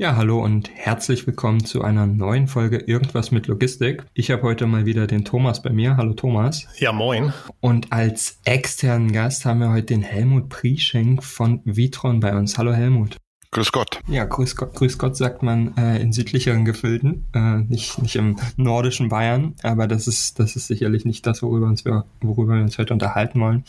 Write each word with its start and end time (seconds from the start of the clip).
Ja, 0.00 0.16
hallo 0.16 0.42
und 0.42 0.70
herzlich 0.74 1.26
willkommen 1.26 1.62
zu 1.62 1.82
einer 1.82 2.06
neuen 2.06 2.48
Folge 2.48 2.78
Irgendwas 2.78 3.32
mit 3.32 3.48
Logistik. 3.48 4.02
Ich 4.14 4.30
habe 4.30 4.44
heute 4.44 4.66
mal 4.66 4.86
wieder 4.86 5.06
den 5.06 5.26
Thomas 5.26 5.60
bei 5.60 5.68
mir. 5.68 5.98
Hallo 5.98 6.14
Thomas. 6.14 6.66
Ja, 6.78 6.90
moin. 6.90 7.34
Und 7.60 7.92
als 7.92 8.40
externen 8.44 9.12
Gast 9.12 9.44
haben 9.44 9.60
wir 9.60 9.68
heute 9.68 9.88
den 9.88 10.00
Helmut 10.00 10.48
Prieschenk 10.48 11.22
von 11.22 11.60
Vitron 11.66 12.20
bei 12.20 12.34
uns. 12.34 12.56
Hallo 12.56 12.72
Helmut. 12.72 13.18
Grüß 13.52 13.72
Gott. 13.72 13.98
Ja, 14.06 14.26
grüß 14.26 14.54
Gott, 14.54 14.76
grüß 14.76 14.96
Gott 14.96 15.16
sagt 15.16 15.42
man 15.42 15.76
äh, 15.76 15.98
in 16.00 16.12
südlicheren 16.12 16.64
Gefilden, 16.64 17.24
äh, 17.34 17.58
nicht, 17.58 18.00
nicht 18.00 18.14
im 18.14 18.36
nordischen 18.56 19.08
Bayern, 19.08 19.56
aber 19.64 19.88
das 19.88 20.06
ist, 20.06 20.38
das 20.38 20.54
ist 20.54 20.68
sicherlich 20.68 21.04
nicht 21.04 21.26
das, 21.26 21.42
worüber, 21.42 21.66
uns 21.66 21.84
wir, 21.84 22.04
worüber 22.20 22.54
wir 22.54 22.62
uns 22.62 22.78
heute 22.78 22.92
unterhalten 22.92 23.40
wollen, 23.40 23.64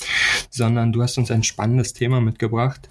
sondern 0.52 0.92
du 0.92 1.02
hast 1.02 1.18
uns 1.18 1.32
ein 1.32 1.42
spannendes 1.42 1.94
Thema 1.94 2.22
mitgebracht, 2.22 2.90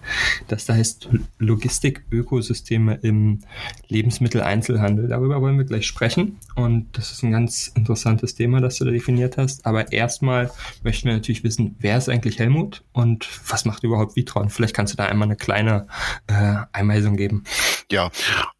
das 0.48 0.64
da 0.64 0.74
heißt 0.74 1.08
Logistik-Ökosysteme 1.38 2.98
im 3.02 3.38
Lebensmitteleinzelhandel. 3.86 5.06
Darüber 5.06 5.40
wollen 5.40 5.58
wir 5.58 5.66
gleich 5.66 5.86
sprechen 5.86 6.38
und 6.56 6.88
das 6.98 7.12
ist 7.12 7.22
ein 7.22 7.30
ganz 7.30 7.70
interessantes 7.76 8.34
Thema, 8.34 8.60
das 8.60 8.78
du 8.78 8.84
da 8.84 8.90
definiert 8.90 9.36
hast, 9.36 9.64
aber 9.64 9.92
erstmal 9.92 10.50
möchten 10.82 11.06
wir 11.06 11.14
natürlich 11.14 11.44
wissen, 11.44 11.76
wer 11.78 11.98
ist 11.98 12.08
eigentlich 12.08 12.40
Helmut 12.40 12.82
und 12.92 13.28
was 13.48 13.64
macht 13.64 13.84
überhaupt 13.84 14.16
Vitron? 14.16 14.50
Vielleicht 14.50 14.74
kannst 14.74 14.92
du 14.92 14.96
da 14.96 15.06
einmal 15.06 15.28
eine 15.28 15.36
kleine 15.36 15.86
äh, 16.26 16.56
Einweisung 16.80 17.16
geben. 17.16 17.44
Ja, 17.90 18.10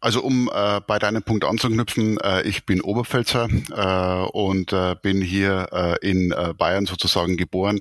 also 0.01 0.21
um 0.21 0.49
äh, 0.53 0.81
bei 0.85 0.99
deinem 0.99 1.23
Punkt 1.23 1.45
anzuknüpfen, 1.45 2.17
äh, 2.19 2.41
ich 2.41 2.65
bin 2.65 2.81
Oberpfälzer 2.81 3.47
äh, 3.71 4.29
und 4.31 4.73
äh, 4.73 4.95
bin 5.01 5.21
hier 5.21 5.67
äh, 5.71 6.07
in 6.09 6.31
äh, 6.31 6.53
Bayern 6.57 6.85
sozusagen 6.85 7.37
geboren, 7.37 7.79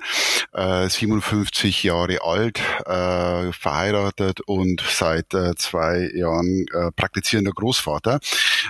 äh, 0.53 0.89
57 0.89 1.83
Jahre 1.83 2.23
alt, 2.23 2.61
äh, 2.87 3.53
verheiratet 3.53 4.41
und 4.43 4.81
seit 4.89 5.35
äh, 5.35 5.55
zwei 5.57 6.11
Jahren 6.15 6.67
äh, 6.73 6.93
praktizierender 6.93 7.53
Großvater. 7.53 8.21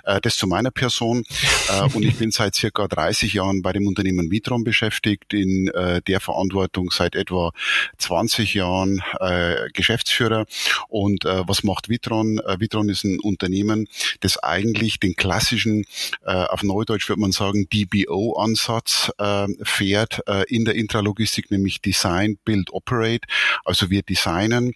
Äh, 0.05 0.21
das 0.21 0.37
zu 0.37 0.47
meiner 0.47 0.71
Person 0.71 1.25
äh, 1.69 1.83
und 1.95 2.05
ich 2.05 2.17
bin 2.17 2.31
seit 2.31 2.55
circa 2.55 2.89
30 2.89 3.35
Jahren 3.35 3.63
bei 3.63 3.73
dem 3.73 3.87
Unternehmen 3.87 4.31
Vitron 4.31 4.65
beschäftigt, 4.65 5.35
in 5.35 5.69
äh, 5.69 6.01
der 6.03 6.21
Verantwortung 6.21 6.91
seit 6.91 7.15
etwa 7.15 7.53
20 7.99 8.55
Jahren 8.55 9.03
äh, 9.19 9.71
Geschäftsführer 9.73 10.47
und 10.89 11.25
äh, 11.25 11.43
was 11.47 11.63
macht 11.63 11.89
Vitron? 11.89 12.39
Äh, 12.39 12.61
Vitron 12.61 12.89
ist 12.89 13.05
ein 13.05 13.21
Unternehmen, 13.21 13.89
das 14.21 14.39
eigentlich 14.39 15.01
den 15.01 15.15
klassischen, 15.15 15.85
auf 16.23 16.63
Neudeutsch 16.63 17.09
würde 17.09 17.21
man 17.21 17.33
sagen, 17.33 17.69
DBO-Ansatz 17.69 19.11
äh, 19.19 19.47
fährt 19.63 20.23
äh, 20.27 20.45
in 20.49 20.65
der 20.65 20.75
Intralogistik, 20.75 21.51
nämlich 21.51 21.81
Design, 21.81 22.39
Build, 22.45 22.73
Operate. 22.73 23.27
Also 23.65 23.91
wir 23.91 24.03
designen 24.03 24.73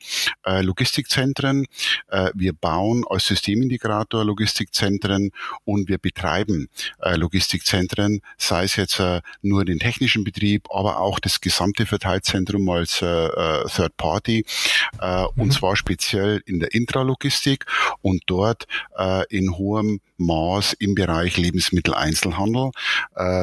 Logistikzentren, 0.47 1.67
wir 2.35 2.53
bauen 2.53 3.05
als 3.09 3.27
Systemintegrator 3.27 4.25
Logistikzentren 4.25 5.04
und 5.65 5.89
wir 5.89 5.99
betreiben 5.99 6.69
äh, 7.01 7.17
Logistikzentren, 7.17 8.21
sei 8.39 8.65
es 8.65 8.77
jetzt 8.77 9.01
äh, 9.01 9.21
nur 9.43 9.65
den 9.65 9.79
technischen 9.79 10.25
Betrieb, 10.25 10.69
aber 10.71 11.01
auch 11.01 11.19
das 11.21 11.41
gesamte 11.41 11.87
Verteilzentrum 11.87 12.69
als 12.69 13.03
äh, 13.03 13.07
äh 13.07 13.65
Third 13.69 13.97
Party 13.97 14.45
äh, 15.01 15.23
mhm. 15.23 15.29
und 15.37 15.53
zwar 15.53 15.77
speziell 15.77 16.43
in 16.47 16.61
der 16.61 16.75
Intralogistik 16.75 17.67
und 18.03 18.23
dort 18.27 18.67
äh, 18.97 19.25
in 19.29 19.57
hohem 19.57 20.01
Maß 20.17 20.75
im 20.75 20.95
Bereich 20.95 21.37
Lebensmitteleinzelhandel 21.37 22.71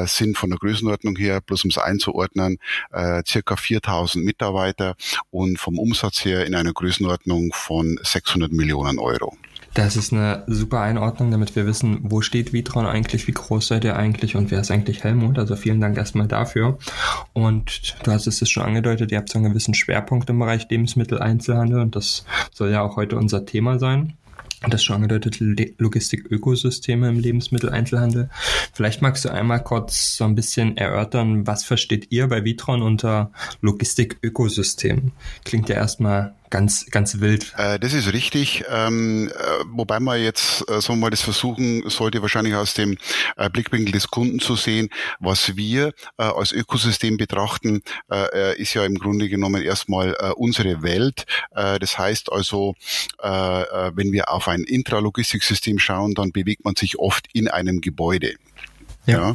sind 0.06 0.38
von 0.38 0.48
der 0.48 0.58
Größenordnung 0.58 1.16
her, 1.16 1.42
bloß 1.42 1.64
um 1.64 1.70
es 1.70 1.76
einzuordnen, 1.76 2.58
circa 3.26 3.56
4000 3.56 4.24
Mitarbeiter 4.24 4.96
und 5.30 5.60
vom 5.60 5.78
Umsatz 5.78 6.24
her 6.24 6.46
in 6.46 6.54
einer 6.54 6.72
Größenordnung 6.72 7.52
von 7.52 7.98
600 8.02 8.52
Millionen 8.52 8.98
Euro. 8.98 9.36
Das 9.74 9.96
ist 9.96 10.12
eine 10.12 10.44
super 10.46 10.80
Einordnung, 10.80 11.30
damit 11.30 11.56
wir 11.56 11.66
wissen, 11.66 12.00
wo 12.02 12.20
steht 12.20 12.52
Vitron 12.52 12.84
eigentlich, 12.84 13.26
wie 13.26 13.32
groß 13.32 13.68
seid 13.68 13.84
ihr 13.84 13.96
eigentlich 13.96 14.36
und 14.36 14.50
wer 14.50 14.60
ist 14.60 14.70
eigentlich 14.70 15.02
Helmut. 15.02 15.38
Also 15.38 15.56
vielen 15.56 15.80
Dank 15.80 15.96
erstmal 15.96 16.28
dafür. 16.28 16.78
Und 17.32 17.94
du 18.02 18.10
hast 18.10 18.26
es 18.26 18.50
schon 18.50 18.64
angedeutet, 18.64 19.12
ihr 19.12 19.18
habt 19.18 19.30
so 19.30 19.38
einen 19.38 19.48
gewissen 19.48 19.74
Schwerpunkt 19.74 20.28
im 20.28 20.38
Bereich 20.38 20.68
Lebensmitteleinzelhandel 20.68 21.80
und 21.80 21.96
das 21.96 22.26
soll 22.52 22.70
ja 22.70 22.82
auch 22.82 22.96
heute 22.96 23.16
unser 23.16 23.46
Thema 23.46 23.78
sein 23.78 24.14
das 24.70 24.84
schon 24.84 24.96
angedeutete 24.96 25.74
Logistik-Ökosysteme 25.78 27.08
im 27.08 27.18
Lebensmitteleinzelhandel. 27.18 28.30
Vielleicht 28.72 29.02
magst 29.02 29.24
du 29.24 29.30
einmal 29.30 29.62
kurz 29.62 30.16
so 30.16 30.24
ein 30.24 30.34
bisschen 30.34 30.76
erörtern, 30.76 31.46
was 31.46 31.64
versteht 31.64 32.08
ihr 32.10 32.28
bei 32.28 32.44
Vitron 32.44 32.82
unter 32.82 33.32
Logistik-Ökosystem? 33.60 35.12
Klingt 35.44 35.68
ja 35.68 35.76
erstmal 35.76 36.34
ganz, 36.52 36.86
ganz 36.90 37.18
wild. 37.18 37.52
Äh, 37.56 37.80
das 37.80 37.94
ist 37.94 38.12
richtig. 38.12 38.64
Ähm, 38.68 39.28
äh, 39.28 39.64
wobei 39.66 39.98
man 39.98 40.22
jetzt, 40.22 40.68
äh, 40.70 40.80
so 40.80 40.94
mal 40.94 41.10
das 41.10 41.22
versuchen 41.22 41.88
sollte, 41.88 42.20
wahrscheinlich 42.20 42.54
aus 42.54 42.74
dem 42.74 42.98
äh, 43.36 43.48
Blickwinkel 43.48 43.92
des 43.92 44.08
Kunden 44.08 44.38
zu 44.38 44.54
sehen. 44.54 44.90
Was 45.18 45.56
wir 45.56 45.94
äh, 46.18 46.24
als 46.24 46.52
Ökosystem 46.52 47.16
betrachten, 47.16 47.82
äh, 48.10 48.60
ist 48.60 48.74
ja 48.74 48.84
im 48.84 48.96
Grunde 48.96 49.28
genommen 49.30 49.62
erstmal 49.62 50.12
unsere 50.36 50.82
Welt. 50.82 51.24
das 51.54 51.98
heißt 51.98 52.30
also, 52.30 52.74
wenn 53.22 54.12
wir 54.12 54.30
auf 54.30 54.48
ein 54.48 54.64
Intralogistiksystem 54.64 55.78
schauen, 55.78 56.14
dann 56.14 56.32
bewegt 56.32 56.64
man 56.64 56.76
sich 56.76 56.98
oft 56.98 57.28
in 57.32 57.48
einem 57.48 57.80
Gebäude. 57.80 58.34
Ja. 59.06 59.34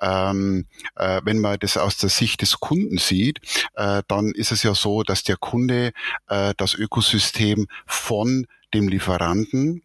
Ähm, 0.00 0.66
äh, 0.96 1.20
wenn 1.24 1.38
man 1.38 1.58
das 1.58 1.76
aus 1.76 1.96
der 1.96 2.10
Sicht 2.10 2.42
des 2.42 2.60
Kunden 2.60 2.98
sieht, 2.98 3.40
äh, 3.74 4.02
dann 4.08 4.32
ist 4.32 4.52
es 4.52 4.62
ja 4.62 4.74
so, 4.74 5.02
dass 5.02 5.22
der 5.22 5.36
Kunde 5.36 5.92
äh, 6.28 6.54
das 6.56 6.74
Ökosystem 6.74 7.66
von 7.86 8.46
dem 8.74 8.88
Lieferanten 8.88 9.82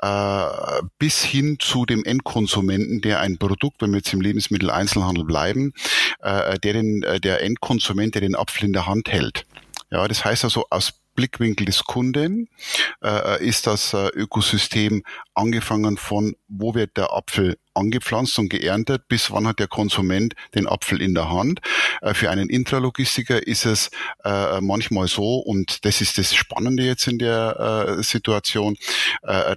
äh, 0.00 0.46
bis 0.98 1.22
hin 1.22 1.56
zu 1.60 1.86
dem 1.86 2.04
Endkonsumenten, 2.04 3.00
der 3.00 3.20
ein 3.20 3.38
Produkt, 3.38 3.80
wenn 3.80 3.90
wir 3.90 3.98
jetzt 3.98 4.12
im 4.12 4.20
Lebensmitteleinzelhandel 4.20 5.24
bleiben, 5.24 5.72
äh, 6.20 6.58
der 6.58 6.72
den, 6.72 7.02
äh, 7.02 7.20
der 7.20 7.42
Endkonsument, 7.42 8.14
der 8.14 8.22
den 8.22 8.34
Apfel 8.34 8.64
in 8.64 8.72
der 8.72 8.86
Hand 8.86 9.10
hält. 9.10 9.44
Ja, 9.90 10.08
das 10.08 10.24
heißt 10.24 10.44
also 10.44 10.66
aus 10.70 10.94
Blickwinkel 11.14 11.66
des 11.66 11.84
Kunden 11.84 12.48
ist 13.40 13.66
das 13.66 13.92
Ökosystem 13.92 15.02
angefangen 15.34 15.98
von, 15.98 16.34
wo 16.48 16.74
wird 16.74 16.96
der 16.96 17.12
Apfel 17.12 17.58
angepflanzt 17.74 18.38
und 18.38 18.48
geerntet, 18.48 19.08
bis 19.08 19.30
wann 19.30 19.46
hat 19.46 19.58
der 19.58 19.68
Konsument 19.68 20.34
den 20.54 20.66
Apfel 20.66 21.00
in 21.00 21.14
der 21.14 21.30
Hand. 21.30 21.60
Äh, 22.00 22.14
für 22.14 22.30
einen 22.30 22.48
Intralogistiker 22.48 23.46
ist 23.46 23.66
es 23.66 23.90
äh, 24.24 24.60
manchmal 24.60 25.08
so, 25.08 25.38
und 25.38 25.84
das 25.84 26.00
ist 26.00 26.18
das 26.18 26.34
Spannende 26.34 26.82
jetzt 26.82 27.06
in 27.06 27.18
der 27.18 27.96
äh, 27.98 28.02
Situation, 28.02 28.76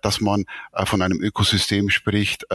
dass 0.02 0.22
man 0.22 0.46
von 0.86 1.02
einem 1.02 1.20
Ökosystem 1.22 1.90
spricht 1.90 2.46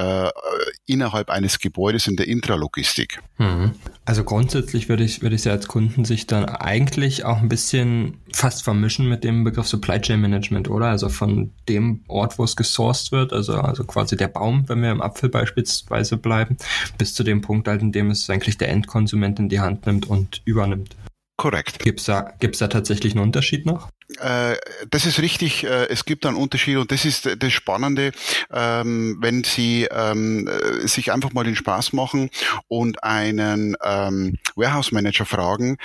innerhalb 0.87 1.31
eines 1.31 1.59
Gebäudes 1.59 2.07
in 2.07 2.17
der 2.17 2.29
Intralogistik. 2.29 3.21
Mhm. 3.39 3.73
Also 4.05 4.25
grundsätzlich 4.25 4.89
würde 4.89 5.05
ich, 5.05 5.23
würde 5.23 5.37
ich 5.37 5.45
ja 5.45 5.53
als 5.53 5.69
Kunden 5.69 6.05
sich 6.05 6.27
dann 6.27 6.45
eigentlich 6.45 7.25
auch 7.25 7.39
ein 7.39 7.49
bisschen 7.49 8.19
fast 8.33 8.63
vermischen 8.65 9.09
mit 9.09 9.25
dem 9.25 9.45
Begriff 9.45 9.67
Supply 9.67 10.01
Chain 10.01 10.21
Management, 10.21 10.69
oder? 10.69 10.87
Also 10.87 11.09
von 11.09 11.53
dem 11.69 12.05
Ort, 12.09 12.39
wo 12.39 12.45
es 12.45 12.57
gesourced 12.57 13.13
wird, 13.13 13.33
also, 13.33 13.55
also 13.55 13.85
quasi 13.85 14.17
der 14.17 14.29
Baum, 14.29 14.69
wenn 14.69 14.83
wir 14.83 14.91
im 14.91 15.01
Apfelbeispiel 15.01 15.50
beispielsweise 15.51 16.17
bleiben, 16.17 16.57
bis 16.99 17.15
zu 17.15 17.25
dem 17.25 17.41
Punkt 17.41 17.69
halt, 17.69 17.83
in 17.83 17.93
dem 17.93 18.11
es 18.11 18.29
eigentlich 18.31 18.59
der 18.59 18.69
Endkonsument 18.69 19.39
in 19.39 19.49
die 19.49 19.61
Hand 19.61 19.87
nimmt 19.87 20.09
und 20.09 20.43
übernimmt. 20.45 20.97
Korrekt. 21.37 21.79
Gibt 21.79 22.01
es 22.01 22.07
da, 22.07 22.35
gibt's 22.39 22.59
da 22.59 22.69
tatsächlich 22.69 23.15
einen 23.15 23.23
Unterschied 23.23 23.65
noch? 23.65 23.89
Äh, 24.21 24.57
das 24.91 25.07
ist 25.07 25.21
richtig. 25.21 25.65
Äh, 25.65 25.87
es 25.87 26.05
gibt 26.05 26.27
einen 26.27 26.37
Unterschied 26.37 26.77
und 26.77 26.93
das 26.93 27.07
ist 27.07 27.31
das 27.39 27.53
Spannende, 27.53 28.13
ähm, 28.53 29.17
wenn 29.21 29.43
Sie 29.43 29.89
ähm, 29.91 30.47
äh, 30.49 30.87
sich 30.87 31.13
einfach 31.13 31.33
mal 31.33 31.45
den 31.45 31.57
Spaß 31.57 31.95
machen 31.95 32.29
und 32.69 33.03
einen 33.03 33.75
ähm, 33.83 34.37
Warehouse 34.55 34.93
Manager 34.93 35.25
fragen, 35.25 35.79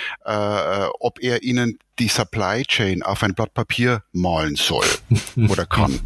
ob 0.99 1.21
er 1.21 1.43
Ihnen 1.43 1.79
die 1.99 2.07
Supply 2.07 2.63
Chain 2.63 3.03
auf 3.03 3.23
ein 3.23 3.33
Blatt 3.33 3.53
Papier 3.53 4.03
malen 4.11 4.55
soll 4.55 4.85
oder 5.49 5.65
kann. 5.65 6.01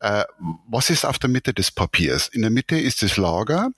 äh, 0.00 0.24
was 0.68 0.90
ist 0.90 1.04
auf 1.04 1.18
der 1.18 1.30
Mitte 1.30 1.52
des 1.52 1.70
Papiers? 1.70 2.28
In 2.28 2.42
der 2.42 2.50
Mitte 2.50 2.78
ist 2.78 3.02
das 3.02 3.16
Lager 3.16 3.70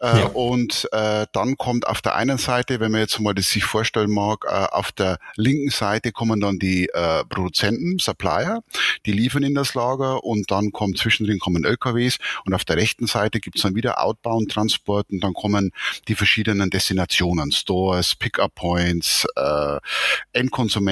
äh, 0.00 0.20
ja. 0.20 0.26
und 0.26 0.88
äh, 0.92 1.26
dann 1.32 1.56
kommt 1.56 1.86
auf 1.86 2.02
der 2.02 2.16
einen 2.16 2.38
Seite, 2.38 2.80
wenn 2.80 2.92
man 2.92 3.00
jetzt 3.00 3.18
mal 3.20 3.34
das 3.34 3.50
sich 3.50 3.64
vorstellen 3.64 4.10
mag, 4.10 4.44
äh, 4.46 4.50
auf 4.50 4.92
der 4.92 5.18
linken 5.36 5.70
Seite 5.70 6.12
kommen 6.12 6.40
dann 6.40 6.58
die 6.58 6.88
äh, 6.88 7.24
Produzenten, 7.24 7.98
Supplier, 7.98 8.62
die 9.06 9.12
liefern 9.12 9.42
in 9.42 9.54
das 9.54 9.74
Lager 9.74 10.24
und 10.24 10.50
dann 10.50 10.72
kommt 10.72 10.98
zwischendrin 10.98 11.38
kommen 11.38 11.64
LKWs 11.64 12.18
und 12.44 12.54
auf 12.54 12.64
der 12.64 12.76
rechten 12.76 13.06
Seite 13.06 13.40
gibt's 13.40 13.62
dann 13.62 13.74
wieder 13.74 14.02
Outbound-Transport 14.02 15.10
und 15.10 15.20
dann 15.20 15.34
kommen 15.34 15.70
die 16.08 16.14
verschiedenen 16.14 16.70
Destinationen, 16.70 17.52
Stores, 17.52 18.14
Pickup 18.14 18.54
Points, 18.54 19.26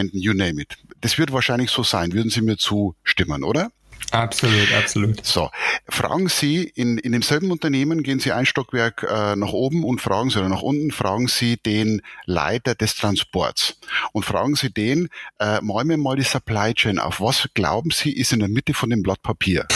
Endkonsumenten, 0.05 0.21
you 0.21 0.33
name 0.33 0.61
it. 0.61 0.77
Das 1.01 1.19
wird 1.19 1.33
wahrscheinlich 1.33 1.71
so 1.71 1.83
sein. 1.83 2.13
Würden 2.13 2.31
Sie 2.31 2.43
mir 2.43 2.57
zustimmen, 2.57 3.45
oder? 3.45 3.71
Absolut, 4.11 4.73
absolut. 4.73 5.25
So, 5.25 5.51
fragen 5.89 6.29
Sie 6.29 6.63
in, 6.63 6.99
in 6.99 7.13
demselben 7.13 7.51
Unternehmen, 7.51 8.03
gehen 8.03 8.21
Sie 8.21 8.33
ein 8.33 8.47
Stockwerk 8.47 9.03
äh, 9.03 9.35
nach 9.35 9.53
oben 9.53 9.83
und 9.83 10.01
fragen 10.01 10.31
Sie 10.31 10.39
oder 10.39 10.49
nach 10.49 10.63
unten, 10.63 10.93
fragen 10.93 11.27
Sie 11.27 11.57
den 11.57 12.01
Leiter 12.27 12.75
des 12.75 12.95
Transports 12.97 13.81
und 14.13 14.25
fragen 14.25 14.55
Sie 14.57 14.73
den, 14.73 15.09
äh, 15.41 15.61
mal 15.63 15.85
mir 15.85 15.97
mal 15.97 16.17
die 16.17 16.23
Supply 16.23 16.75
Chain 16.75 16.99
auf. 16.99 17.21
Was 17.21 17.49
glauben 17.55 17.91
Sie 17.91 18.13
ist 18.13 18.33
in 18.33 18.41
der 18.41 18.49
Mitte 18.49 18.75
von 18.75 18.91
dem 18.91 19.03
Blatt 19.03 19.23
Papier? 19.23 19.67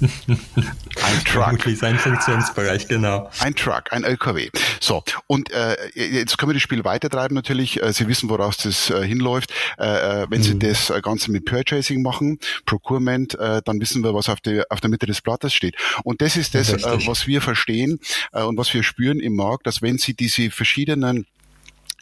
Ein 0.00 1.24
Truck. 1.24 1.44
Vermutlich 1.44 1.78
sein 1.78 1.98
Funktionsbereich, 1.98 2.88
genau. 2.88 3.30
Ein 3.40 3.54
Truck, 3.54 3.92
ein 3.92 4.04
LKW. 4.04 4.50
So, 4.80 5.02
und 5.26 5.50
äh, 5.52 5.76
jetzt 5.94 6.38
können 6.38 6.50
wir 6.50 6.54
das 6.54 6.62
Spiel 6.62 6.84
weitertreiben 6.84 7.34
natürlich. 7.34 7.82
Äh, 7.82 7.92
Sie 7.92 8.08
wissen, 8.08 8.28
woraus 8.28 8.56
das 8.58 8.90
äh, 8.90 9.06
hinläuft. 9.06 9.52
Äh, 9.78 10.22
äh 10.22 10.26
wenn 10.30 10.40
mhm. 10.40 10.44
Sie 10.44 10.58
das 10.58 10.90
äh, 10.90 11.00
Ganze 11.00 11.30
mit 11.30 11.44
Purchasing 11.44 12.02
machen, 12.02 12.38
Procurement, 12.66 13.34
äh, 13.38 13.62
dann 13.64 13.80
wissen 13.80 14.02
wir, 14.02 14.14
was 14.14 14.28
auf 14.28 14.40
der, 14.40 14.66
auf 14.70 14.80
der 14.80 14.90
Mitte 14.90 15.06
des 15.06 15.20
Blattes 15.20 15.52
steht. 15.54 15.76
Und 16.04 16.22
das 16.22 16.36
ist 16.36 16.54
das, 16.54 16.72
äh, 16.72 17.06
was 17.06 17.26
wir 17.26 17.40
verstehen 17.40 18.00
äh, 18.32 18.42
und 18.42 18.56
was 18.56 18.72
wir 18.72 18.82
spüren 18.82 19.20
im 19.20 19.36
Markt, 19.36 19.66
dass 19.66 19.82
wenn 19.82 19.98
Sie 19.98 20.14
diese 20.14 20.50
verschiedenen 20.50 21.26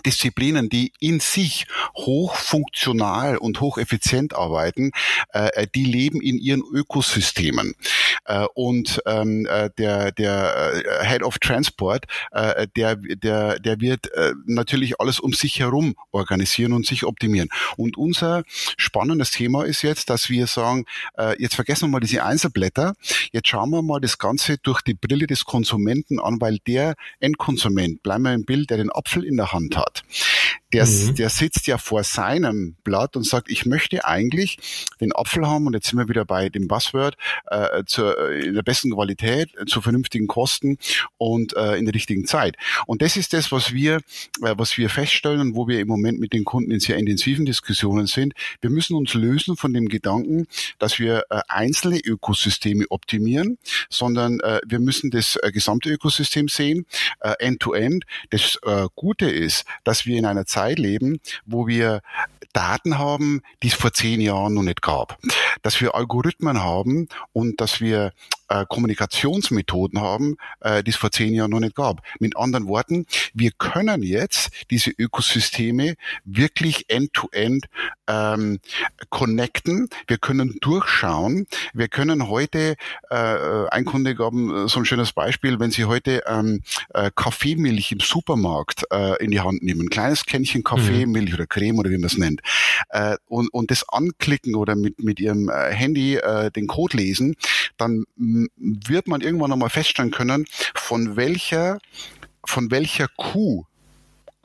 Disziplinen, 0.05 0.69
die 0.69 0.93
in 1.01 1.21
sich 1.21 1.67
hochfunktional 1.97 3.37
und 3.37 3.61
hocheffizient 3.61 4.35
arbeiten, 4.35 4.93
äh, 5.33 5.67
die 5.75 5.85
leben 5.85 6.21
in 6.21 6.39
ihren 6.39 6.63
Ökosystemen. 6.63 7.75
Äh, 8.25 8.47
und 8.55 9.01
ähm, 9.07 9.47
äh, 9.47 9.71
der, 9.79 10.13
der 10.13 10.83
äh, 10.85 11.07
Head 11.07 11.23
of 11.23 11.39
Transport, 11.39 12.05
äh, 12.33 12.67
der, 12.77 12.97
der, 12.97 13.59
der 13.59 13.81
wird 13.81 14.13
äh, 14.13 14.35
natürlich 14.47 15.01
alles 15.01 15.21
um 15.21 15.33
sich 15.33 15.61
herum 15.61 15.95
organisieren 16.13 16.73
und 16.73 16.87
sich 16.87 17.05
optimieren. 17.05 17.49
Und 17.77 17.97
unser 17.97 18.43
spannendes 18.77 19.31
Thema 19.31 19.65
ist 19.65 19.83
jetzt, 19.83 20.11
dass 20.11 20.29
wir 20.29 20.47
sagen, 20.47 20.85
äh, 21.17 21.41
jetzt 21.41 21.55
vergessen 21.55 21.89
wir 21.89 21.93
mal 21.93 22.01
diese 22.01 22.25
Einzelblätter, 22.25 22.95
jetzt 23.33 23.49
schauen 23.49 23.71
wir 23.71 23.83
mal 23.83 24.01
das 24.01 24.19
Ganze 24.19 24.59
durch 24.59 24.83
die 24.83 24.95
Brille 24.95 25.27
des 25.27 25.45
Konsumenten 25.45 26.21
an, 26.21 26.41
weil 26.41 26.59
der 26.67 26.95
Endkonsument, 27.21 28.03
bleiben 28.03 28.25
wir 28.25 28.35
im 28.35 28.45
Bild, 28.45 28.71
der 28.71 28.77
den 28.77 28.91
Apfel 28.91 29.25
in 29.25 29.37
der 29.37 29.53
Hand 29.53 29.77
hat, 29.77 29.88
hat 29.89 30.05
der, 30.73 30.87
mhm. 30.87 31.15
der 31.15 31.31
sitzt 31.31 31.67
ja 31.67 31.79
vor 31.79 32.05
seinem 32.05 32.77
Blatt 32.85 33.17
und 33.17 33.25
sagt, 33.25 33.51
ich 33.51 33.65
möchte 33.65 34.05
eigentlich 34.05 34.59
den 35.01 35.15
Apfel 35.15 35.47
haben, 35.47 35.67
und 35.67 35.73
jetzt 35.73 35.89
sind 35.89 35.99
wir 35.99 36.09
wieder 36.09 36.25
bei 36.25 36.49
dem 36.49 36.69
Buzzword, 36.69 37.17
äh, 37.47 37.85
zur, 37.87 38.31
in 38.33 38.55
der 38.55 38.63
besten 38.63 38.91
Qualität, 38.91 39.51
zu 39.67 39.81
vernünftigen 39.81 40.27
Kosten 40.27 40.79
und 41.17 41.57
äh, 41.57 41.77
in 41.77 41.87
der 41.87 41.95
richtigen 41.95 42.27
Zeit. 42.27 42.57
Und 42.87 43.01
das 43.01 43.17
ist 43.17 43.33
das, 43.33 43.51
was 43.51 43.73
wir, 43.73 43.97
äh, 43.97 44.55
was 44.57 44.77
wir 44.77 44.91
feststellen 44.91 45.41
und 45.41 45.55
wo 45.55 45.69
wir 45.69 45.81
im 45.81 45.89
Moment 45.89 46.21
mit 46.21 46.33
den 46.33 46.45
Kunden 46.45 46.71
in 46.71 46.81
sehr 46.81 46.97
intensiven 46.97 47.47
Diskussionen 47.47 48.07
sind. 48.07 48.35
Wir 48.61 48.71
müssen 48.71 48.95
uns 48.95 49.15
lösen 49.15 49.57
von 49.57 49.73
dem 49.73 49.89
Gedanken, 49.89 50.47
dass 50.79 50.99
wir 50.99 51.25
äh, 51.31 51.41
einzelne 51.49 51.99
Ökosysteme 51.99 52.85
optimieren, 52.91 53.59
sondern 53.89 54.41
äh, 54.41 54.61
wir 54.67 54.81
müssen 54.81 55.11
das 55.11 55.39
äh, 55.43 55.51
gesamte 55.51 55.91
Ökosystem 55.91 56.49
sehen, 56.49 56.85
äh, 57.21 57.33
end-to-end. 57.39 58.05
-end. 58.05 58.29
Das 58.31 58.59
äh, 58.65 58.89
Gute 58.95 59.31
ist, 59.31 59.65
dass 59.85 60.05
wir 60.05 60.19
in 60.19 60.27
einer 60.27 60.45
Zeit 60.45 60.58
leben, 60.67 61.21
wo 61.47 61.67
wir 61.67 62.03
Daten 62.53 62.99
haben, 62.99 63.43
die 63.63 63.69
es 63.69 63.75
vor 63.75 63.93
zehn 63.93 64.21
Jahren 64.21 64.55
noch 64.55 64.63
nicht 64.63 64.83
gab. 64.83 65.19
Dass 65.63 65.81
wir 65.81 65.95
Algorithmen 65.95 66.63
haben 66.63 67.09
und 67.33 67.61
dass 67.61 67.81
wir 67.81 68.13
äh, 68.49 68.65
Kommunikationsmethoden 68.69 70.01
haben, 70.01 70.37
äh, 70.61 70.83
die 70.83 70.91
es 70.91 70.97
vor 70.97 71.11
zehn 71.11 71.35
Jahren 71.35 71.51
noch 71.51 71.61
nicht 71.61 71.75
gab. 71.75 72.03
Mit 72.19 72.37
anderen 72.37 72.67
Worten, 72.67 73.07
wir 73.35 73.51
können 73.53 74.03
jetzt 74.03 74.51
diese 74.71 74.91
Ökosysteme 74.91 75.95
wirklich 76.25 76.87
end-to-end 76.89 77.67
-end, 77.67 78.35
ähm, 78.35 78.59
connecten. 79.11 79.89
Wir 80.07 80.19
können 80.19 80.57
durchschauen. 80.61 81.47
Wir 81.73 81.89
können 81.89 82.29
heute, 82.29 82.77
äh, 83.11 83.67
ein 83.71 83.85
Kunde 83.85 84.15
gab 84.15 84.33
so 84.67 84.81
ein 84.81 84.85
schönes 84.85 85.13
Beispiel, 85.13 85.61
wenn 85.61 85.71
Sie 85.71 85.85
heute 85.85 86.23
ähm, 86.27 86.63
äh, 86.95 87.11
Kaffeemilch 87.15 87.93
im 87.93 88.01
Supermarkt 88.01 88.85
äh, 88.91 89.23
in 89.23 89.31
die 89.31 89.41
Hand 89.41 89.63
nehmen, 89.63 89.83
ein 89.83 89.91
kleines 89.91 90.25
Kännchen 90.27 90.65
Kaffeemilch 90.65 91.31
mhm. 91.31 91.35
oder 91.35 91.47
Creme 91.47 91.79
oder 91.79 91.91
wie 91.91 91.99
man 91.99 92.07
es 92.07 92.19
nennt, 92.19 92.41
äh, 92.91 93.17
und, 93.27 93.49
und 93.53 93.71
das 93.71 93.89
anklicken 93.89 94.55
oder 94.55 94.75
mit, 94.75 95.03
mit 95.03 95.21
Ihrem 95.21 95.49
äh, 95.49 95.73
Handy 95.73 96.17
äh, 96.17 96.51
den 96.51 96.67
Code 96.67 96.97
lesen, 96.97 97.37
dann 97.77 98.05
wird 98.57 99.09
man 99.09 99.21
irgendwann 99.21 99.53
einmal 99.53 99.71
feststellen 99.71 100.11
können, 100.11 100.47
von 100.75 101.17
welcher 101.17 101.79
von 102.45 102.71
welcher 102.71 103.09
Kuh 103.09 103.65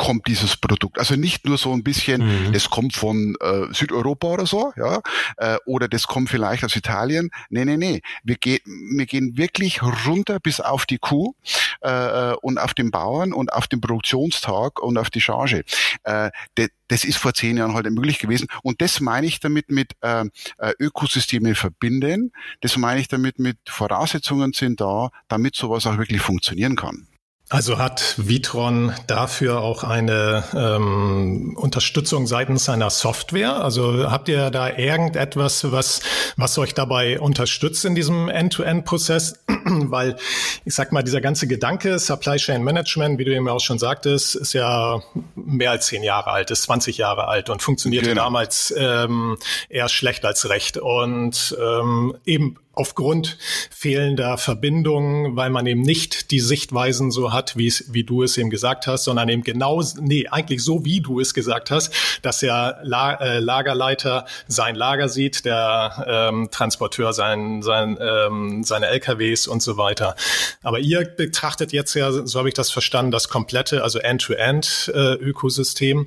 kommt 0.04 0.28
dieses 0.28 0.58
Produkt. 0.58 1.00
Also 1.00 1.16
nicht 1.16 1.46
nur 1.46 1.58
so 1.58 1.72
ein 1.72 1.82
bisschen, 1.82 2.48
mhm. 2.48 2.52
das 2.52 2.70
kommt 2.70 2.94
von 2.94 3.38
äh, 3.40 3.74
Südeuropa 3.74 4.28
oder 4.28 4.46
so, 4.46 4.74
ja, 4.76 5.00
äh, 5.38 5.56
oder 5.66 5.88
das 5.88 6.08
kommt 6.08 6.30
vielleicht 6.30 6.66
aus 6.66 6.76
Italien. 6.76 7.30
Nee, 7.50 7.64
nee, 7.64 7.78
nee. 7.78 8.02
Wir, 8.22 8.36
ge 8.36 8.60
wir 8.66 9.06
gehen 9.06 9.38
wirklich 9.38 9.82
runter 9.82 10.42
bis 10.42 10.60
auf 10.60 10.86
die 10.86 10.98
Kuh 10.98 11.36
äh, 11.80 12.34
und 12.42 12.58
auf 12.58 12.74
den 12.74 12.92
Bauern 12.92 13.32
und 13.32 13.54
auf 13.54 13.70
den 13.70 13.80
Produktionstag 13.80 14.82
und 14.82 14.98
auf 14.98 15.10
die 15.10 15.22
Charge. 15.22 15.64
Äh, 16.04 16.32
das 16.90 17.06
ist 17.06 17.18
vor 17.18 17.34
zehn 17.34 17.56
Jahren 17.56 17.74
halt 17.74 17.90
möglich 17.90 18.20
gewesen. 18.20 18.50
Und 18.62 18.82
das 18.82 19.00
meine 19.00 19.26
ich 19.26 19.40
damit 19.40 19.72
mit 19.72 19.94
äh, 20.02 20.26
äh, 20.58 20.74
Ökosysteme 20.80 21.56
verbinden. 21.56 22.34
Das 22.60 22.76
meine 22.76 23.00
ich 23.00 23.08
damit 23.08 23.40
mit 23.40 23.58
Voraussetzungen 23.70 24.52
sind 24.52 24.82
da, 24.82 25.12
damit 25.30 25.56
sowas 25.56 25.88
auch 25.88 25.98
wirklich 25.98 26.22
funktionieren 26.22 26.76
kann. 26.76 27.08
Also 27.50 27.78
hat 27.78 28.16
Vitron 28.18 28.94
dafür 29.06 29.62
auch 29.62 29.84
eine 29.84 30.44
ähm, 30.56 31.56
Unterstützung 31.56 32.26
seitens 32.26 32.66
seiner 32.66 32.90
Software? 32.90 33.64
Also 33.64 34.10
habt 34.10 34.28
ihr 34.28 34.50
da 34.50 34.76
irgendetwas, 34.76 35.72
was, 35.72 36.02
was 36.36 36.58
euch 36.58 36.74
dabei 36.74 37.20
unterstützt 37.20 37.86
in 37.86 37.94
diesem 37.94 38.28
End-to-End-Prozess? 38.28 39.44
Weil 39.66 40.16
ich 40.66 40.74
sag 40.74 40.92
mal, 40.94 41.04
dieser 41.04 41.22
ganze 41.22 41.46
Gedanke 41.46 42.00
Supply 42.00 42.38
Chain 42.38 42.64
Management, 42.64 43.20
wie 43.20 43.26
du 43.26 43.36
eben 43.36 43.48
auch 43.48 43.60
schon 43.60 43.78
sagtest, 43.78 44.36
ist 44.36 44.54
ja 44.54 45.04
mehr 45.36 45.72
als 45.72 45.88
zehn 45.88 46.02
Jahre 46.02 46.32
alt, 46.32 46.50
ist 46.50 46.64
20 46.64 46.98
Jahre 46.98 47.28
alt 47.28 47.52
und 47.52 47.62
funktionierte 47.62 48.10
genau. 48.10 48.24
damals 48.24 48.74
ähm, 48.76 49.38
eher 49.70 49.90
schlecht 49.90 50.26
als 50.26 50.50
recht. 50.50 50.78
Und 50.78 51.56
ähm, 51.62 52.16
eben 52.26 52.58
aufgrund 52.74 53.38
fehlender 53.70 54.38
Verbindungen, 54.38 55.36
weil 55.36 55.52
man 55.52 55.68
eben 55.68 55.82
nicht 55.82 56.32
die 56.32 56.40
Sichtweisen 56.40 57.12
so 57.12 57.32
hat, 57.32 57.56
wie 57.56 57.68
es, 57.68 57.94
wie 57.94 58.04
du 58.04 58.24
es 58.24 58.36
eben 58.38 58.50
gesagt 58.50 58.88
hast, 58.88 59.04
sondern 59.04 59.30
eben 59.30 59.44
genau, 59.44 59.84
nee, 60.00 60.28
eigentlich 60.28 60.64
so 60.64 60.84
wie 60.84 61.00
du 61.00 61.20
es 61.20 61.36
gesagt 61.36 61.70
hast, 61.70 61.94
dass 62.24 62.40
der 62.40 62.80
La 62.84 63.14
äh, 63.14 63.40
Lagerleiter 63.40 64.26
sein 64.48 64.74
Lager 64.76 65.08
sieht, 65.08 65.46
der 65.46 66.06
ähm, 66.08 66.50
Transporteur 66.52 67.14
sein, 67.14 67.62
sein, 67.62 67.98
ähm, 68.02 68.64
seine 68.64 68.88
LKWs 68.88 69.48
und 69.48 69.62
so 69.62 69.78
weiter. 69.78 70.16
Aber 70.64 70.80
ihr 70.80 71.06
betrachtet 71.06 71.74
jetzt 71.74 71.94
ja, 71.94 72.12
so 72.12 72.40
habe 72.40 72.48
ich 72.48 72.56
das 72.56 72.72
verstanden, 72.72 73.12
das 73.12 73.30
komplette, 73.30 73.84
also 73.84 74.00
End-to-End-Ökosystem 74.00 76.02
äh, 76.02 76.06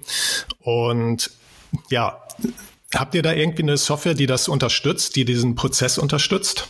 und 0.68 1.30
ja, 1.90 2.26
Habt 2.94 3.14
ihr 3.14 3.22
da 3.22 3.32
irgendwie 3.32 3.62
eine 3.62 3.76
Software, 3.76 4.14
die 4.14 4.26
das 4.26 4.48
unterstützt, 4.48 5.16
die 5.16 5.24
diesen 5.24 5.54
Prozess 5.54 5.98
unterstützt? 5.98 6.68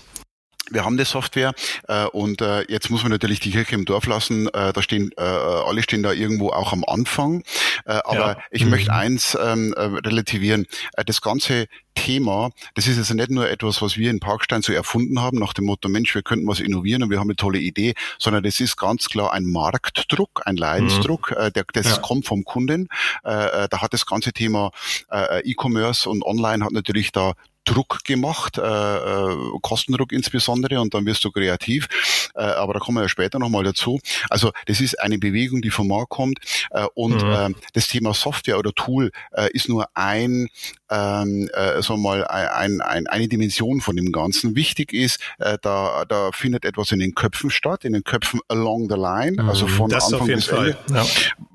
Wir 0.71 0.85
haben 0.85 0.97
die 0.97 1.05
Software 1.05 1.53
äh, 1.89 2.07
und 2.07 2.41
äh, 2.41 2.63
jetzt 2.71 2.91
muss 2.91 3.03
man 3.03 3.13
natürlich 3.13 3.41
die 3.41 3.51
Kirche 3.51 3.75
im 3.75 3.85
Dorf 3.85 4.07
lassen. 4.07 4.49
Äh, 4.49 4.73
da 4.73 4.83
stehen 4.83 5.11
äh, 5.17 5.23
alle 5.23 5.83
stehen 5.83 6.03
da 6.03 6.13
irgendwo 6.13 6.51
auch 6.51 6.73
am 6.73 6.85
Anfang. 6.85 7.43
Äh, 7.85 8.01
aber 8.05 8.19
ja. 8.19 8.39
ich 8.51 8.65
mhm. 8.65 8.71
möchte 8.71 8.93
eins 8.93 9.37
ähm, 9.41 9.75
äh, 9.77 9.83
relativieren: 9.83 10.67
äh, 10.97 11.05
Das 11.05 11.21
ganze 11.21 11.67
Thema, 11.95 12.51
das 12.75 12.87
ist 12.87 12.99
also 12.99 13.15
nicht 13.15 13.31
nur 13.31 13.49
etwas, 13.49 13.81
was 13.81 13.97
wir 13.97 14.11
in 14.11 14.21
Parkstein 14.21 14.63
so 14.63 14.73
erfunden 14.73 15.21
haben, 15.21 15.39
nach 15.39 15.55
dem 15.55 15.65
Motto, 15.65 15.89
Mensch, 15.89 16.15
wir 16.15 16.23
könnten 16.23 16.47
was 16.47 16.61
innovieren 16.61 17.03
und 17.03 17.11
wir 17.11 17.19
haben 17.19 17.29
eine 17.29 17.37
tolle 17.37 17.59
Idee, 17.59 17.95
sondern 18.19 18.43
das 18.43 18.61
ist 18.61 18.77
ganz 18.77 19.09
klar 19.09 19.33
ein 19.33 19.45
Marktdruck, 19.45 20.43
ein 20.45 20.57
Leidensdruck, 20.57 21.31
mhm. 21.31 21.37
äh, 21.39 21.51
der, 21.53 21.65
das 21.73 21.89
ja. 21.89 21.99
kommt 21.99 22.27
vom 22.27 22.45
Kunden. 22.45 22.89
Äh, 23.25 23.65
äh, 23.65 23.69
da 23.69 23.81
hat 23.81 23.93
das 23.93 24.05
ganze 24.05 24.33
Thema 24.33 24.71
äh, 25.11 25.41
E-Commerce 25.51 26.09
und 26.09 26.25
Online 26.25 26.65
hat 26.65 26.73
natürlich 26.73 27.13
da 27.13 27.33
Druck 27.67 28.05
gemacht, 28.05 28.59
äh, 28.59 28.63
äh, 28.63 29.37
Kostendruck 29.61 30.13
insbesondere, 30.13 30.81
und 30.81 30.95
dann 30.95 31.05
wirst 31.05 31.25
du 31.25 31.31
kreativ. 31.31 31.89
Äh, 32.35 32.43
aber 32.43 32.75
da 32.75 32.81
kommen 32.81 32.97
wir 32.97 33.03
ja 33.03 33.09
später 33.09 33.39
nochmal 33.39 33.65
dazu. 33.65 34.01
Also 34.31 34.53
das 34.67 34.81
ist 34.81 34.99
eine 34.99 35.19
Bewegung, 35.19 35.61
die 35.61 35.71
vom 35.71 35.89
Markt 35.89 36.11
kommt. 36.11 36.39
Äh, 36.71 36.87
und 36.95 37.23
mhm. 37.23 37.33
äh, 37.33 37.51
das 37.75 37.89
Thema 37.89 38.15
Software 38.15 38.59
oder 38.59 38.73
Tool 38.73 39.11
äh, 39.33 39.51
ist 39.53 39.69
nur 39.69 39.89
ein 39.95 40.49
ähm, 40.91 41.49
äh, 41.53 41.83
so 41.83 41.97
mal 41.97 42.27
ein, 42.27 42.81
ein, 42.81 43.07
eine 43.07 43.29
Dimension 43.29 43.81
von 43.81 43.97
dem 43.97 44.13
Ganzen. 44.13 44.55
Wichtig 44.55 44.93
ist, 44.93 45.21
äh, 45.39 45.59
da, 45.63 46.05
da 46.09 46.31
findet 46.33 46.65
etwas 46.65 46.93
in 46.93 46.99
den 46.99 47.15
Köpfen 47.15 47.51
statt, 47.51 47.85
in 47.85 47.93
den 47.93 48.05
Köpfen 48.05 48.41
along 48.49 48.89
the 48.89 48.97
line, 48.97 49.43
also 49.49 49.67
mhm. 49.67 49.71
von 49.71 49.91
das 49.91 50.13
Anfang 50.13 50.29
bis 50.29 50.49
Ende. 50.49 50.77
Ja. 50.91 51.05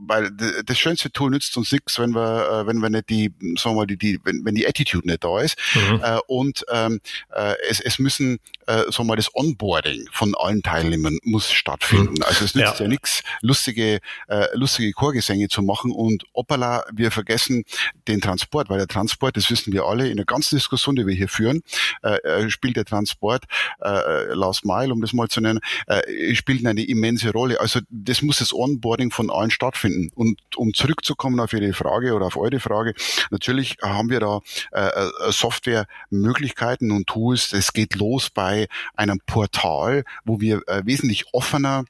Weil 0.08 0.32
das 0.66 0.78
schönste 0.78 1.12
Tool 1.12 1.32
nützt 1.32 1.56
uns 1.56 1.72
nichts, 1.72 1.98
wenn 2.00 2.12
wir, 2.12 2.50
äh, 2.50 2.68
wenn 2.68 2.80
wir 2.80 2.90
nicht 2.90 3.10
die, 3.10 3.34
sagen 3.58 3.76
wir 3.76 3.82
mal, 3.82 3.88
die, 3.88 3.98
die 3.98 4.20
wenn, 4.24 4.44
wenn 4.44 4.56
die 4.56 4.68
Attitude 4.68 5.08
nicht 5.08 5.24
da 5.24 5.40
ist. 5.40 5.58
Mhm. 5.76 6.02
Äh, 6.04 6.20
und 6.28 6.66
ähm, 6.72 7.00
äh, 7.34 7.56
es, 7.70 7.80
es 7.80 8.00
müssen, 8.00 8.40
äh, 8.68 8.78
sagen 8.78 8.98
wir 8.98 9.04
mal, 9.06 9.16
das 9.16 9.34
Onboarding 9.34 10.08
von 10.12 10.36
allen 10.36 10.62
Teilnehmern 10.62 11.18
muss 11.24 11.52
stattfinden. 11.52 12.16
Mhm. 12.16 12.24
Also 12.24 12.46
es 12.46 12.56
nützt 12.56 12.80
ja, 12.80 12.86
ja 12.86 12.88
nichts, 12.88 13.24
lustige, 13.42 14.00
äh, 14.28 14.48
lustige 14.54 14.92
Chorgesänge 14.92 15.48
zu 15.48 15.62
machen 15.62 15.92
und 15.92 16.26
opala, 16.34 16.84
wir 16.92 17.12
vergessen 17.12 17.64
den 18.08 18.20
Transport, 18.22 18.70
weil 18.70 18.78
der 18.78 18.88
Transport, 18.88 19.21
das 19.30 19.50
wissen 19.52 19.74
wir 19.74 19.86
alle, 19.86 20.10
in 20.10 20.18
der 20.18 20.26
ganzen 20.26 20.56
Diskussion, 20.56 20.96
die 20.96 21.06
wir 21.06 21.14
hier 21.14 21.28
führen, 21.28 21.62
äh, 22.04 22.18
äh 22.24 22.50
spielt 22.50 22.78
der 22.78 22.86
Transport, 22.86 23.46
äh, 23.82 24.34
Last 24.34 24.66
Mile, 24.66 24.92
um 24.94 25.02
das 25.02 25.14
mal 25.14 25.28
zu 25.28 25.42
nennen, 25.42 25.60
äh, 25.88 26.34
spielt 26.36 26.66
eine 26.66 26.84
immense 26.84 27.32
Rolle. 27.32 27.60
Also 27.60 27.80
das 27.90 28.22
muss 28.22 28.40
das 28.40 28.54
Onboarding 28.54 29.12
von 29.12 29.30
allen 29.30 29.52
stattfinden. 29.52 30.10
Und 30.16 30.40
um 30.56 30.74
zurückzukommen 30.74 31.40
auf 31.40 31.54
Ihre 31.54 31.74
Frage 31.74 32.14
oder 32.14 32.26
auf 32.26 32.38
eure 32.38 32.60
Frage, 32.60 32.94
natürlich 33.30 33.78
haben 33.82 34.10
wir 34.10 34.20
da 34.20 34.40
äh, 34.72 34.88
äh 34.88 35.32
Softwaremöglichkeiten 35.32 36.92
und 36.92 37.08
Tools. 37.08 37.54
Es 37.54 37.74
geht 37.74 37.96
los 37.96 38.30
bei 38.30 38.68
einem 38.96 39.20
Portal, 39.26 40.04
wo 40.26 40.40
wir 40.40 40.62
äh, 40.68 40.82
wesentlich 40.86 41.26
offener 41.34 41.86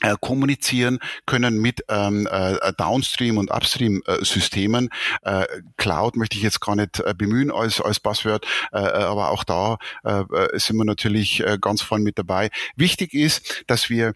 äh, 0.00 0.16
kommunizieren 0.20 0.98
können 1.26 1.58
mit 1.58 1.84
ähm, 1.88 2.28
äh, 2.30 2.72
Downstream 2.76 3.38
und 3.38 3.50
Upstream 3.50 4.02
äh, 4.06 4.24
Systemen. 4.24 4.90
Äh, 5.22 5.46
Cloud 5.76 6.16
möchte 6.16 6.36
ich 6.36 6.42
jetzt 6.42 6.60
gar 6.60 6.76
nicht 6.76 7.00
äh, 7.00 7.14
bemühen 7.16 7.50
als 7.50 7.80
als 7.80 8.00
Buzzword, 8.00 8.46
äh, 8.72 8.78
aber 8.78 9.30
auch 9.30 9.44
da 9.44 9.78
äh, 10.04 10.24
sind 10.54 10.76
wir 10.76 10.84
natürlich 10.84 11.40
äh, 11.40 11.58
ganz 11.60 11.82
vorne 11.82 12.04
mit 12.04 12.18
dabei. 12.18 12.50
Wichtig 12.76 13.14
ist, 13.14 13.64
dass 13.66 13.90
wir 13.90 14.12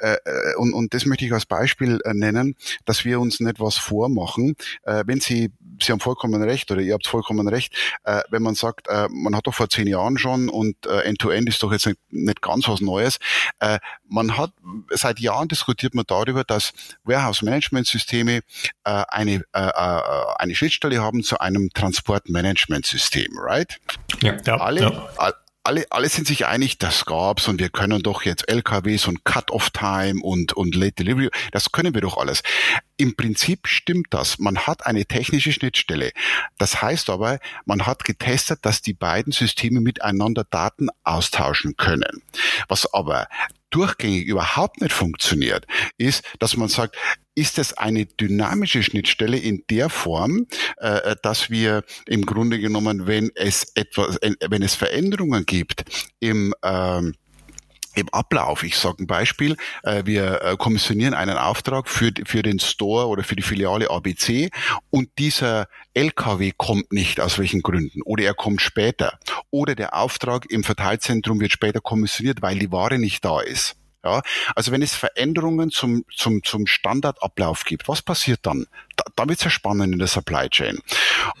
äh, 0.00 0.16
und, 0.56 0.74
und 0.74 0.94
das 0.94 1.06
möchte 1.06 1.24
ich 1.24 1.32
als 1.32 1.46
Beispiel 1.46 2.00
äh, 2.04 2.14
nennen, 2.14 2.56
dass 2.84 3.04
wir 3.04 3.20
uns 3.20 3.40
nicht 3.40 3.60
was 3.60 3.76
vormachen. 3.76 4.54
Äh, 4.84 5.04
wenn 5.06 5.20
Sie 5.20 5.50
Sie 5.80 5.90
haben 5.90 6.00
vollkommen 6.00 6.42
recht 6.42 6.70
oder 6.70 6.80
ihr 6.80 6.94
habt 6.94 7.06
vollkommen 7.06 7.48
recht, 7.48 7.74
äh, 8.04 8.20
wenn 8.30 8.42
man 8.42 8.54
sagt, 8.54 8.88
äh, 8.88 9.08
man 9.10 9.34
hat 9.34 9.46
doch 9.46 9.54
vor 9.54 9.68
zehn 9.68 9.86
Jahren 9.86 10.18
schon 10.18 10.48
und 10.48 10.86
äh, 10.86 11.00
End-to-End 11.00 11.46
-End 11.46 11.48
ist 11.48 11.62
doch 11.62 11.72
jetzt 11.72 11.86
nicht, 11.86 11.98
nicht 12.10 12.42
ganz 12.42 12.68
was 12.68 12.80
Neues. 12.80 13.18
Äh, 13.58 13.78
man 14.08 14.36
hat 14.36 14.52
seit 14.90 15.18
Jahren 15.22 15.48
diskutiert 15.48 15.94
man 15.94 16.04
darüber, 16.06 16.44
dass 16.44 16.72
Warehouse-Management-Systeme 17.04 18.40
äh, 18.84 19.04
eine, 19.08 19.42
äh, 19.52 19.60
äh, 19.60 20.00
eine 20.38 20.54
Schnittstelle 20.54 21.00
haben 21.00 21.22
zu 21.22 21.38
einem 21.38 21.70
Transport-Management-System, 21.72 23.38
right? 23.38 23.80
Ja, 24.20 24.36
ja, 24.44 24.56
alle, 24.58 24.82
ja. 24.82 25.08
All, 25.16 25.34
alle, 25.64 25.86
alle 25.90 26.08
sind 26.08 26.26
sich 26.26 26.46
einig, 26.46 26.78
das 26.78 27.04
gab's 27.04 27.46
und 27.46 27.60
wir 27.60 27.68
können 27.68 28.02
doch 28.02 28.22
jetzt 28.22 28.48
LKWs 28.48 29.06
und 29.06 29.24
Cut-off-Time 29.24 30.20
und, 30.22 30.52
und 30.54 30.74
Late 30.74 31.04
Delivery, 31.04 31.30
das 31.52 31.70
können 31.70 31.94
wir 31.94 32.00
doch 32.00 32.18
alles. 32.18 32.42
Im 32.96 33.16
Prinzip 33.16 33.68
stimmt 33.68 34.08
das. 34.10 34.38
Man 34.38 34.58
hat 34.58 34.86
eine 34.86 35.06
technische 35.06 35.52
Schnittstelle. 35.52 36.10
Das 36.58 36.82
heißt 36.82 37.10
aber, 37.10 37.38
man 37.64 37.86
hat 37.86 38.04
getestet, 38.04 38.60
dass 38.62 38.82
die 38.82 38.94
beiden 38.94 39.32
Systeme 39.32 39.80
miteinander 39.80 40.44
Daten 40.44 40.88
austauschen 41.04 41.76
können. 41.76 42.22
Was 42.68 42.92
aber 42.92 43.28
durchgängig 43.72 44.26
überhaupt 44.26 44.80
nicht 44.80 44.92
funktioniert, 44.92 45.66
ist, 45.98 46.24
dass 46.38 46.56
man 46.56 46.68
sagt, 46.68 46.96
ist 47.34 47.58
es 47.58 47.72
eine 47.72 48.06
dynamische 48.06 48.82
Schnittstelle 48.82 49.38
in 49.38 49.64
der 49.70 49.88
Form, 49.88 50.46
äh, 50.76 51.16
dass 51.22 51.50
wir 51.50 51.82
im 52.06 52.26
Grunde 52.26 52.60
genommen, 52.60 53.06
wenn 53.06 53.30
es 53.34 53.72
etwas, 53.74 54.18
wenn 54.22 54.62
es 54.62 54.74
Veränderungen 54.74 55.46
gibt 55.46 55.84
im 56.20 56.54
ähm, 56.62 57.14
im 57.94 58.08
Ablauf. 58.10 58.62
Ich 58.62 58.76
sage 58.76 59.02
ein 59.02 59.06
Beispiel, 59.06 59.56
äh, 59.82 60.02
wir 60.04 60.42
äh, 60.42 60.56
kommissionieren 60.56 61.14
einen 61.14 61.36
Auftrag 61.36 61.88
für, 61.88 62.12
für 62.24 62.42
den 62.42 62.58
Store 62.58 63.08
oder 63.08 63.24
für 63.24 63.36
die 63.36 63.42
Filiale 63.42 63.90
ABC 63.90 64.50
und 64.90 65.10
dieser 65.18 65.68
LKW 65.94 66.52
kommt 66.56 66.92
nicht, 66.92 67.20
aus 67.20 67.38
welchen 67.38 67.62
Gründen, 67.62 68.02
oder 68.02 68.24
er 68.24 68.34
kommt 68.34 68.62
später, 68.62 69.18
oder 69.50 69.74
der 69.74 69.94
Auftrag 69.94 70.46
im 70.50 70.64
Verteilzentrum 70.64 71.40
wird 71.40 71.52
später 71.52 71.80
kommissioniert, 71.80 72.42
weil 72.42 72.58
die 72.58 72.72
Ware 72.72 72.98
nicht 72.98 73.24
da 73.24 73.40
ist. 73.40 73.76
Ja, 74.04 74.20
also 74.56 74.72
wenn 74.72 74.82
es 74.82 74.96
Veränderungen 74.96 75.70
zum, 75.70 76.04
zum, 76.12 76.42
zum 76.42 76.66
Standardablauf 76.66 77.64
gibt, 77.64 77.86
was 77.86 78.02
passiert 78.02 78.40
dann? 78.42 78.66
Da, 78.96 79.04
da 79.16 79.28
wird 79.28 79.38
es 79.38 79.44
ja 79.44 79.50
spannend 79.50 79.92
in 79.92 79.98
der 79.98 80.08
Supply 80.08 80.48
Chain. 80.48 80.78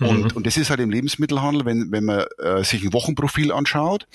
Und, 0.00 0.24
mhm. 0.24 0.30
und 0.34 0.46
das 0.46 0.56
ist 0.56 0.70
halt 0.70 0.80
im 0.80 0.90
Lebensmittelhandel, 0.90 1.64
wenn, 1.64 1.92
wenn 1.92 2.04
man 2.04 2.24
äh, 2.38 2.64
sich 2.64 2.82
ein 2.82 2.92
Wochenprofil 2.92 3.52
anschaut 3.52 4.06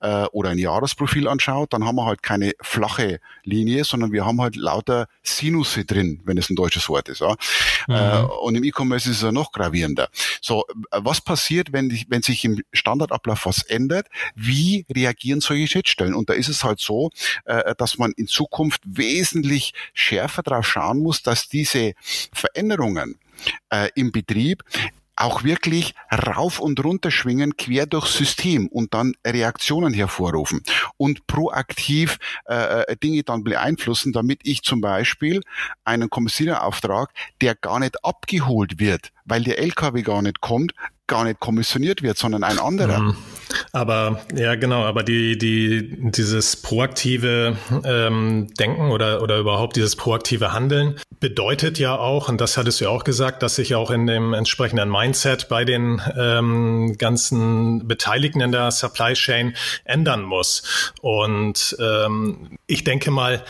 äh, 0.00 0.24
oder 0.32 0.50
ein 0.50 0.58
Jahresprofil 0.58 1.28
anschaut, 1.28 1.72
dann 1.72 1.84
haben 1.84 1.96
wir 1.96 2.06
halt 2.06 2.22
keine 2.22 2.52
flache 2.60 3.20
Linie, 3.44 3.84
sondern 3.84 4.12
wir 4.12 4.24
haben 4.24 4.40
halt 4.40 4.56
lauter 4.56 5.08
Sinusse 5.22 5.84
drin, 5.84 6.20
wenn 6.24 6.38
es 6.38 6.50
ein 6.50 6.56
deutsches 6.56 6.88
Wort 6.88 7.08
ist. 7.08 7.20
Ja? 7.20 7.36
Mhm. 7.86 7.94
Äh, 7.94 8.20
und 8.42 8.54
im 8.54 8.64
E-Commerce 8.64 9.10
ist 9.10 9.16
es 9.16 9.22
ja 9.22 9.32
noch 9.32 9.52
gravierender. 9.52 10.08
So, 10.40 10.64
was 10.90 11.20
passiert, 11.20 11.72
wenn, 11.72 11.90
wenn 12.08 12.22
sich 12.22 12.44
im 12.44 12.62
Standardablauf 12.72 13.46
was 13.46 13.62
ändert? 13.62 14.06
Wie 14.34 14.86
reagieren 14.94 15.40
solche 15.40 15.66
Schnittstellen? 15.66 16.14
Und 16.14 16.30
da 16.30 16.34
ist 16.34 16.48
es 16.48 16.64
halt 16.64 16.80
so, 16.80 17.10
äh, 17.44 17.74
dass 17.76 17.98
man 17.98 18.12
in 18.12 18.26
Zukunft 18.26 18.82
wesentlich 18.84 19.74
schärfer 19.92 20.42
darauf 20.42 20.66
schauen 20.66 20.98
muss, 20.98 21.22
dass 21.22 21.48
diese 21.48 21.94
Veränderungen 22.32 22.95
äh, 23.70 23.88
im 23.94 24.12
Betrieb 24.12 24.62
auch 25.16 25.44
wirklich 25.44 25.94
rauf 26.12 26.60
und 26.60 26.82
runter 26.84 27.10
schwingen, 27.10 27.56
quer 27.56 27.86
durchs 27.86 28.16
System 28.16 28.68
und 28.68 28.92
dann 28.92 29.14
Reaktionen 29.26 29.94
hervorrufen 29.94 30.62
und 30.98 31.26
proaktiv 31.26 32.18
äh, 32.46 32.82
äh 32.82 32.96
Dinge 32.96 33.22
dann 33.22 33.42
beeinflussen, 33.42 34.12
damit 34.12 34.40
ich 34.44 34.62
zum 34.62 34.82
Beispiel 34.82 35.40
einen 35.84 36.10
Kommissiererauftrag, 36.10 37.12
der 37.40 37.54
gar 37.54 37.80
nicht 37.80 38.04
abgeholt 38.04 38.78
wird, 38.78 39.12
weil 39.24 39.42
der 39.42 39.58
LKW 39.58 40.02
gar 40.02 40.20
nicht 40.20 40.40
kommt, 40.40 40.74
gar 41.06 41.24
nicht 41.24 41.40
kommissioniert 41.40 42.02
wird, 42.02 42.18
sondern 42.18 42.42
ein 42.44 42.58
anderer. 42.58 42.98
Mhm. 42.98 43.16
Aber 43.72 44.20
ja, 44.34 44.54
genau, 44.56 44.82
aber 44.84 45.02
die, 45.02 45.38
die, 45.38 46.10
dieses 46.10 46.56
proaktive 46.56 47.56
ähm, 47.84 48.48
Denken 48.58 48.90
oder, 48.90 49.22
oder 49.22 49.38
überhaupt 49.38 49.76
dieses 49.76 49.96
proaktive 49.96 50.52
Handeln 50.52 50.96
bedeutet 51.20 51.78
ja 51.78 51.96
auch, 51.96 52.28
und 52.28 52.40
das 52.40 52.56
hattest 52.56 52.80
du 52.80 52.86
ja 52.86 52.90
auch 52.90 53.04
gesagt, 53.04 53.42
dass 53.42 53.56
sich 53.56 53.74
auch 53.74 53.90
in 53.90 54.06
dem 54.06 54.34
entsprechenden 54.34 54.90
Mindset 54.90 55.48
bei 55.48 55.64
den 55.64 56.02
ähm, 56.18 56.96
ganzen 56.98 57.86
Beteiligten 57.86 58.40
in 58.40 58.52
der 58.52 58.70
Supply 58.70 59.14
Chain 59.14 59.54
ändern 59.84 60.22
muss. 60.22 60.92
Und 61.00 61.76
ähm, 61.80 62.58
ich 62.66 62.84
denke 62.84 63.10
mal, 63.10 63.42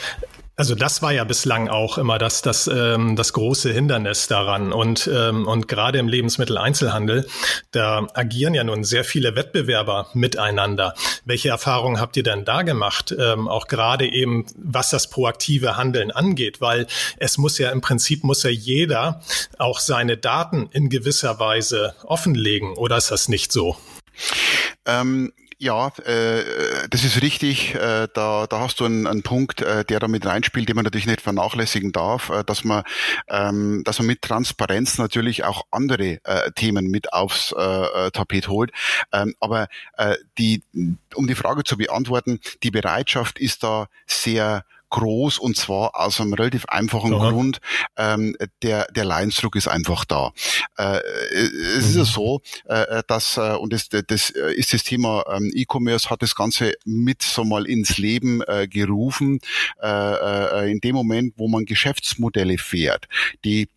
also 0.58 0.74
das 0.74 1.02
war 1.02 1.12
ja 1.12 1.24
bislang 1.24 1.68
auch 1.68 1.98
immer 1.98 2.16
das, 2.16 2.40
das, 2.40 2.66
ähm, 2.66 3.14
das 3.14 3.34
große 3.34 3.70
Hindernis 3.70 4.26
daran. 4.26 4.72
Und, 4.72 5.08
ähm, 5.12 5.46
und 5.46 5.68
gerade 5.68 5.98
im 5.98 6.08
Lebensmitteleinzelhandel, 6.08 7.26
da 7.72 8.06
agieren 8.14 8.54
ja 8.54 8.64
nun 8.64 8.82
sehr 8.82 9.04
viele 9.04 9.36
Wettbewerber 9.36 10.08
miteinander. 10.14 10.94
Welche 11.26 11.50
Erfahrungen 11.50 12.00
habt 12.00 12.16
ihr 12.16 12.22
denn 12.22 12.46
da 12.46 12.62
gemacht? 12.62 13.14
Ähm, 13.18 13.48
auch 13.48 13.66
gerade 13.66 14.06
eben, 14.06 14.46
was 14.56 14.88
das 14.88 15.10
proaktive 15.10 15.76
Handeln 15.76 16.10
angeht, 16.10 16.62
weil 16.62 16.86
es 17.18 17.36
muss 17.36 17.58
ja 17.58 17.70
im 17.70 17.82
Prinzip 17.82 18.24
muss 18.24 18.42
ja 18.42 18.50
jeder 18.50 19.20
auch 19.58 19.78
seine 19.78 20.16
Daten 20.16 20.70
in 20.72 20.88
gewisser 20.88 21.38
Weise 21.38 21.94
offenlegen. 22.04 22.72
Oder 22.72 22.96
ist 22.96 23.10
das 23.10 23.28
nicht 23.28 23.52
so? 23.52 23.76
Ähm 24.86 25.32
ja, 25.58 25.88
äh, 26.04 26.88
das 26.90 27.04
ist 27.04 27.22
richtig. 27.22 27.74
Äh, 27.74 28.08
da, 28.12 28.46
da 28.46 28.60
hast 28.60 28.80
du 28.80 28.84
einen, 28.84 29.06
einen 29.06 29.22
Punkt, 29.22 29.62
äh, 29.62 29.84
der 29.84 30.00
da 30.00 30.08
mit 30.08 30.26
reinspielt, 30.26 30.68
den 30.68 30.76
man 30.76 30.84
natürlich 30.84 31.06
nicht 31.06 31.22
vernachlässigen 31.22 31.92
darf, 31.92 32.28
äh, 32.28 32.44
dass 32.44 32.62
man, 32.64 32.82
ähm, 33.28 33.82
dass 33.84 33.98
man 33.98 34.06
mit 34.06 34.22
Transparenz 34.22 34.98
natürlich 34.98 35.44
auch 35.44 35.62
andere 35.70 36.18
äh, 36.24 36.50
Themen 36.54 36.88
mit 36.88 37.12
aufs 37.12 37.52
äh, 37.56 37.62
äh 38.06 38.10
Tapet 38.10 38.48
holt. 38.48 38.70
Ähm, 39.12 39.34
aber 39.40 39.68
äh, 39.96 40.16
die, 40.36 40.62
um 41.14 41.26
die 41.26 41.34
Frage 41.34 41.64
zu 41.64 41.78
beantworten, 41.78 42.40
die 42.62 42.70
Bereitschaft 42.70 43.38
ist 43.38 43.62
da 43.62 43.86
sehr 44.06 44.64
groß 44.90 45.38
und 45.38 45.56
zwar 45.56 45.98
aus 45.98 46.20
einem 46.20 46.32
relativ 46.34 46.64
einfachen 46.66 47.14
Aha. 47.14 47.30
Grund. 47.30 47.58
Ähm, 47.96 48.36
der, 48.62 48.86
der 48.92 49.04
Leidensdruck 49.04 49.56
ist 49.56 49.68
einfach 49.68 50.04
da. 50.04 50.32
Äh, 50.78 50.98
es 50.98 51.84
mhm. 51.84 51.88
ist 51.88 51.94
ja 51.94 52.02
mhm. 52.02 52.04
so, 52.04 52.40
äh, 52.66 53.02
dass, 53.06 53.36
äh, 53.36 53.56
und 53.56 53.72
das, 53.72 53.88
das 53.88 54.30
ist 54.30 54.72
das 54.72 54.82
Thema 54.84 55.24
ähm, 55.30 55.50
E-Commerce, 55.54 56.10
hat 56.10 56.22
das 56.22 56.34
Ganze 56.34 56.74
mit 56.84 57.22
so 57.22 57.44
mal 57.44 57.66
ins 57.66 57.98
Leben 57.98 58.42
äh, 58.42 58.68
gerufen, 58.68 59.40
äh, 59.82 59.86
äh, 59.86 60.70
in 60.70 60.80
dem 60.80 60.94
Moment, 60.94 61.34
wo 61.36 61.48
man 61.48 61.64
Geschäftsmodelle 61.64 62.58
fährt, 62.58 63.08
die 63.44 63.68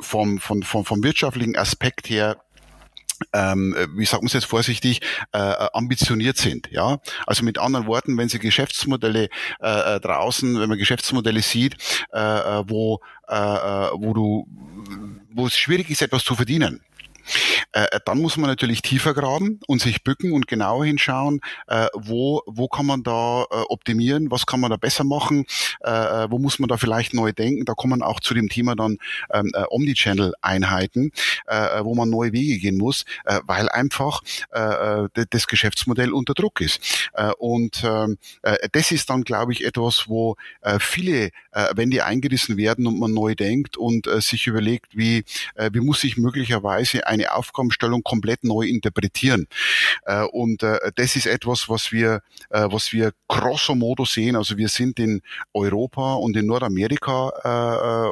vom, 0.00 0.38
vom, 0.38 0.62
vom, 0.62 0.84
vom 0.84 1.02
wirtschaftlichen 1.02 1.56
Aspekt 1.56 2.08
her 2.10 2.36
ähm, 3.32 3.74
wie 3.94 4.04
sagt 4.04 4.22
man 4.22 4.26
es 4.26 4.32
jetzt 4.32 4.46
vorsichtig, 4.46 5.00
äh, 5.32 5.38
ambitioniert 5.72 6.36
sind. 6.36 6.70
Ja, 6.70 6.98
also 7.26 7.44
mit 7.44 7.58
anderen 7.58 7.86
Worten, 7.86 8.16
wenn 8.16 8.28
Sie 8.28 8.38
Geschäftsmodelle 8.38 9.28
äh, 9.60 9.96
äh 9.96 10.00
draußen, 10.00 10.60
wenn 10.60 10.68
man 10.68 10.78
Geschäftsmodelle 10.78 11.42
sieht, 11.42 11.76
äh, 12.12 12.18
äh 12.18 12.64
wo 12.66 13.00
äh, 13.28 13.34
äh, 13.34 13.90
wo 13.94 14.12
du 14.14 14.46
wo 15.32 15.46
es 15.46 15.56
schwierig 15.56 15.90
ist, 15.90 16.02
etwas 16.02 16.24
zu 16.24 16.34
verdienen, 16.34 16.80
äh, 17.72 18.00
dann 18.04 18.20
muss 18.20 18.36
man 18.36 18.48
natürlich 18.48 18.82
tiefer 18.82 19.14
graben 19.14 19.60
und 19.66 19.80
sich 19.80 20.04
bücken 20.04 20.32
und 20.32 20.46
genauer 20.46 20.84
hinschauen, 20.84 21.40
äh, 21.66 21.86
wo, 21.94 22.42
wo 22.46 22.68
kann 22.68 22.86
man 22.86 23.02
da 23.02 23.42
äh, 23.50 23.54
optimieren, 23.68 24.30
was 24.30 24.46
kann 24.46 24.60
man 24.60 24.70
da 24.70 24.76
besser 24.76 25.04
machen, 25.04 25.46
äh, 25.82 25.90
äh 25.90 26.30
wo 26.30 26.38
muss 26.38 26.58
man 26.58 26.68
da 26.68 26.76
vielleicht 26.76 27.14
neu 27.14 27.32
denken. 27.32 27.64
Da 27.64 27.74
kommen 27.74 28.02
auch 28.02 28.20
zu 28.20 28.34
dem 28.34 28.48
Thema 28.48 28.76
dann 28.76 28.98
ähm, 29.32 29.50
äh, 29.54 29.64
Omnichannel-Einheiten, 29.68 31.12
äh, 31.46 31.84
wo 31.84 31.94
man 31.94 32.10
neue 32.10 32.32
Wege 32.32 32.58
gehen 32.58 32.78
muss, 32.78 33.04
äh, 33.24 33.40
weil 33.44 33.68
einfach 33.68 34.22
äh, 34.50 35.08
das 35.30 35.46
Geschäftsmodell 35.46 36.12
unter 36.12 36.34
Druck 36.34 36.60
ist. 36.60 37.10
Äh, 37.14 37.30
und 37.38 37.82
ähm, 37.84 38.18
äh, 38.42 38.68
das 38.72 38.90
ist 38.90 39.10
dann, 39.10 39.24
glaube 39.24 39.52
ich, 39.52 39.64
etwas, 39.64 40.08
wo 40.08 40.36
äh, 40.62 40.78
viele, 40.78 41.30
äh, 41.52 41.68
wenn 41.74 41.90
die 41.90 42.02
eingerissen 42.02 42.56
werden 42.56 42.86
und 42.86 42.98
man 42.98 43.12
neu 43.12 43.34
denkt 43.34 43.76
und 43.76 44.06
äh, 44.06 44.20
sich 44.20 44.46
überlegt, 44.46 44.96
wie, 44.96 45.24
äh, 45.54 45.70
wie 45.72 45.80
muss 45.80 46.04
ich 46.04 46.16
möglicherweise 46.16 47.06
eine 47.14 47.32
Aufgabenstellung 47.32 48.02
komplett 48.02 48.44
neu 48.44 48.66
interpretieren. 48.66 49.46
Äh, 50.04 50.24
und 50.24 50.62
äh, 50.62 50.92
das 50.96 51.16
ist 51.16 51.26
etwas, 51.26 51.68
was 51.68 51.92
wir, 51.92 52.20
äh, 52.50 52.66
was 52.70 52.92
wir 52.92 53.12
grosso 53.28 53.74
modo 53.74 54.04
sehen. 54.04 54.36
Also 54.36 54.56
wir 54.56 54.68
sind 54.68 54.98
in 54.98 55.22
Europa 55.52 56.14
und 56.14 56.36
in 56.36 56.46
Nordamerika 56.46 57.04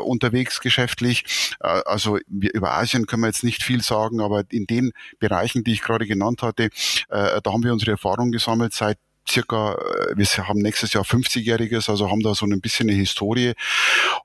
unterwegs 0.04 0.60
geschäftlich. 0.60 1.24
Also 1.60 2.18
wir, 2.26 2.52
über 2.54 2.72
Asien 2.72 3.06
können 3.06 3.22
wir 3.22 3.28
jetzt 3.28 3.44
nicht 3.44 3.62
viel 3.62 3.82
sagen, 3.82 4.20
aber 4.20 4.44
in 4.50 4.66
den 4.66 4.92
Bereichen, 5.18 5.64
die 5.64 5.72
ich 5.72 5.82
gerade 5.82 6.06
genannt 6.06 6.42
hatte, 6.42 6.70
da 7.08 7.40
haben 7.44 7.62
wir 7.62 7.72
unsere 7.72 7.92
Erfahrung 7.92 8.30
gesammelt 8.30 8.72
seit 8.72 8.98
circa, 9.28 9.76
wir 10.14 10.26
haben 10.48 10.60
nächstes 10.60 10.92
Jahr 10.92 11.04
50-jähriges, 11.04 11.88
also 11.90 12.10
haben 12.10 12.22
da 12.22 12.34
so 12.34 12.46
ein 12.46 12.60
bisschen 12.60 12.88
eine 12.88 12.98
Historie. 12.98 13.52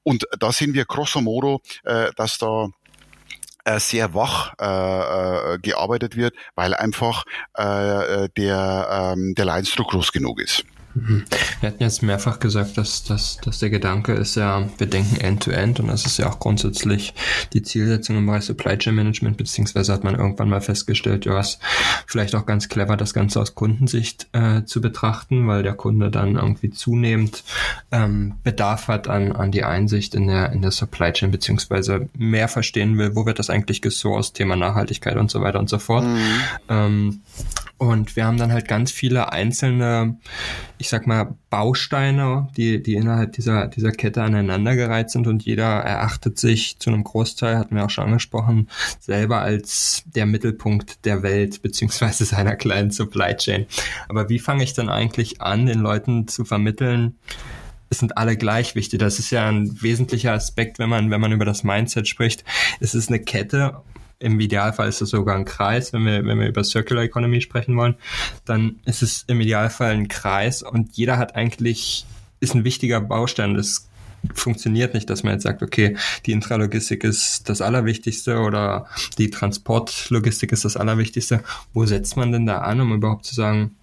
Und 0.04 0.26
da 0.40 0.52
sehen 0.52 0.74
wir 0.74 0.86
grosso 0.86 1.22
modo, 1.22 1.62
dass 2.16 2.38
da 2.38 2.70
äh, 3.68 3.80
sehr 3.80 4.14
wach 4.14 4.54
äh, 4.62 5.56
äh, 5.56 5.60
gearbeitet 5.60 6.16
wird, 6.16 6.34
weil 6.56 6.74
einfach 6.74 7.26
äh, 7.54 8.30
der, 8.38 9.14
ähm, 9.18 9.36
der 9.36 9.46
Leidensdruck 9.46 9.90
groß 9.92 10.12
genug 10.12 10.40
ist. 10.40 10.64
Mhm. 10.98 11.26
Wir 11.60 11.70
hatten 11.70 11.84
jetzt 11.84 12.02
mehrfach 12.02 12.40
gesagt, 12.40 12.78
dass, 12.78 13.04
dass, 13.04 13.38
dass 13.38 13.60
der 13.60 13.70
Gedanke 13.70 14.14
ist 14.14 14.36
ja, 14.36 14.68
wir 14.78 14.88
denken 14.88 15.18
end-to-end 15.18 15.80
-End 15.80 15.82
und 15.82 15.88
das 15.88 16.06
ist 16.06 16.18
ja 16.18 16.30
auch 16.30 16.40
grundsätzlich 16.40 17.14
die 17.54 17.62
Zielsetzung 17.62 18.18
im 18.18 18.26
Bereich 18.26 18.44
Supply 18.44 18.78
Chain 18.78 18.96
Management, 18.96 19.38
beziehungsweise 19.38 19.94
hat 19.94 20.04
man 20.04 20.16
irgendwann 20.16 20.50
mal 20.50 20.62
festgestellt, 20.62 21.26
ja, 21.26 21.40
es 21.40 21.60
vielleicht 22.06 22.36
auch 22.36 22.46
ganz 22.46 22.70
clever, 22.70 22.98
das 22.98 23.14
Ganze 23.14 23.40
aus 23.40 23.56
Kundensicht 23.56 24.28
äh, 24.34 24.64
zu 24.66 24.82
betrachten, 24.82 25.48
weil 25.48 25.64
der 25.64 25.74
Kunde 25.74 26.10
dann 26.10 26.36
irgendwie 26.36 26.72
zunehmend 26.72 27.44
ähm, 27.92 28.36
Bedarf 28.44 28.88
hat 28.88 29.08
an, 29.08 29.32
an 29.32 29.52
die 29.52 29.64
Einsicht 29.64 30.16
in 30.16 30.28
der, 30.28 30.52
in 30.52 30.62
der 30.62 30.72
Supply 30.72 31.12
Chain, 31.12 31.32
beziehungsweise 31.32 32.10
mehr 32.18 32.48
verstehen 32.48 32.98
will, 32.98 33.16
wo 33.16 33.26
wird 33.26 33.40
das 33.40 33.50
eigentlich 33.50 33.82
gesourced, 33.82 34.36
Thema 34.36 34.56
Nachhaltigkeit 34.56 35.18
und 35.18 35.30
so 35.30 35.42
weiter 35.42 35.60
und 35.60 35.70
so 35.70 35.80
fort. 35.80 36.06
Mhm. 36.06 36.40
Ähm, 36.70 37.22
und 37.78 38.16
wir 38.16 38.26
haben 38.26 38.38
dann 38.38 38.52
halt 38.52 38.68
ganz 38.68 38.92
viele 38.92 39.32
einzelne, 39.32 40.18
ich 40.78 40.90
sag 40.90 41.06
mal, 41.06 41.36
Bausteine, 41.50 42.50
die, 42.58 42.82
die 42.82 42.96
innerhalb 42.96 43.34
dieser, 43.34 43.68
dieser 43.68 43.92
Kette 43.92 44.24
aneinandergereiht 44.24 45.12
sind 45.12 45.28
und 45.28 45.44
jeder 45.44 45.66
erachtet 45.66 46.40
sich 46.40 46.80
zu 46.80 46.90
einem 46.90 47.04
Großteil, 47.04 47.58
hatten 47.58 47.76
wir 47.76 47.86
auch 47.86 47.90
schon 47.90 48.06
angesprochen, 48.06 48.68
selber 49.00 49.42
als 49.42 50.04
der 50.06 50.26
Mittelpunkt 50.26 51.06
der 51.06 51.22
Welt 51.22 51.62
beziehungsweise 51.62 52.26
seiner 52.26 52.56
kleinen 52.56 52.92
Supply 52.92 53.36
Chain. 53.36 53.68
Aber 54.10 54.30
wie 54.30 54.40
fange 54.40 54.64
ich 54.64 54.74
dann 54.74 54.90
eigentlich 54.90 55.42
an, 55.42 55.68
den 55.68 55.80
Leuten 55.80 56.28
zu 56.28 56.46
vermitteln, 56.46 57.16
es 57.90 58.00
sind 58.00 58.18
alle 58.18 58.36
gleich 58.36 58.76
wichtig. 58.76 59.00
Das 59.00 59.20
ist 59.20 59.32
ja 59.32 59.48
ein 59.48 59.82
wesentlicher 59.82 60.34
Aspekt, 60.34 60.78
wenn 60.80 60.90
man, 60.90 61.10
wenn 61.10 61.22
man 61.22 61.32
über 61.32 61.46
das 61.46 61.64
Mindset 61.64 62.08
spricht. 62.08 62.44
Es 62.82 62.94
ist 62.94 63.08
eine 63.10 63.20
Kette 63.20 63.82
im 64.20 64.40
Idealfall 64.40 64.90
ist 64.90 65.02
es 65.02 65.10
sogar 65.10 65.36
ein 65.36 65.46
Kreis, 65.46 65.94
wenn 65.94 66.06
wir, 66.06 66.26
wenn 66.26 66.40
wir 66.40 66.48
über 66.48 66.64
Circular 66.64 67.04
Economy 67.04 67.42
sprechen 67.42 67.76
wollen, 67.78 67.96
dann 68.46 68.80
ist 68.86 69.04
es 69.04 69.24
im 69.28 69.42
Idealfall 69.42 69.92
ein 69.92 70.08
Kreis 70.08 70.64
und 70.64 70.96
jeder 70.98 71.18
hat 71.18 71.36
eigentlich, 71.36 72.06
ist 72.40 72.56
ein 72.56 72.64
wichtiger 72.64 73.02
Baustein. 73.02 73.54
Das 73.54 73.88
funktioniert 74.34 74.94
nicht, 74.94 75.10
dass 75.10 75.24
man 75.24 75.34
jetzt 75.34 75.44
sagt, 75.44 75.62
okay, 75.62 75.96
die 76.26 76.32
Intralogistik 76.32 77.04
ist 77.04 77.48
das 77.50 77.62
Allerwichtigste 77.62 78.40
oder 78.40 78.88
die 79.18 79.30
Transportlogistik 79.30 80.52
ist 80.52 80.66
das 80.66 80.78
Allerwichtigste. 80.78 81.44
Wo 81.74 81.86
setzt 81.86 82.18
man 82.18 82.32
denn 82.32 82.46
da 82.46 82.60
an, 82.60 82.82
um 82.82 82.94
überhaupt 82.94 83.26
zu 83.26 83.36
sagen, 83.36 83.76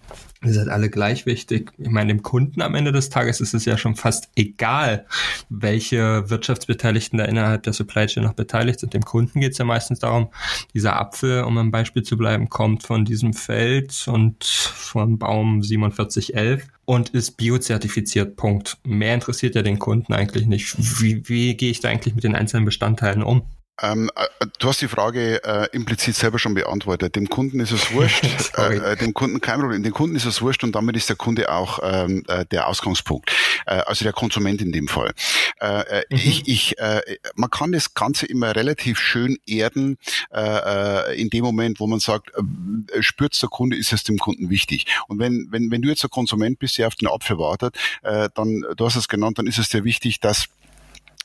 Ihr 0.43 0.53
seid 0.53 0.67
alle 0.67 0.89
gleich 0.89 1.25
wichtig. 1.25 1.71
Ich 1.77 1.89
meine, 1.89 2.13
dem 2.13 2.21
Kunden 2.21 2.61
am 2.61 2.75
Ende 2.75 2.91
des 2.91 3.09
Tages 3.09 3.41
ist 3.41 3.53
es 3.53 3.65
ja 3.65 3.77
schon 3.77 3.95
fast 3.95 4.29
egal, 4.35 5.05
welche 5.49 6.29
Wirtschaftsbeteiligten 6.29 7.17
da 7.17 7.25
innerhalb 7.25 7.63
der 7.63 7.73
Supply 7.73 8.05
Chain 8.05 8.23
noch 8.23 8.33
beteiligt 8.33 8.79
sind. 8.79 8.93
Dem 8.93 9.03
Kunden 9.03 9.39
geht 9.39 9.53
es 9.53 9.57
ja 9.57 9.65
meistens 9.65 9.99
darum, 9.99 10.29
dieser 10.73 10.99
Apfel, 10.99 11.43
um 11.43 11.57
am 11.57 11.71
Beispiel 11.71 12.03
zu 12.03 12.17
bleiben, 12.17 12.49
kommt 12.49 12.83
von 12.83 13.05
diesem 13.05 13.33
Feld 13.33 14.07
und 14.07 14.43
vom 14.43 15.17
Baum 15.17 15.63
4711 15.63 16.67
und 16.85 17.09
ist 17.09 17.37
biozertifiziert. 17.37 18.35
Punkt. 18.35 18.77
Mehr 18.83 19.15
interessiert 19.15 19.55
ja 19.55 19.61
den 19.61 19.79
Kunden 19.79 20.13
eigentlich 20.13 20.45
nicht. 20.45 20.75
Wie, 21.01 21.27
wie 21.27 21.55
gehe 21.55 21.71
ich 21.71 21.79
da 21.79 21.89
eigentlich 21.89 22.13
mit 22.13 22.23
den 22.23 22.35
einzelnen 22.35 22.65
Bestandteilen 22.65 23.23
um? 23.23 23.43
Ähm, 23.81 24.09
äh, 24.15 24.45
du 24.59 24.69
hast 24.69 24.81
die 24.81 24.87
Frage 24.87 25.43
äh, 25.43 25.67
implizit 25.73 26.15
selber 26.15 26.39
schon 26.39 26.53
beantwortet. 26.53 27.15
Dem 27.15 27.29
Kunden 27.29 27.59
ist 27.59 27.71
es 27.71 27.91
wurscht, 27.93 28.23
äh, 28.57 28.77
äh, 28.77 28.95
dem 28.95 29.13
Kunden 29.13 29.41
kein 29.41 29.59
Problem, 29.59 29.83
dem 29.83 29.93
Kunden 29.93 30.15
ist 30.15 30.25
es 30.25 30.41
wurscht 30.41 30.63
und 30.63 30.73
damit 30.73 30.95
ist 30.95 31.09
der 31.09 31.15
Kunde 31.15 31.51
auch 31.51 31.79
ähm, 31.83 32.23
äh, 32.27 32.45
der 32.45 32.67
Ausgangspunkt, 32.67 33.31
äh, 33.65 33.75
also 33.75 34.05
der 34.05 34.13
Konsument 34.13 34.61
in 34.61 34.71
dem 34.71 34.87
Fall. 34.87 35.11
Äh, 35.59 35.81
äh 35.81 36.03
mhm. 36.09 36.17
Ich, 36.17 36.47
ich, 36.47 36.79
äh, 36.79 37.01
man 37.35 37.49
kann 37.49 37.71
das 37.73 37.93
Ganze 37.93 38.25
immer 38.25 38.55
relativ 38.55 38.97
schön 38.99 39.37
erden 39.45 39.97
äh, 40.33 41.19
in 41.19 41.29
dem 41.29 41.43
Moment, 41.43 41.79
wo 41.79 41.87
man 41.87 41.99
sagt, 41.99 42.31
äh, 42.35 43.01
spürt 43.01 43.41
der 43.41 43.49
Kunde, 43.49 43.75
ist 43.75 43.91
es 43.91 44.03
dem 44.03 44.17
Kunden 44.17 44.49
wichtig. 44.49 44.85
Und 45.07 45.19
wenn, 45.19 45.47
wenn, 45.51 45.69
wenn 45.71 45.81
du 45.81 45.89
jetzt 45.89 46.03
ein 46.03 46.09
Konsument 46.09 46.59
bist, 46.59 46.77
der 46.77 46.87
auf 46.87 46.95
den 46.95 47.09
Apfel 47.09 47.37
wartet, 47.37 47.75
äh, 48.03 48.29
dann, 48.33 48.63
du 48.77 48.85
hast 48.85 48.95
es 48.95 49.09
genannt, 49.09 49.37
dann 49.37 49.47
ist 49.47 49.57
es 49.57 49.69
dir 49.69 49.83
wichtig, 49.83 50.19
dass 50.21 50.47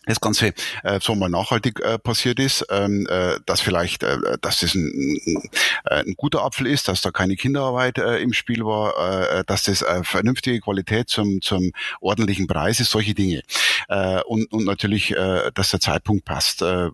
das 0.07 0.21
Ganze 0.21 0.55
äh, 0.83 0.99
so 1.01 1.15
mal 1.15 1.29
nachhaltig 1.29 1.81
äh, 1.81 1.99
passiert 1.99 2.39
ist, 2.41 2.67
ähm, 2.71 3.07
äh, 3.09 3.37
dass 3.45 3.61
vielleicht, 3.61 4.03
äh, 4.03 4.39
dass 4.41 4.61
das 4.61 4.75
ein, 4.75 5.21
ein, 5.27 5.51
äh, 5.85 6.05
ein 6.07 6.15
guter 6.17 6.43
Apfel 6.43 6.67
ist, 6.67 6.89
dass 6.89 7.03
da 7.03 7.11
keine 7.11 7.37
Kinderarbeit 7.37 7.99
äh, 7.99 8.19
im 8.19 8.33
Spiel 8.33 8.65
war, 8.65 9.31
äh, 9.31 9.45
dass 9.47 9.65
das 9.65 9.83
äh, 9.83 10.03
vernünftige 10.03 10.61
Qualität 10.61 11.11
zum, 11.11 11.43
zum 11.43 11.73
ordentlichen 12.01 12.47
Preis 12.47 12.81
ist, 12.81 12.91
solche 12.91 13.15
Dinge. 13.15 13.43
Äh, 13.89 14.23
und, 14.23 14.51
und 14.53 14.65
natürlich, 14.65 15.15
äh, 15.15 15.51
dass 15.55 15.71
der 15.71 15.81
Zeitpunkt 15.81 16.25
passt, 16.25 16.63
äh, 16.63 16.87
äh, 16.87 16.91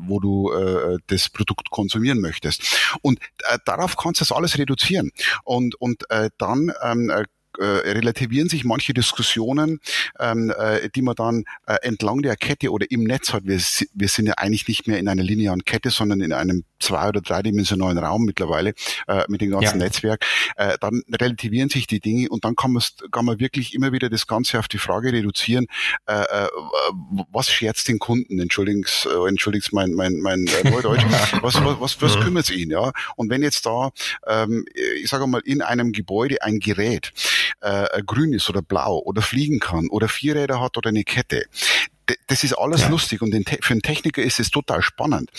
wo 0.00 0.18
du 0.18 0.52
äh, 0.52 0.98
das 1.06 1.28
Produkt 1.28 1.70
konsumieren 1.70 2.20
möchtest. 2.20 2.62
Und 3.02 3.20
äh, 3.48 3.58
darauf 3.64 3.96
kannst 3.96 4.20
du 4.20 4.24
das 4.24 4.32
alles 4.32 4.58
reduzieren. 4.58 5.12
Und, 5.44 5.76
und 5.76 6.10
äh, 6.10 6.30
dann 6.38 6.72
ähm, 6.82 7.10
äh, 7.10 7.24
äh, 7.58 7.64
relativieren 7.64 8.48
sich 8.48 8.64
manche 8.64 8.94
Diskussionen, 8.94 9.80
ähm, 10.18 10.52
äh, 10.56 10.88
die 10.94 11.02
man 11.02 11.14
dann 11.14 11.44
äh, 11.66 11.76
entlang 11.82 12.22
der 12.22 12.36
Kette 12.36 12.70
oder 12.70 12.90
im 12.90 13.04
Netz 13.04 13.32
hat. 13.32 13.44
Wir, 13.44 13.60
wir 13.94 14.08
sind 14.08 14.26
ja 14.26 14.34
eigentlich 14.34 14.66
nicht 14.68 14.86
mehr 14.86 14.98
in 14.98 15.08
einer 15.08 15.22
linearen 15.22 15.64
Kette, 15.64 15.90
sondern 15.90 16.20
in 16.20 16.32
einem 16.32 16.64
zwei- 16.78 17.08
oder 17.08 17.20
dreidimensionalen 17.20 17.98
Raum 17.98 18.24
mittlerweile 18.24 18.74
äh, 19.08 19.24
mit 19.28 19.40
dem 19.40 19.50
ganzen 19.50 19.78
ja. 19.78 19.86
Netzwerk. 19.86 20.24
Äh, 20.56 20.76
dann 20.80 21.02
relativieren 21.10 21.68
sich 21.68 21.86
die 21.86 22.00
Dinge 22.00 22.28
und 22.28 22.44
dann 22.44 22.56
kann 22.56 22.72
man 22.72 22.82
kann 23.10 23.24
man 23.24 23.40
wirklich 23.40 23.74
immer 23.74 23.92
wieder 23.92 24.08
das 24.10 24.26
Ganze 24.26 24.58
auf 24.58 24.68
die 24.68 24.78
Frage 24.78 25.12
reduzieren, 25.12 25.66
äh, 26.06 26.22
äh 26.22 26.48
was 27.32 27.50
scherzt 27.50 27.88
den 27.88 27.98
Kunden? 27.98 28.38
Entschuldigens, 28.38 29.06
äh, 29.06 29.28
entschuldigens 29.28 29.72
mein 29.72 29.92
mein 29.94 30.20
mein 30.20 30.46
äh, 30.46 30.70
Neudeutsch. 30.70 31.04
was 31.42 31.54
was 31.64 31.80
was, 31.80 32.02
was 32.02 32.20
kümmert 32.20 32.50
ihn? 32.50 32.70
Ja. 32.70 32.92
Und 33.16 33.30
wenn 33.30 33.42
jetzt 33.42 33.66
da, 33.66 33.90
ähm, 34.26 34.64
ich 35.00 35.08
sage 35.08 35.26
mal, 35.26 35.40
in 35.44 35.62
einem 35.62 35.92
Gebäude 35.92 36.42
ein 36.42 36.58
Gerät 36.58 37.12
äh, 37.66 38.02
grün 38.04 38.32
ist 38.32 38.48
oder 38.48 38.62
blau 38.62 38.98
oder 38.98 39.22
fliegen 39.22 39.60
kann 39.60 39.88
oder 39.88 40.08
vier 40.08 40.34
Räder 40.36 40.60
hat 40.60 40.76
oder 40.76 40.90
eine 40.90 41.04
Kette, 41.04 41.46
das 42.28 42.44
ist 42.44 42.52
alles 42.52 42.82
ja. 42.82 42.88
lustig 42.88 43.20
und 43.22 43.32
für 43.32 43.72
einen 43.72 43.82
Techniker 43.82 44.22
ist 44.22 44.38
es 44.38 44.50
total 44.50 44.82
spannend. 44.82 45.30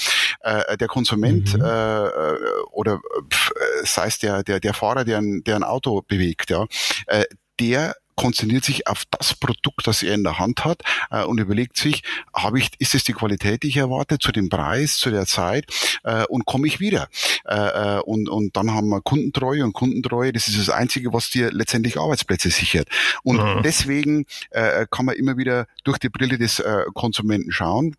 Äh, 0.41 0.77
der 0.77 0.87
Konsument 0.87 1.53
mhm. 1.53 1.61
äh, 1.61 2.33
oder 2.71 2.95
äh, 2.95 3.85
sei 3.85 4.07
es 4.07 4.19
der, 4.19 4.43
der, 4.43 4.59
der 4.59 4.73
Fahrer, 4.73 5.05
der 5.05 5.19
ein, 5.19 5.43
der 5.43 5.55
ein 5.55 5.63
Auto 5.63 6.01
bewegt, 6.01 6.49
ja, 6.49 6.65
äh, 7.07 7.23
der 7.59 7.95
konzentriert 8.17 8.65
sich 8.65 8.87
auf 8.87 9.03
das 9.17 9.33
Produkt, 9.35 9.87
das 9.87 10.03
er 10.03 10.15
in 10.15 10.23
der 10.23 10.39
Hand 10.39 10.65
hat 10.65 10.81
äh, 11.11 11.23
und 11.23 11.39
überlegt 11.39 11.77
sich, 11.77 12.03
habe 12.33 12.59
ich, 12.59 12.71
ist 12.79 12.95
es 12.95 13.05
die 13.05 13.13
Qualität, 13.13 13.63
die 13.63 13.69
ich 13.69 13.77
erwarte, 13.77 14.19
zu 14.19 14.33
dem 14.33 14.49
Preis, 14.49 14.97
zu 14.97 15.09
der 15.11 15.25
Zeit 15.25 15.65
äh, 16.03 16.25
und 16.25 16.45
komme 16.45 16.67
ich 16.67 16.81
wieder. 16.81 17.07
Äh, 17.45 17.97
äh, 17.97 17.99
und, 18.01 18.27
und 18.27 18.57
dann 18.57 18.73
haben 18.73 18.89
wir 18.89 19.01
Kundentreue 19.01 19.63
und 19.63 19.73
Kundentreue, 19.73 20.33
das 20.33 20.49
ist 20.49 20.59
das 20.59 20.69
Einzige, 20.69 21.13
was 21.13 21.29
dir 21.29 21.51
letztendlich 21.51 21.97
Arbeitsplätze 21.97 22.49
sichert. 22.49 22.89
Und 23.23 23.37
mhm. 23.37 23.61
deswegen 23.63 24.25
äh, 24.49 24.85
kann 24.89 25.05
man 25.05 25.15
immer 25.15 25.37
wieder 25.37 25.67
durch 25.83 25.99
die 25.99 26.09
Brille 26.09 26.37
des 26.37 26.59
äh, 26.59 26.83
Konsumenten 26.93 27.51
schauen 27.51 27.95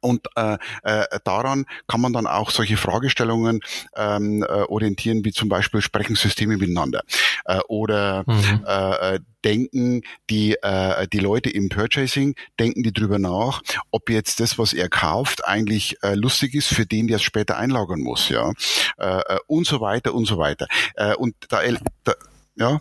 Und 0.00 0.26
äh, 0.36 0.56
äh, 0.82 1.04
daran 1.24 1.66
kann 1.86 2.00
man 2.00 2.12
dann 2.12 2.26
auch 2.26 2.50
solche 2.50 2.76
Fragestellungen 2.76 3.60
ähm, 3.96 4.42
äh, 4.42 4.46
orientieren, 4.46 5.24
wie 5.24 5.32
zum 5.32 5.48
Beispiel 5.48 5.80
sprechen 5.82 6.16
Systeme 6.16 6.56
miteinander 6.56 7.02
äh, 7.44 7.60
oder 7.68 8.24
mhm. 8.26 8.64
äh, 8.66 9.14
äh 9.14 9.20
denken 9.42 10.02
die 10.28 10.54
äh, 10.62 11.08
die 11.08 11.18
Leute 11.18 11.48
im 11.48 11.70
Purchasing 11.70 12.34
denken 12.58 12.82
die 12.82 12.92
drüber 12.92 13.18
nach, 13.18 13.62
ob 13.90 14.10
jetzt 14.10 14.38
das, 14.38 14.58
was 14.58 14.74
er 14.74 14.90
kauft, 14.90 15.46
eigentlich 15.46 15.96
äh, 16.02 16.14
lustig 16.14 16.54
ist 16.54 16.68
für 16.68 16.84
den, 16.84 17.06
der 17.06 17.16
es 17.16 17.22
später 17.22 17.56
einlagern 17.56 18.00
muss, 18.00 18.28
ja 18.28 18.52
äh, 18.98 19.20
äh 19.20 19.38
und 19.46 19.66
so 19.66 19.80
weiter 19.80 20.12
und 20.12 20.26
so 20.26 20.36
weiter. 20.36 20.66
Äh, 20.94 21.14
und 21.14 21.34
da, 21.48 21.60
da 22.04 22.12
ja, 22.56 22.80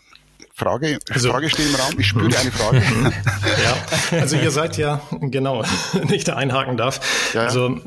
Frage, 0.60 1.00
also, 1.10 1.32
Frage 1.32 1.50
steht 1.50 1.67
im 1.67 1.76
Raum. 1.76 1.93
Ich 1.98 2.08
spüre 2.08 2.26
eine 2.26 2.52
Frage. 2.52 2.82
ja, 4.12 4.19
also 4.19 4.36
ihr 4.36 4.52
seid 4.52 4.76
ja, 4.76 5.02
genau, 5.22 5.63
nicht 6.10 6.28
da 6.28 6.36
einhaken 6.36 6.76
darf. 6.76 7.00
Ja. 7.34 7.43
Also 7.43 7.78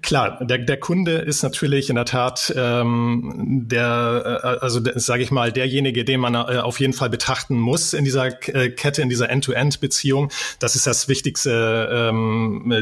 klar, 0.00 0.38
der, 0.42 0.58
der 0.58 0.78
Kunde 0.78 1.12
ist 1.18 1.42
natürlich 1.42 1.90
in 1.90 1.96
der 1.96 2.06
Tat 2.06 2.52
ähm, 2.56 3.64
der, 3.68 4.40
äh, 4.42 4.64
also 4.64 4.80
sage 4.94 5.22
ich 5.22 5.30
mal, 5.30 5.52
derjenige, 5.52 6.06
den 6.06 6.20
man 6.20 6.34
äh, 6.34 6.38
auf 6.38 6.80
jeden 6.80 6.94
Fall 6.94 7.10
betrachten 7.10 7.58
muss 7.58 7.92
in 7.92 8.04
dieser 8.04 8.28
äh, 8.48 8.70
Kette, 8.70 9.02
in 9.02 9.10
dieser 9.10 9.28
End-to-End-Beziehung. 9.28 10.30
Das 10.58 10.74
ist 10.74 10.86
das 10.86 11.08
wichtigste 11.08 12.08
ähm, 12.10 12.72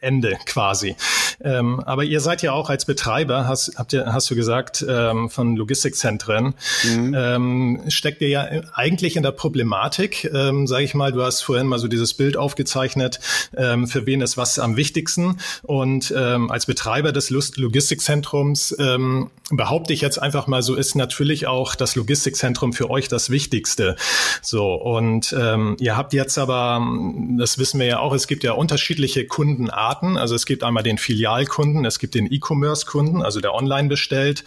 Ende 0.00 0.38
quasi. 0.46 0.96
Ähm, 1.42 1.80
aber 1.80 2.04
ihr 2.04 2.20
seid 2.20 2.40
ja 2.40 2.52
auch 2.52 2.70
als 2.70 2.86
Betreiber, 2.86 3.46
hast, 3.46 3.72
habt 3.76 3.92
ihr, 3.92 4.06
hast 4.06 4.30
du 4.30 4.34
gesagt, 4.34 4.84
ähm, 4.88 5.28
von 5.28 5.56
Logistikzentren, 5.56 6.54
mhm. 6.84 7.14
ähm, 7.14 7.82
steckt 7.88 8.22
ihr 8.22 8.28
ja 8.28 8.48
eigentlich 8.72 8.93
eigentlich 8.94 9.16
in 9.16 9.24
der 9.24 9.32
Problematik, 9.32 10.30
ähm, 10.32 10.68
sage 10.68 10.84
ich 10.84 10.94
mal, 10.94 11.10
du 11.10 11.20
hast 11.20 11.42
vorhin 11.42 11.66
mal 11.66 11.80
so 11.80 11.88
dieses 11.88 12.14
Bild 12.14 12.36
aufgezeichnet, 12.36 13.18
ähm, 13.56 13.88
für 13.88 14.06
wen 14.06 14.20
ist 14.20 14.36
was 14.36 14.60
am 14.60 14.76
wichtigsten. 14.76 15.40
Und 15.62 16.14
ähm, 16.16 16.48
als 16.48 16.66
Betreiber 16.66 17.10
des 17.10 17.30
Logistikzentrums 17.30 18.76
ähm, 18.78 19.32
behaupte 19.50 19.92
ich 19.92 20.00
jetzt 20.00 20.22
einfach 20.22 20.46
mal, 20.46 20.62
so 20.62 20.76
ist 20.76 20.94
natürlich 20.94 21.48
auch 21.48 21.74
das 21.74 21.96
Logistikzentrum 21.96 22.72
für 22.72 22.88
euch 22.88 23.08
das 23.08 23.30
Wichtigste. 23.30 23.96
So, 24.42 24.74
und 24.74 25.34
ähm, 25.36 25.76
ihr 25.80 25.96
habt 25.96 26.12
jetzt 26.12 26.38
aber, 26.38 26.80
das 27.36 27.58
wissen 27.58 27.80
wir 27.80 27.86
ja 27.86 27.98
auch, 27.98 28.14
es 28.14 28.28
gibt 28.28 28.44
ja 28.44 28.52
unterschiedliche 28.52 29.26
Kundenarten. 29.26 30.16
Also 30.16 30.36
es 30.36 30.46
gibt 30.46 30.62
einmal 30.62 30.84
den 30.84 30.98
Filialkunden, 30.98 31.84
es 31.84 31.98
gibt 31.98 32.14
den 32.14 32.32
E-Commerce-Kunden, 32.32 33.22
also 33.22 33.40
der 33.40 33.54
online 33.54 33.88
bestellt. 33.88 34.44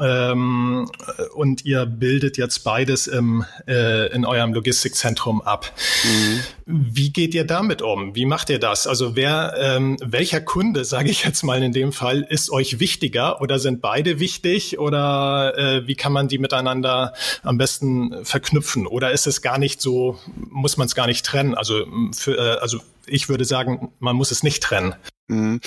Ähm, 0.00 0.90
und 1.34 1.64
ihr 1.64 1.86
bildet 1.86 2.38
jetzt 2.38 2.64
beides 2.64 3.06
im 3.06 3.44
äh, 3.66 3.83
äh, 3.84 4.14
in 4.14 4.24
eurem 4.24 4.54
Logistikzentrum 4.54 5.42
ab. 5.42 5.72
Mhm. 6.04 6.40
Wie 6.66 7.10
geht 7.10 7.34
ihr 7.34 7.46
damit 7.46 7.82
um? 7.82 8.14
Wie 8.14 8.24
macht 8.24 8.50
ihr 8.50 8.58
das? 8.58 8.86
Also 8.86 9.16
wer, 9.16 9.54
ähm, 9.58 9.96
welcher 10.02 10.40
Kunde, 10.40 10.84
sage 10.94 11.10
ich 11.10 11.24
jetzt 11.24 11.42
mal 11.42 11.62
in 11.62 11.72
dem 11.72 11.92
Fall, 11.92 12.22
ist 12.28 12.50
euch 12.50 12.80
wichtiger 12.80 13.40
oder 13.40 13.58
sind 13.58 13.80
beide 13.80 14.20
wichtig 14.20 14.78
oder 14.78 15.56
äh, 15.56 15.86
wie 15.86 15.94
kann 15.94 16.12
man 16.12 16.28
die 16.28 16.38
miteinander 16.38 17.12
am 17.42 17.58
besten 17.58 18.24
verknüpfen? 18.24 18.86
Oder 18.86 19.12
ist 19.12 19.26
es 19.26 19.42
gar 19.42 19.58
nicht 19.58 19.80
so, 19.80 20.18
muss 20.50 20.76
man 20.76 20.86
es 20.86 20.94
gar 20.94 21.06
nicht 21.06 21.24
trennen? 21.26 21.54
Also, 21.54 21.86
für, 22.12 22.36
äh, 22.36 22.58
also 22.60 22.78
ich 23.06 23.28
würde 23.28 23.44
sagen, 23.44 23.92
man 23.98 24.16
muss 24.16 24.30
es 24.30 24.42
nicht 24.42 24.62
trennen. 24.62 24.94
Mhm. 25.26 25.60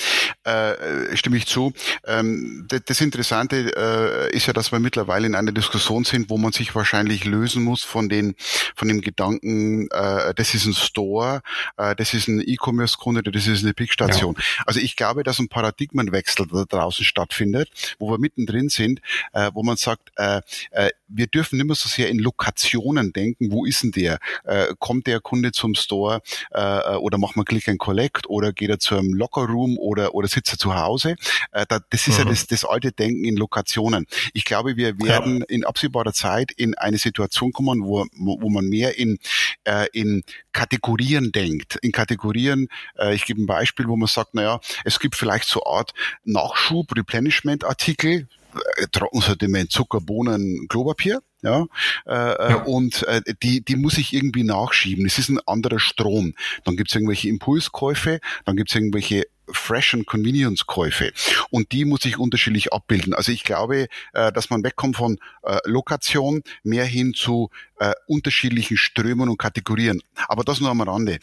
Äh, 0.44 1.16
stimme 1.16 1.36
ich 1.36 1.46
zu. 1.46 1.72
Ähm, 2.06 2.68
das 2.68 3.00
Interessante 3.00 3.72
äh, 3.76 4.36
ist 4.36 4.46
ja, 4.46 4.52
dass 4.52 4.70
wir 4.70 4.78
mittlerweile 4.78 5.26
in 5.26 5.34
einer 5.34 5.50
Diskussion 5.50 6.04
sind, 6.04 6.30
wo 6.30 6.38
man 6.38 6.52
sich 6.52 6.74
wahrscheinlich 6.76 7.24
lösen 7.24 7.64
muss 7.64 7.82
von 7.82 8.08
den 8.08 8.36
von 8.76 8.86
dem 8.86 9.00
Gedanken, 9.00 9.88
äh, 9.90 10.32
das 10.34 10.54
ist 10.54 10.66
ein 10.66 10.74
Store, 10.74 11.42
äh, 11.76 11.96
das 11.96 12.14
ist 12.14 12.28
ein 12.28 12.40
E-Commerce-Kunde, 12.40 13.22
das 13.22 13.48
ist 13.48 13.64
eine 13.64 13.74
Pickstation. 13.74 14.36
Ja. 14.38 14.62
Also 14.66 14.78
ich 14.78 14.94
glaube, 14.94 15.24
dass 15.24 15.40
ein 15.40 15.48
Paradigmenwechsel 15.48 16.46
da 16.46 16.64
draußen 16.64 17.04
stattfindet, 17.04 17.96
wo 17.98 18.10
wir 18.10 18.18
mittendrin 18.18 18.68
sind, 18.68 19.00
äh, 19.32 19.50
wo 19.54 19.64
man 19.64 19.76
sagt, 19.76 20.12
äh, 20.16 20.40
äh, 20.70 20.90
wir 21.08 21.26
dürfen 21.26 21.56
nicht 21.56 21.66
mehr 21.66 21.74
so 21.74 21.88
sehr 21.88 22.08
in 22.08 22.18
Lokationen 22.18 23.12
denken. 23.12 23.50
Wo 23.50 23.64
ist 23.64 23.82
denn 23.82 23.90
der? 23.90 24.18
Äh, 24.44 24.74
kommt 24.78 25.06
der 25.06 25.20
Kunde 25.20 25.52
zum 25.52 25.74
Store 25.74 26.20
äh, 26.50 26.94
oder 26.96 27.18
macht 27.18 27.36
man 27.36 27.44
Click 27.44 27.68
and 27.68 27.78
Collect 27.78 28.28
oder 28.28 28.52
geht 28.52 28.70
er 28.70 28.78
zu 28.78 28.96
einem 28.96 29.14
Locker 29.14 29.47
Room 29.48 29.78
oder, 29.78 30.14
oder 30.14 30.28
sitze 30.28 30.58
zu 30.58 30.74
Hause. 30.74 31.16
Äh, 31.52 31.66
da, 31.68 31.80
das 31.90 32.06
ist 32.06 32.18
mhm. 32.18 32.24
ja 32.24 32.30
das, 32.30 32.46
das 32.46 32.64
alte 32.64 32.92
Denken 32.92 33.24
in 33.24 33.36
Lokationen. 33.36 34.06
Ich 34.32 34.44
glaube, 34.44 34.76
wir 34.76 34.98
werden 35.00 35.38
ja. 35.38 35.44
in 35.48 35.64
absehbarer 35.64 36.12
Zeit 36.12 36.52
in 36.52 36.76
eine 36.76 36.98
Situation 36.98 37.52
kommen, 37.52 37.82
wo, 37.82 38.06
wo 38.16 38.48
man 38.48 38.68
mehr 38.68 38.98
in, 38.98 39.18
äh, 39.64 39.86
in 39.92 40.22
Kategorien 40.52 41.32
denkt. 41.32 41.76
In 41.82 41.92
Kategorien, 41.92 42.68
äh, 42.98 43.14
ich 43.14 43.24
gebe 43.24 43.42
ein 43.42 43.46
Beispiel, 43.46 43.88
wo 43.88 43.96
man 43.96 44.08
sagt, 44.08 44.34
naja, 44.34 44.60
es 44.84 44.98
gibt 44.98 45.16
vielleicht 45.16 45.48
so 45.48 45.64
Art 45.64 45.92
Nachschub, 46.24 46.94
Replenishment-Artikel, 46.96 48.28
äh, 48.54 48.86
Trockensortiment, 48.90 49.70
Zucker, 49.70 50.00
Bohnen, 50.00 50.66
Klopapier. 50.68 51.20
Ja, 51.40 51.66
äh, 52.04 52.14
äh, 52.14 52.50
ja. 52.50 52.62
und 52.64 53.04
äh, 53.04 53.22
die 53.44 53.60
die 53.64 53.76
muss 53.76 53.96
ich 53.96 54.12
irgendwie 54.12 54.42
nachschieben. 54.42 55.06
Es 55.06 55.18
ist 55.18 55.28
ein 55.28 55.38
anderer 55.46 55.78
Strom. 55.78 56.34
Dann 56.64 56.76
gibt's 56.76 56.96
irgendwelche 56.96 57.28
Impulskäufe, 57.28 58.18
dann 58.44 58.56
gibt's 58.56 58.74
irgendwelche 58.74 59.24
Fresh 59.52 59.94
and 59.94 60.06
Convenience 60.06 60.66
Käufe 60.66 61.12
und 61.50 61.72
die 61.72 61.84
muss 61.84 62.04
ich 62.04 62.18
unterschiedlich 62.18 62.72
abbilden. 62.72 63.14
Also 63.14 63.32
ich 63.32 63.44
glaube, 63.44 63.88
äh, 64.12 64.32
dass 64.32 64.50
man 64.50 64.62
wegkommt 64.64 64.96
von 64.96 65.18
äh, 65.42 65.58
Lokation 65.64 66.42
mehr 66.62 66.84
hin 66.84 67.14
zu 67.14 67.50
äh, 67.78 67.92
unterschiedlichen 68.06 68.76
Strömen 68.76 69.28
und 69.28 69.38
Kategorien. 69.38 70.02
Aber 70.28 70.44
das 70.44 70.60
nur 70.60 70.70
am 70.70 70.80
Rande. 70.80 71.18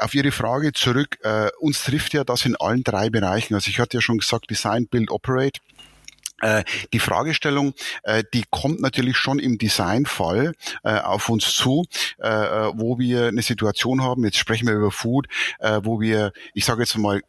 Auf 0.00 0.14
Ihre 0.14 0.32
Frage 0.32 0.72
zurück. 0.72 1.18
Uns 1.60 1.84
trifft 1.84 2.12
ja 2.14 2.24
das 2.24 2.44
in 2.44 2.56
allen 2.56 2.82
drei 2.82 3.10
Bereichen. 3.10 3.54
Also 3.54 3.68
ich 3.68 3.78
hatte 3.78 3.96
ja 3.96 4.00
schon 4.00 4.18
gesagt, 4.18 4.50
Design, 4.50 4.86
Build, 4.88 5.10
Operate. 5.10 5.60
Äh, 6.42 6.64
die 6.92 6.98
Fragestellung, 6.98 7.72
äh, 8.02 8.22
die 8.34 8.44
kommt 8.50 8.80
natürlich 8.80 9.16
schon 9.16 9.38
im 9.38 9.56
Designfall 9.56 10.54
äh, 10.84 10.98
auf 11.00 11.28
uns 11.28 11.54
zu, 11.54 11.84
wo 12.18 12.98
wir 12.98 13.28
eine 13.28 13.42
Situation 13.42 14.02
haben, 14.02 14.24
jetzt 14.24 14.38
sprechen 14.38 14.66
wir 14.66 14.74
über 14.74 14.90
Food, 14.90 15.26
wo 15.82 16.00
wir, 16.00 16.32
ich 16.54 16.64
sage 16.64 16.82
jetzt 16.82 16.96
mal, 16.96 17.22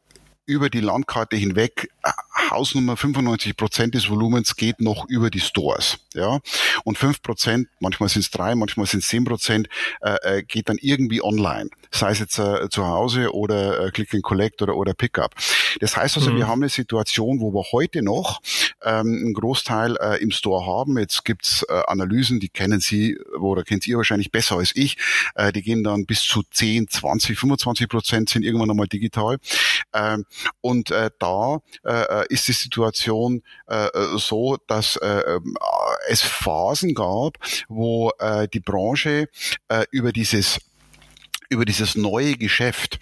über 0.48 0.70
die 0.70 0.80
Landkarte 0.80 1.36
hinweg, 1.36 1.92
äh, 2.04 2.10
Hausnummer 2.50 2.96
95 2.96 3.58
Prozent 3.58 3.94
des 3.94 4.10
Volumens 4.10 4.56
geht 4.56 4.80
noch 4.80 5.08
über 5.10 5.30
die 5.30 5.42
Stores. 5.42 6.00
Ja? 6.14 6.40
Und 6.84 6.98
5 6.98 7.22
Prozent, 7.22 7.68
manchmal 7.80 8.10
sind 8.10 8.22
es 8.22 8.32
drei, 8.32 8.56
manchmal 8.56 8.88
sind 8.88 9.04
es 9.04 9.10
10 9.10 9.26
Prozent, 9.26 9.70
äh, 10.02 10.38
äh, 10.40 10.44
geht 10.44 10.70
dann 10.70 10.78
irgendwie 10.80 11.22
online. 11.22 11.70
Sei 11.92 12.12
es 12.12 12.20
jetzt 12.20 12.40
äh, 12.40 12.70
zu 12.70 12.86
Hause 12.88 13.34
oder 13.34 13.86
äh, 13.86 13.92
Click 13.92 14.14
and 14.14 14.24
Collect 14.24 14.62
oder, 14.62 14.76
oder 14.76 14.94
Pickup. 14.94 15.36
Das 15.80 15.98
heißt 15.98 16.18
also, 16.18 16.32
mhm. 16.32 16.38
wir 16.38 16.48
haben 16.48 16.62
eine 16.62 16.70
Situation, 16.70 17.42
wo 17.42 17.54
wir 17.54 17.64
heute 17.72 18.02
noch 18.02 18.42
ähm, 18.84 19.08
einen 19.08 19.34
Großteil 19.34 19.98
äh, 19.98 20.22
im 20.22 20.32
Store 20.32 20.66
haben. 20.66 20.98
Jetzt 20.98 21.26
gibt's 21.26 21.64
äh, 21.68 21.82
Analysen, 21.88 22.40
die 22.40 22.50
kennen 22.50 22.80
Sie 22.80 23.18
oder 23.40 23.64
kennt 23.64 23.86
ihr 23.88 23.98
wahrscheinlich 23.98 24.32
besser 24.32 24.56
als 24.56 24.72
ich. 24.76 24.98
Äh, 25.36 25.52
die 25.52 25.62
gehen 25.62 25.84
dann 25.84 26.06
bis 26.06 26.24
zu 26.24 26.44
10, 26.44 26.88
20, 26.88 27.38
25 27.38 27.90
Prozent 27.90 28.30
sind 28.30 28.44
irgendwann 28.44 28.72
einmal 28.72 28.88
digital. 28.88 29.38
Ähm, 29.94 30.26
und 30.62 30.91
äh, 30.91 31.10
da 31.19 31.60
äh, 31.84 32.26
ist 32.30 32.47
die 32.47 32.54
Situation 32.54 33.43
äh, 33.67 33.88
so, 34.15 34.58
dass 34.67 34.95
äh, 34.97 35.08
ähm, 35.08 35.58
es 36.10 36.21
Phasen 36.21 36.93
gab, 36.93 37.38
wo 37.67 38.12
äh, 38.19 38.47
die 38.47 38.60
Branche 38.60 39.30
äh, 39.67 39.86
über 39.91 40.12
dieses 40.12 40.60
über 41.50 41.65
dieses 41.65 41.95
neue 41.95 42.36
Geschäft 42.36 43.00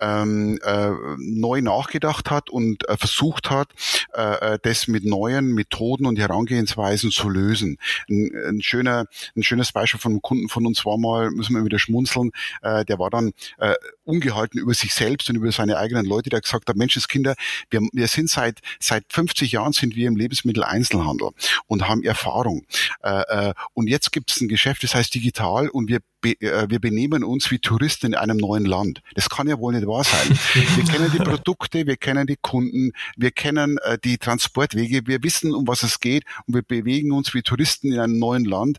ähm, 0.00 0.58
äh, 0.62 0.90
neu 1.18 1.60
nachgedacht 1.60 2.30
hat 2.30 2.50
und 2.50 2.88
äh, 2.88 2.96
versucht 2.96 3.50
hat, 3.50 3.72
äh, 4.14 4.54
äh, 4.54 4.58
das 4.62 4.88
mit 4.88 5.04
neuen 5.04 5.54
Methoden 5.54 6.06
und 6.06 6.18
Herangehensweisen 6.18 7.10
zu 7.10 7.28
lösen. 7.28 7.78
Ein, 8.08 8.30
ein, 8.46 8.62
schöner, 8.62 9.06
ein 9.36 9.42
schönes 9.42 9.72
Beispiel 9.72 10.00
von 10.00 10.12
einem 10.12 10.22
Kunden 10.22 10.48
von 10.48 10.66
uns 10.66 10.84
war 10.86 10.98
mal, 10.98 11.30
müssen 11.30 11.56
wir 11.56 11.64
wieder 11.64 11.78
schmunzeln, 11.78 12.30
äh, 12.62 12.84
der 12.84 12.98
war 12.98 13.10
dann 13.10 13.32
äh, 13.58 13.74
ungehalten 14.08 14.58
über 14.58 14.74
sich 14.74 14.94
selbst 14.94 15.28
und 15.28 15.36
über 15.36 15.52
seine 15.52 15.76
eigenen 15.76 16.06
Leute, 16.06 16.30
der 16.30 16.40
gesagt 16.40 16.68
hat, 16.68 16.76
Menschenskinder, 16.76 17.34
wir, 17.70 17.80
wir 17.92 18.08
sind 18.08 18.30
seit, 18.30 18.60
seit 18.80 19.04
50 19.10 19.52
Jahren 19.52 19.72
sind 19.72 19.94
wir 19.94 20.08
im 20.08 20.16
Lebensmitteleinzelhandel 20.16 21.30
und 21.66 21.88
haben 21.88 22.02
Erfahrung. 22.02 22.64
Äh, 23.02 23.50
äh, 23.50 23.54
und 23.74 23.86
jetzt 23.86 24.10
gibt 24.10 24.30
es 24.30 24.40
ein 24.40 24.48
Geschäft, 24.48 24.82
das 24.82 24.94
heißt 24.94 25.14
digital 25.14 25.68
und 25.68 25.88
wir 25.88 26.00
äh, 26.24 26.66
wir 26.68 26.80
benehmen 26.80 27.22
uns 27.22 27.50
wie 27.50 27.58
Touristen 27.58 28.06
in 28.06 28.14
einem 28.14 28.38
neuen 28.38 28.64
Land. 28.64 29.02
Das 29.14 29.30
kann 29.30 29.48
ja 29.48 29.58
wohl 29.58 29.72
nicht 29.72 29.86
wahr 29.86 30.02
sein. 30.02 30.36
Wir 30.74 30.84
kennen 30.84 31.12
die 31.12 31.18
Produkte, 31.18 31.86
wir 31.86 31.96
kennen 31.96 32.26
die 32.26 32.38
Kunden, 32.40 32.90
wir 33.16 33.30
kennen 33.30 33.78
äh, 33.78 33.98
die 34.02 34.18
Transportwege, 34.18 35.06
wir 35.06 35.22
wissen, 35.22 35.54
um 35.54 35.68
was 35.68 35.82
es 35.82 36.00
geht 36.00 36.24
und 36.46 36.54
wir 36.54 36.62
bewegen 36.62 37.12
uns 37.12 37.34
wie 37.34 37.42
Touristen 37.42 37.92
in 37.92 38.00
einem 38.00 38.18
neuen 38.18 38.44
Land 38.44 38.78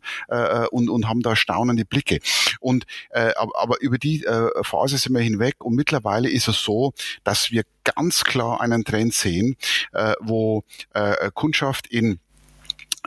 und, 0.72 0.90
und 0.90 1.08
haben 1.08 1.22
da 1.22 1.36
staunende 1.36 1.86
Blicke. 1.86 2.20
Und 2.60 2.86
aber 3.12 3.80
über 3.82 3.98
die 3.98 4.26
Phase 4.64 4.98
sind 4.98 5.14
wir 5.14 5.19
hinweg. 5.22 5.56
Und 5.64 5.76
mittlerweile 5.76 6.30
ist 6.30 6.48
es 6.48 6.62
so, 6.62 6.94
dass 7.24 7.52
wir 7.52 7.64
ganz 7.84 8.24
klar 8.24 8.62
einen 8.62 8.84
Trend 8.84 9.14
sehen, 9.14 9.56
äh, 9.94 10.14
wo 10.20 10.64
äh, 10.94 11.32
Kundschaft 11.34 11.88
in 11.88 12.20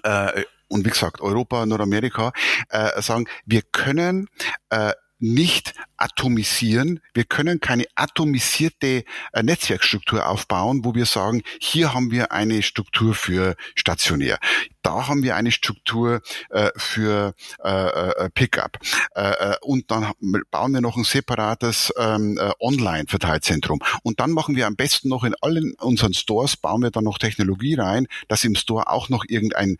äh, 0.03 0.44
und 0.68 0.87
wie 0.87 0.90
gesagt 0.90 1.20
Europa, 1.20 1.66
Nordamerika 1.66 2.33
äh, 2.70 3.01
sagen, 3.03 3.29
wir 3.44 3.61
können 3.61 4.29
äh, 4.70 4.92
nicht 5.18 5.75
atomisieren. 6.02 7.00
Wir 7.14 7.24
können 7.24 7.60
keine 7.60 7.84
atomisierte 7.94 9.04
äh, 9.32 9.42
Netzwerkstruktur 9.42 10.26
aufbauen, 10.26 10.84
wo 10.84 10.94
wir 10.94 11.06
sagen, 11.06 11.42
hier 11.60 11.94
haben 11.94 12.10
wir 12.10 12.32
eine 12.32 12.62
Struktur 12.62 13.14
für 13.14 13.54
stationär. 13.76 14.38
Da 14.82 15.06
haben 15.06 15.22
wir 15.22 15.36
eine 15.36 15.52
Struktur 15.52 16.22
äh, 16.50 16.70
für 16.76 17.34
äh, 17.64 17.70
äh, 17.70 18.30
Pickup. 18.30 18.78
Äh, 19.14 19.54
und 19.62 19.92
dann 19.92 20.10
bauen 20.50 20.72
wir 20.72 20.80
noch 20.80 20.96
ein 20.96 21.04
separates 21.04 21.92
ähm, 21.96 22.36
äh, 22.36 22.50
Online-Verteilzentrum. 22.58 23.78
Und 24.02 24.18
dann 24.18 24.32
machen 24.32 24.56
wir 24.56 24.66
am 24.66 24.74
besten 24.74 25.08
noch 25.08 25.22
in 25.22 25.34
allen 25.40 25.74
unseren 25.74 26.14
Stores, 26.14 26.56
bauen 26.56 26.82
wir 26.82 26.90
dann 26.90 27.04
noch 27.04 27.18
Technologie 27.18 27.74
rein, 27.74 28.08
dass 28.26 28.42
im 28.42 28.56
Store 28.56 28.88
auch 28.88 29.08
noch 29.08 29.24
irgendein 29.28 29.76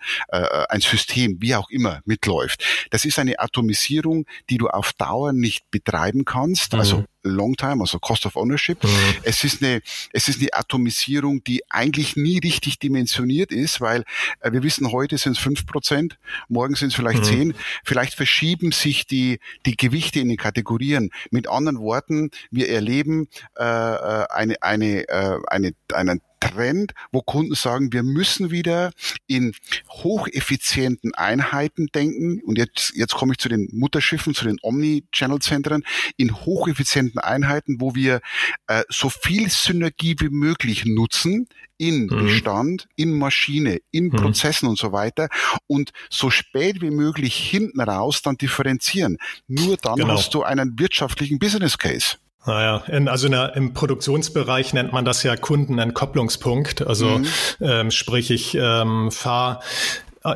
ein 0.68 0.80
System, 0.80 1.37
wie 1.40 1.54
auch 1.54 1.68
immer, 1.70 2.00
mitläuft. 2.04 2.64
Das 2.90 3.04
ist 3.04 3.18
eine 3.18 3.40
Atomisierung, 3.40 4.26
die 4.50 4.58
du 4.58 4.68
auf 4.68 4.92
Dauer 4.92 5.32
nicht 5.32 5.70
betreiben 6.12 6.25
kannst. 6.25 6.75
Also 6.75 6.98
mhm. 6.98 7.05
Long 7.22 7.54
Time, 7.56 7.80
also 7.80 7.98
Cost 7.98 8.26
of 8.26 8.37
Ownership. 8.37 8.82
Mhm. 8.82 8.88
Es 9.22 9.44
ist 9.44 9.62
eine, 9.62 9.80
es 10.12 10.28
ist 10.28 10.40
eine 10.40 10.52
Atomisierung, 10.52 11.42
die 11.44 11.62
eigentlich 11.70 12.16
nie 12.16 12.38
richtig 12.38 12.78
dimensioniert 12.78 13.52
ist, 13.52 13.80
weil 13.80 14.04
äh, 14.40 14.52
wir 14.52 14.62
wissen, 14.62 14.92
heute 14.92 15.18
sind 15.18 15.32
es 15.32 15.38
fünf 15.38 15.66
Prozent, 15.66 16.18
morgen 16.48 16.74
sind 16.74 16.88
es 16.88 16.94
vielleicht 16.94 17.20
mhm. 17.20 17.24
zehn. 17.24 17.54
Vielleicht 17.85 18.14
verschieben 18.14 18.72
sich 18.72 19.06
die, 19.06 19.38
die 19.66 19.76
Gewichte 19.76 20.20
in 20.20 20.28
die 20.28 20.37
Kategorien. 20.37 21.11
Mit 21.30 21.48
anderen 21.48 21.78
Worten, 21.78 22.30
wir 22.50 22.68
erleben 22.68 23.28
äh, 23.58 23.62
äh 23.64 24.26
eine, 24.30 24.62
eine, 24.62 25.08
äh, 25.08 25.38
eine, 25.48 25.72
einen 25.92 26.20
Trend, 26.42 26.92
wo 27.12 27.22
Kunden 27.22 27.54
sagen, 27.54 27.92
wir 27.92 28.02
müssen 28.02 28.50
wieder 28.50 28.90
in 29.28 29.54
hocheffizienten 29.88 31.14
Einheiten 31.14 31.87
denken. 31.94 32.42
Und 32.42 32.58
jetzt, 32.58 32.92
jetzt 32.96 33.14
komme 33.14 33.32
ich 33.32 33.38
zu 33.38 33.48
den 33.48 33.68
Mutterschiffen, 33.72 34.35
zu 34.35 34.44
den 34.44 34.58
Omni-Channel-Zentren, 34.61 35.85
in 36.16 36.35
hocheffizienten 36.35 37.12
Einheiten, 37.18 37.81
wo 37.81 37.94
wir 37.94 38.20
äh, 38.66 38.83
so 38.88 39.09
viel 39.09 39.48
Synergie 39.51 40.16
wie 40.18 40.31
möglich 40.31 40.85
nutzen 40.85 41.46
in 41.79 42.07
mhm. 42.07 42.09
Bestand, 42.09 42.88
in 42.96 43.18
Maschine, 43.18 43.81
in 43.90 44.05
mhm. 44.05 44.12
Prozessen 44.12 44.68
und 44.68 44.79
so 44.79 44.92
weiter 44.92 45.29
und 45.66 45.90
so 46.11 46.31
spät 46.31 46.81
wie 46.81 46.90
möglich 46.90 47.35
hinten 47.35 47.81
raus 47.81 48.22
dann 48.22 48.37
differenzieren. 48.37 49.18
Nur 49.48 49.77
dann 49.77 49.96
genau. 49.96 50.14
hast 50.14 50.33
du 50.35 50.42
einen 50.42 50.79
wirtschaftlichen 50.79 51.38
Business 51.38 51.79
Case. 51.79 52.16
Naja, 52.44 52.79
in, 52.88 53.09
also 53.09 53.27
in 53.27 53.33
der, 53.33 53.55
im 53.55 53.72
Produktionsbereich 53.72 54.72
nennt 54.75 54.92
man 54.92 55.05
das 55.05 55.22
ja 55.22 55.37
Kundenentkopplungspunkt. 55.37 56.83
Also 56.87 57.18
mhm. 57.18 57.27
ähm, 57.61 57.90
sprich, 57.90 58.31
ich 58.31 58.57
ähm, 58.57 59.11
fahre 59.12 59.61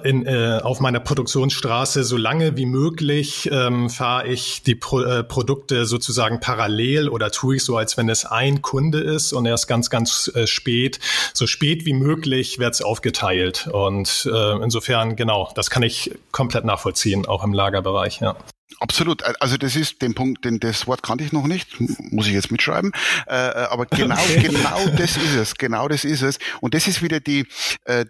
in, 0.03 0.27
äh, 0.27 0.61
auf 0.63 0.81
meiner 0.81 1.01
Produktionsstraße 1.01 2.03
so 2.03 2.17
lange 2.17 2.57
wie 2.57 2.67
möglich 2.67 3.49
ähm, 3.53 3.89
fahre 3.89 4.27
ich 4.27 4.63
die 4.63 4.75
Pro 4.75 5.01
äh, 5.03 5.23
Produkte 5.23 5.87
sozusagen 5.87 6.41
parallel 6.41 7.09
oder 7.09 7.31
tue 7.31 7.57
ich 7.57 7.65
so, 7.65 7.77
als 7.77 7.97
wenn 7.97 8.09
es 8.09 8.25
ein 8.25 8.63
Kunde 8.63 8.99
ist 8.99 9.33
und 9.33 9.47
erst 9.47 9.69
ganz, 9.69 9.89
ganz 9.89 10.31
äh, 10.35 10.47
spät, 10.47 10.99
so 11.33 11.47
spät 11.47 11.87
wie 11.87 11.93
möglich 11.93 12.59
wird 12.59 12.75
es 12.75 12.83
aufgeteilt. 12.83 13.69
Und 13.73 14.29
äh, 14.33 14.63
insofern, 14.63 15.15
genau, 15.15 15.51
das 15.55 15.71
kann 15.71 15.83
ich 15.83 16.11
komplett 16.33 16.65
nachvollziehen, 16.65 17.27
auch 17.27 17.45
im 17.45 17.53
Lagerbereich, 17.53 18.21
ja. 18.21 18.37
Absolut. 18.81 19.23
Also 19.41 19.57
das 19.57 19.75
ist 19.75 20.03
den 20.03 20.15
Punkt, 20.15 20.45
den 20.45 20.61
das 20.61 20.87
Wort 20.87 21.03
kannte 21.03 21.25
ich 21.25 21.33
noch 21.33 21.47
nicht, 21.47 21.81
muss 22.11 22.27
ich 22.27 22.35
jetzt 22.35 22.51
mitschreiben. 22.51 22.93
Äh, 23.27 23.35
äh 23.35 23.67
aber 23.71 23.87
genau, 23.91 24.15
okay. 24.17 24.49
genau 24.49 24.89
das 24.97 25.17
ist 25.17 25.35
es. 25.35 25.55
Genau 25.55 25.89
das 25.89 26.05
ist 26.05 26.23
es. 26.23 26.39
Und 26.61 26.75
das 26.75 26.87
ist 26.87 27.01
wieder 27.01 27.21
die, 27.21 27.47
äh, 27.85 28.05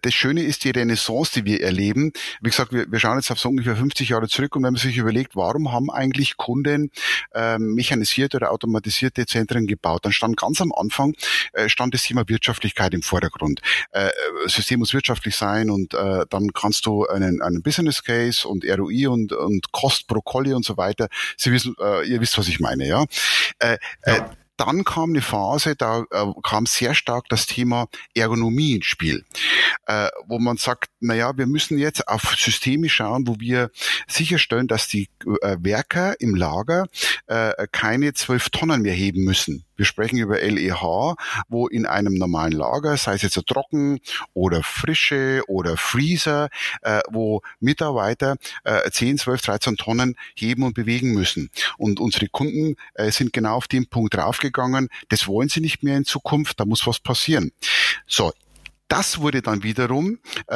das 0.00 0.14
Schöne 0.14 0.42
ist 0.42 0.64
die 0.64 0.70
Renaissance, 0.70 1.32
die 1.34 1.44
wir 1.44 1.62
erleben. 1.62 2.12
Wie 2.40 2.50
gesagt, 2.50 2.72
wir, 2.72 2.90
wir 2.90 3.00
schauen 3.00 3.16
jetzt 3.16 3.30
auf 3.30 3.40
so 3.40 3.48
ungefähr 3.48 3.74
50 3.74 4.10
Jahre 4.10 4.28
zurück 4.28 4.54
und 4.54 4.62
wenn 4.62 4.74
man 4.74 4.80
sich 4.80 4.96
überlegt, 4.96 5.34
warum 5.34 5.72
haben 5.72 5.90
eigentlich 5.90 6.36
Kunden 6.36 6.90
äh, 7.34 7.58
mechanisierte 7.58 8.36
oder 8.36 8.52
automatisierte 8.52 9.26
Zentren 9.26 9.66
gebaut, 9.66 10.04
dann 10.04 10.12
stand 10.12 10.36
ganz 10.36 10.60
am 10.60 10.72
Anfang 10.72 11.14
äh, 11.52 11.68
stand 11.68 11.94
das 11.94 12.02
Thema 12.02 12.28
Wirtschaftlichkeit 12.28 12.94
im 12.94 13.02
Vordergrund. 13.02 13.60
Äh, 13.90 14.10
System 14.46 14.80
muss 14.80 14.94
wirtschaftlich 14.94 15.36
sein 15.36 15.70
und 15.70 15.94
äh, 15.94 16.26
dann 16.28 16.52
kannst 16.52 16.86
du 16.86 17.06
einen, 17.06 17.42
einen 17.42 17.62
Business 17.62 18.04
Case 18.04 18.46
und 18.46 18.64
ROI 18.64 19.08
und, 19.08 19.32
und 19.32 19.72
Cost 20.02 20.06
Brokkoli 20.06 20.54
und 20.54 20.64
so 20.64 20.76
weiter. 20.76 21.08
Sie 21.36 21.52
wissen, 21.52 21.74
äh, 21.80 22.06
ihr 22.06 22.20
wisst, 22.20 22.38
was 22.38 22.48
ich 22.48 22.60
meine, 22.60 22.86
ja. 22.86 23.04
Äh, 23.58 23.74
äh 23.74 23.78
ja. 24.06 24.16
Äh, 24.16 24.22
dann 24.58 24.84
kam 24.84 25.10
eine 25.10 25.22
Phase, 25.22 25.74
da 25.74 26.04
äh, 26.10 26.26
kam 26.44 26.66
sehr 26.66 26.94
stark 26.94 27.28
das 27.30 27.46
Thema 27.46 27.88
Ergonomie 28.14 28.76
ins 28.76 28.84
Spiel, 28.84 29.24
äh, 29.86 30.08
wo 30.26 30.38
man 30.38 30.56
sagt, 30.56 30.90
na 31.00 31.14
ja, 31.14 31.36
wir 31.36 31.46
müssen 31.46 31.78
jetzt 31.78 32.06
auf 32.06 32.36
Systeme 32.36 32.88
schauen, 32.88 33.26
wo 33.26 33.40
wir 33.40 33.70
sicherstellen, 34.06 34.68
dass 34.68 34.86
die 34.86 35.08
äh, 35.40 35.56
Werker 35.58 36.20
im 36.20 36.36
Lager 36.36 36.86
äh, 37.26 37.66
keine 37.72 38.12
zwölf 38.12 38.50
Tonnen 38.50 38.82
mehr 38.82 38.94
heben 38.94 39.24
müssen. 39.24 39.64
Wir 39.76 39.84
sprechen 39.84 40.18
über 40.18 40.40
LEH, 40.40 41.16
wo 41.48 41.66
in 41.68 41.86
einem 41.86 42.14
normalen 42.14 42.52
Lager, 42.52 42.96
sei 42.96 43.14
es 43.14 43.22
jetzt 43.22 43.42
trocken 43.46 44.00
oder 44.34 44.62
frische 44.62 45.42
oder 45.48 45.76
Freezer, 45.76 46.48
äh, 46.82 47.00
wo 47.10 47.42
Mitarbeiter 47.60 48.36
äh, 48.64 48.90
10, 48.90 49.18
12, 49.18 49.40
13 49.42 49.76
Tonnen 49.76 50.16
heben 50.34 50.62
und 50.62 50.74
bewegen 50.74 51.12
müssen. 51.12 51.50
Und 51.78 52.00
unsere 52.00 52.28
Kunden 52.28 52.76
äh, 52.94 53.10
sind 53.10 53.32
genau 53.32 53.56
auf 53.56 53.68
den 53.68 53.86
Punkt 53.86 54.14
draufgegangen, 54.14 54.88
das 55.08 55.26
wollen 55.26 55.48
sie 55.48 55.60
nicht 55.60 55.82
mehr 55.82 55.96
in 55.96 56.04
Zukunft, 56.04 56.60
da 56.60 56.64
muss 56.64 56.86
was 56.86 57.00
passieren. 57.00 57.52
So, 58.06 58.32
das 58.92 59.20
wurde 59.20 59.40
dann 59.40 59.62
wiederum 59.62 60.18
äh, 60.48 60.54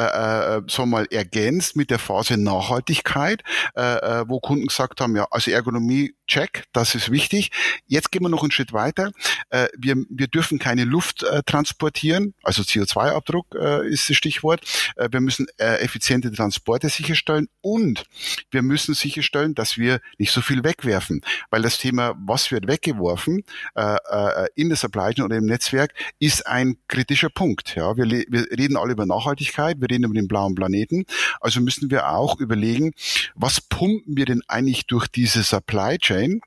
äh, 0.57 0.61
so 0.67 0.85
mal 0.85 1.07
ergänzt 1.09 1.75
mit 1.75 1.89
der 1.89 1.97
Phase 1.97 2.37
Nachhaltigkeit, 2.37 3.41
äh, 3.75 3.81
äh, 3.81 4.25
wo 4.27 4.39
Kunden 4.39 4.67
gesagt 4.67 5.01
haben, 5.01 5.15
ja, 5.15 5.25
also 5.31 5.49
Ergonomie, 5.49 6.13
check, 6.27 6.65
das 6.71 6.93
ist 6.93 7.09
wichtig. 7.09 7.49
Jetzt 7.87 8.11
gehen 8.11 8.21
wir 8.21 8.29
noch 8.29 8.43
einen 8.43 8.51
Schritt 8.51 8.73
weiter. 8.73 9.11
Äh, 9.49 9.69
wir, 9.75 9.95
wir 10.11 10.27
dürfen 10.27 10.59
keine 10.59 10.83
Luft 10.83 11.23
äh, 11.23 11.41
transportieren, 11.47 12.35
also 12.43 12.61
CO2-Abdruck 12.61 13.55
äh, 13.55 13.89
ist 13.89 14.07
das 14.07 14.17
Stichwort. 14.17 14.61
Äh, 14.97 15.09
wir 15.11 15.21
müssen 15.21 15.47
äh, 15.57 15.79
effiziente 15.79 16.31
Transporte 16.31 16.89
sicherstellen 16.89 17.47
und 17.61 18.03
wir 18.51 18.61
müssen 18.61 18.93
sicherstellen, 18.93 19.55
dass 19.55 19.79
wir 19.79 19.99
nicht 20.19 20.31
so 20.31 20.41
viel 20.41 20.63
wegwerfen, 20.63 21.21
weil 21.49 21.63
das 21.63 21.79
Thema, 21.79 22.13
was 22.19 22.51
wird 22.51 22.67
weggeworfen 22.67 23.43
äh, 23.73 23.95
äh, 23.95 24.47
in 24.53 24.69
der 24.69 24.77
Supply 24.77 25.15
Chain 25.15 25.25
oder 25.25 25.37
im 25.37 25.45
Netzwerk, 25.45 25.95
ist 26.19 26.45
ein 26.45 26.77
kritischer 26.87 27.29
Punkt. 27.29 27.75
Ja, 27.75 27.97
wir 27.97 28.26
wir 28.29 28.45
reden 28.57 28.77
alle 28.77 28.93
über 28.93 29.05
Nachhaltigkeit, 29.05 29.79
wir 29.79 29.89
reden 29.89 30.05
über 30.05 30.13
den 30.13 30.27
blauen 30.27 30.55
Planeten. 30.55 31.05
Also 31.41 31.61
müssen 31.61 31.91
wir 31.91 32.09
auch 32.09 32.39
überlegen, 32.39 32.93
was 33.35 33.61
pumpen 33.61 34.17
wir 34.17 34.25
denn 34.25 34.41
eigentlich 34.47 34.87
durch 34.87 35.07
diese 35.07 35.43
Supply 35.43 35.97
Chain? 35.97 36.41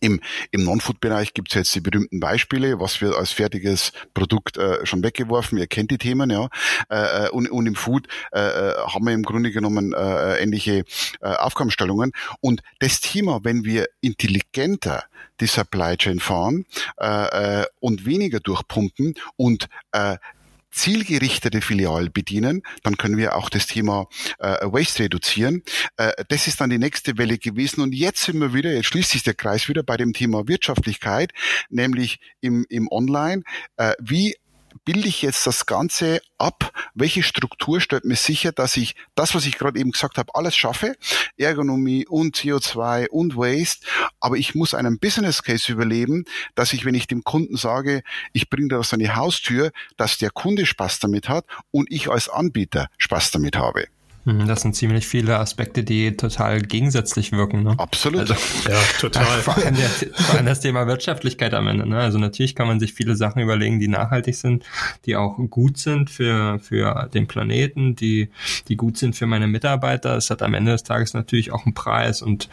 Im, 0.00 0.20
im 0.50 0.64
Non-Food-Bereich 0.64 1.34
gibt 1.34 1.48
es 1.48 1.54
jetzt 1.54 1.74
die 1.74 1.80
berühmten 1.80 2.20
Beispiele, 2.20 2.80
was 2.80 3.00
wird 3.00 3.14
als 3.14 3.32
fertiges 3.32 3.92
Produkt 4.14 4.56
äh, 4.56 4.84
schon 4.84 5.02
weggeworfen. 5.02 5.58
Ihr 5.58 5.66
kennt 5.66 5.90
die 5.90 5.98
Themen, 5.98 6.30
ja. 6.30 6.48
Äh, 6.90 7.26
äh 7.26 7.30
und, 7.30 7.50
und 7.50 7.66
im 7.66 7.74
Food 7.74 8.06
äh, 8.32 8.40
äh, 8.40 8.74
haben 8.86 9.06
wir 9.06 9.14
im 9.14 9.22
Grunde 9.22 9.50
genommen 9.50 9.92
äh, 9.92 10.42
ähnliche 10.42 10.84
äh, 11.20 11.28
Aufgabenstellungen. 11.28 12.12
Und 12.40 12.62
das 12.80 13.00
Thema, 13.00 13.40
wenn 13.42 13.64
wir 13.64 13.86
intelligenter 14.00 15.04
die 15.40 15.46
Supply 15.46 15.96
Chain 15.96 16.20
fahren 16.20 16.64
äh, 16.98 17.60
äh, 17.60 17.66
und 17.80 18.06
weniger 18.06 18.40
durchpumpen 18.40 19.14
und 19.36 19.68
äh, 19.92 20.16
zielgerichtete 20.76 21.60
Filialen 21.60 22.12
bedienen, 22.12 22.62
dann 22.82 22.96
können 22.96 23.16
wir 23.16 23.36
auch 23.36 23.48
das 23.48 23.66
Thema 23.66 24.08
äh, 24.38 24.58
Waste 24.62 25.04
reduzieren. 25.04 25.62
Äh, 25.96 26.12
das 26.28 26.46
ist 26.46 26.60
dann 26.60 26.70
die 26.70 26.78
nächste 26.78 27.18
Welle 27.18 27.38
gewesen. 27.38 27.80
Und 27.80 27.94
jetzt 27.94 28.22
sind 28.22 28.38
wir 28.38 28.52
wieder, 28.52 28.72
jetzt 28.72 28.86
schließt 28.86 29.10
sich 29.10 29.22
der 29.22 29.34
Kreis 29.34 29.68
wieder 29.68 29.82
bei 29.82 29.96
dem 29.96 30.12
Thema 30.12 30.46
Wirtschaftlichkeit, 30.46 31.32
nämlich 31.70 32.20
im, 32.40 32.66
im 32.68 32.88
Online. 32.90 33.42
Äh, 33.76 33.94
wie 33.98 34.36
bilde 34.84 35.08
ich 35.08 35.22
jetzt 35.22 35.46
das 35.46 35.66
Ganze 35.66 36.20
ab? 36.38 36.72
Welche 36.94 37.22
Struktur 37.22 37.80
stellt 37.80 38.04
mir 38.04 38.16
sicher, 38.16 38.52
dass 38.52 38.76
ich 38.76 38.94
das, 39.14 39.34
was 39.34 39.46
ich 39.46 39.58
gerade 39.58 39.78
eben 39.78 39.92
gesagt 39.92 40.18
habe, 40.18 40.34
alles 40.34 40.56
schaffe? 40.56 40.96
Ergonomie 41.36 42.06
und 42.06 42.36
CO2 42.36 43.08
und 43.08 43.36
Waste. 43.36 43.86
Aber 44.20 44.36
ich 44.36 44.54
muss 44.54 44.74
einen 44.74 44.98
Business 44.98 45.42
Case 45.42 45.70
überleben, 45.70 46.24
dass 46.54 46.72
ich, 46.72 46.84
wenn 46.84 46.94
ich 46.94 47.06
dem 47.06 47.24
Kunden 47.24 47.56
sage, 47.56 48.02
ich 48.32 48.50
bringe 48.50 48.68
das 48.68 48.92
an 48.92 49.00
die 49.00 49.10
Haustür, 49.10 49.70
dass 49.96 50.18
der 50.18 50.30
Kunde 50.30 50.66
Spaß 50.66 50.98
damit 51.00 51.28
hat 51.28 51.46
und 51.70 51.90
ich 51.90 52.10
als 52.10 52.28
Anbieter 52.28 52.88
Spaß 52.98 53.30
damit 53.30 53.56
habe. 53.56 53.86
Mhm, 54.26 54.48
das 54.48 54.62
sind 54.62 54.74
ziemlich 54.74 55.06
viele 55.06 55.38
Aspekte, 55.38 55.84
die 55.84 56.16
total 56.16 56.60
gegensätzlich 56.60 57.30
wirken. 57.30 57.62
Ne? 57.62 57.76
Absolut. 57.78 58.22
Also, 58.22 58.34
ja, 58.68 58.80
total. 58.98 59.24
Vor 59.42 59.56
allem, 59.56 59.76
der, 59.76 59.88
vor 59.88 60.34
allem 60.34 60.46
das 60.46 60.58
Thema 60.58 60.88
Wirtschaftlichkeit 60.88 61.54
am 61.54 61.68
Ende. 61.68 61.88
Ne? 61.88 61.96
Also 61.98 62.18
natürlich 62.18 62.56
kann 62.56 62.66
man 62.66 62.80
sich 62.80 62.92
viele 62.92 63.14
Sachen 63.14 63.40
überlegen, 63.40 63.78
die 63.78 63.86
nachhaltig 63.86 64.34
sind, 64.34 64.64
die 65.04 65.14
auch 65.14 65.36
gut 65.48 65.78
sind 65.78 66.10
für, 66.10 66.58
für 66.58 67.08
den 67.14 67.28
Planeten, 67.28 67.94
die, 67.94 68.28
die 68.66 68.76
gut 68.76 68.98
sind 68.98 69.14
für 69.14 69.26
meine 69.26 69.46
Mitarbeiter. 69.46 70.16
Es 70.16 70.28
hat 70.28 70.42
am 70.42 70.54
Ende 70.54 70.72
des 70.72 70.82
Tages 70.82 71.14
natürlich 71.14 71.52
auch 71.52 71.64
einen 71.64 71.74
Preis 71.74 72.20
und 72.20 72.48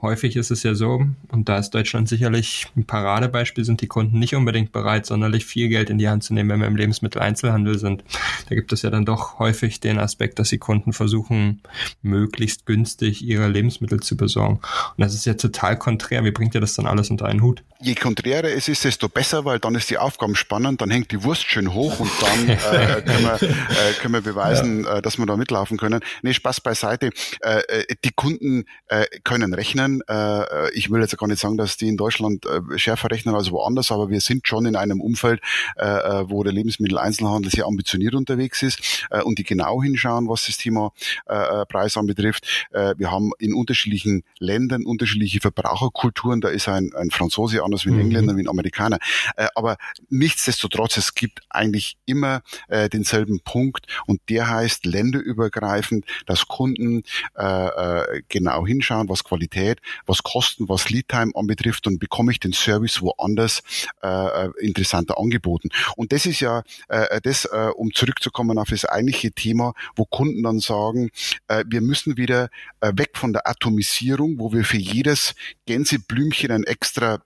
häufig 0.00 0.36
ist 0.36 0.50
es 0.50 0.62
ja 0.62 0.74
so, 0.74 1.06
und 1.28 1.48
da 1.48 1.58
ist 1.58 1.70
Deutschland 1.70 2.08
sicherlich 2.08 2.66
ein 2.76 2.84
Paradebeispiel, 2.84 3.64
sind 3.64 3.80
die 3.80 3.86
Kunden 3.86 4.18
nicht 4.18 4.34
unbedingt 4.34 4.72
bereit, 4.72 5.06
sonderlich 5.06 5.44
viel 5.44 5.68
Geld 5.68 5.90
in 5.90 5.98
die 5.98 6.08
Hand 6.08 6.24
zu 6.24 6.34
nehmen, 6.34 6.50
wenn 6.50 6.60
wir 6.60 6.66
im 6.66 6.76
Lebensmitteleinzelhandel 6.76 7.78
sind. 7.78 8.04
da 8.48 8.54
gibt 8.54 8.72
es 8.72 8.82
ja 8.82 8.90
dann 8.90 9.04
doch 9.04 9.38
häufig 9.38 9.80
den 9.80 9.98
Aspekt, 9.98 10.38
dass 10.38 10.50
die 10.50 10.58
Kunden 10.58 10.92
versuchen, 10.92 11.62
möglichst 12.02 12.66
günstig 12.66 13.22
ihre 13.22 13.48
Lebensmittel 13.48 14.00
zu 14.00 14.16
besorgen. 14.16 14.56
Und 14.56 14.98
das 14.98 15.14
ist 15.14 15.26
ja 15.26 15.34
total 15.34 15.78
konträr. 15.78 16.24
Wie 16.24 16.30
bringt 16.30 16.54
ihr 16.54 16.60
das 16.60 16.74
dann 16.74 16.86
alles 16.86 17.10
unter 17.10 17.26
einen 17.26 17.42
Hut? 17.42 17.62
Je 17.80 17.94
konträrer 17.94 18.48
es 18.48 18.68
ist, 18.68 18.84
desto 18.84 19.08
besser, 19.08 19.44
weil 19.44 19.60
dann 19.60 19.74
ist 19.76 19.88
die 19.90 19.98
Aufgabe 19.98 20.34
spannend, 20.34 20.80
dann 20.80 20.90
hängt 20.90 21.12
die 21.12 21.22
Wurst 21.22 21.44
schön 21.44 21.72
hoch 21.72 22.00
und 22.00 22.10
dann 22.20 22.48
äh, 22.48 23.02
können, 23.02 23.22
wir, 23.22 23.42
äh, 23.42 23.92
können 24.00 24.14
wir 24.14 24.20
beweisen, 24.20 24.84
ja. 24.84 24.98
äh, 24.98 25.02
dass 25.02 25.18
wir 25.18 25.26
da 25.26 25.36
mitlaufen 25.36 25.76
können. 25.76 26.00
Nee, 26.22 26.34
Spaß 26.34 26.60
beiseite. 26.60 27.10
Äh, 27.40 27.60
äh 27.68 27.84
die 28.04 28.10
Kunden 28.10 28.64
äh, 28.88 29.06
können 29.22 29.54
rechnen. 29.54 29.87
Äh, 30.08 30.70
ich 30.72 30.90
will 30.90 31.00
jetzt 31.00 31.16
gar 31.16 31.26
nicht 31.26 31.40
sagen, 31.40 31.56
dass 31.56 31.76
die 31.76 31.88
in 31.88 31.96
Deutschland 31.96 32.46
äh, 32.46 32.78
schärfer 32.78 33.10
rechnen 33.10 33.34
als 33.34 33.50
woanders, 33.50 33.90
aber 33.90 34.08
wir 34.10 34.20
sind 34.20 34.46
schon 34.46 34.66
in 34.66 34.76
einem 34.76 35.00
Umfeld, 35.00 35.40
äh, 35.76 35.84
äh 35.84 36.30
wo 36.30 36.42
der 36.42 36.52
Lebensmitteleinzelhandel 36.52 37.50
sehr 37.50 37.66
ambitioniert 37.66 38.14
unterwegs 38.14 38.62
ist 38.62 39.06
äh, 39.10 39.22
und 39.22 39.38
die 39.38 39.44
genau 39.44 39.82
hinschauen, 39.82 40.28
was 40.28 40.46
das 40.46 40.56
Thema 40.56 40.92
äh, 41.26 41.64
Preis 41.66 41.96
anbetrifft. 41.96 42.68
Äh, 42.72 42.94
wir 42.98 43.10
haben 43.10 43.32
in 43.38 43.54
unterschiedlichen 43.54 44.22
Ländern 44.38 44.84
unterschiedliche 44.84 45.40
Verbraucherkulturen. 45.40 46.40
Da 46.40 46.48
ist 46.48 46.68
ein, 46.68 46.92
ein 46.94 47.10
Franzose 47.10 47.62
anders 47.62 47.84
wie 47.86 47.90
ein 47.90 47.94
mhm. 47.94 48.00
Engländer, 48.00 48.36
wie 48.36 48.42
ein 48.42 48.48
Amerikaner. 48.48 48.98
Äh, 49.36 49.48
aber 49.54 49.76
nichtsdestotrotz, 50.08 50.96
es 50.96 51.14
gibt 51.14 51.40
eigentlich 51.50 51.96
immer 52.06 52.42
äh, 52.68 52.88
denselben 52.88 53.40
Punkt 53.40 53.86
und 54.06 54.20
der 54.28 54.48
heißt 54.48 54.86
länderübergreifend, 54.86 56.04
dass 56.26 56.48
Kunden 56.48 57.02
äh, 57.36 57.44
äh, 57.44 58.22
genau 58.28 58.66
hinschauen, 58.66 59.08
was 59.08 59.24
Qualität, 59.24 59.77
was 60.06 60.22
Kosten, 60.22 60.68
was 60.68 60.90
Leadtime 60.90 61.32
anbetrifft 61.34 61.86
und 61.86 61.98
bekomme 61.98 62.32
ich 62.32 62.40
den 62.40 62.52
Service 62.52 63.00
woanders 63.00 63.62
äh, 64.02 64.08
äh, 64.08 64.50
interessanter 64.60 65.18
angeboten. 65.18 65.68
Und 65.96 66.12
das 66.12 66.26
ist 66.26 66.40
ja 66.40 66.62
äh, 66.88 67.20
das, 67.20 67.44
äh, 67.46 67.70
um 67.74 67.92
zurückzukommen 67.92 68.58
auf 68.58 68.68
das 68.70 68.84
eigentliche 68.84 69.32
Thema, 69.32 69.74
wo 69.96 70.04
Kunden 70.04 70.42
dann 70.42 70.60
sagen, 70.60 71.10
äh, 71.48 71.64
wir 71.66 71.80
müssen 71.80 72.16
wieder 72.16 72.48
äh, 72.80 72.92
weg 72.94 73.10
von 73.14 73.32
der 73.32 73.46
Atomisierung, 73.46 74.38
wo 74.38 74.52
wir 74.52 74.64
für 74.64 74.78
jedes 74.78 75.34
Gänseblümchen 75.66 76.50
ein 76.50 76.64
extra 76.64 77.14
äh, 77.14 77.18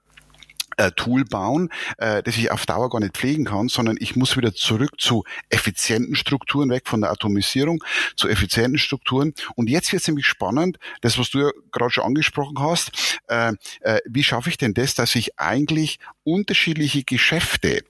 Tool 0.96 1.24
bauen, 1.24 1.70
äh, 1.98 2.22
das 2.22 2.36
ich 2.36 2.50
auf 2.50 2.66
Dauer 2.66 2.90
gar 2.90 3.00
nicht 3.00 3.16
pflegen 3.16 3.44
kann, 3.44 3.68
sondern 3.68 3.96
ich 4.00 4.16
muss 4.16 4.36
wieder 4.36 4.54
zurück 4.54 5.00
zu 5.00 5.24
effizienten 5.50 6.16
Strukturen, 6.16 6.70
weg 6.70 6.88
von 6.88 7.00
der 7.00 7.10
Atomisierung 7.10 7.82
zu 8.16 8.28
effizienten 8.28 8.78
Strukturen. 8.78 9.34
Und 9.54 9.68
jetzt 9.68 9.92
wird 9.92 10.02
es 10.02 10.08
nämlich 10.08 10.26
spannend, 10.26 10.78
das, 11.00 11.18
was 11.18 11.30
du 11.30 11.40
ja 11.40 11.50
gerade 11.70 11.90
schon 11.90 12.04
angesprochen 12.04 12.58
hast, 12.58 13.20
äh, 13.28 13.52
äh, 13.80 14.00
wie 14.06 14.24
schaffe 14.24 14.50
ich 14.50 14.58
denn 14.58 14.74
das, 14.74 14.94
dass 14.94 15.14
ich 15.14 15.38
eigentlich 15.38 15.98
unterschiedliche 16.24 17.04
Geschäfte 17.04 17.82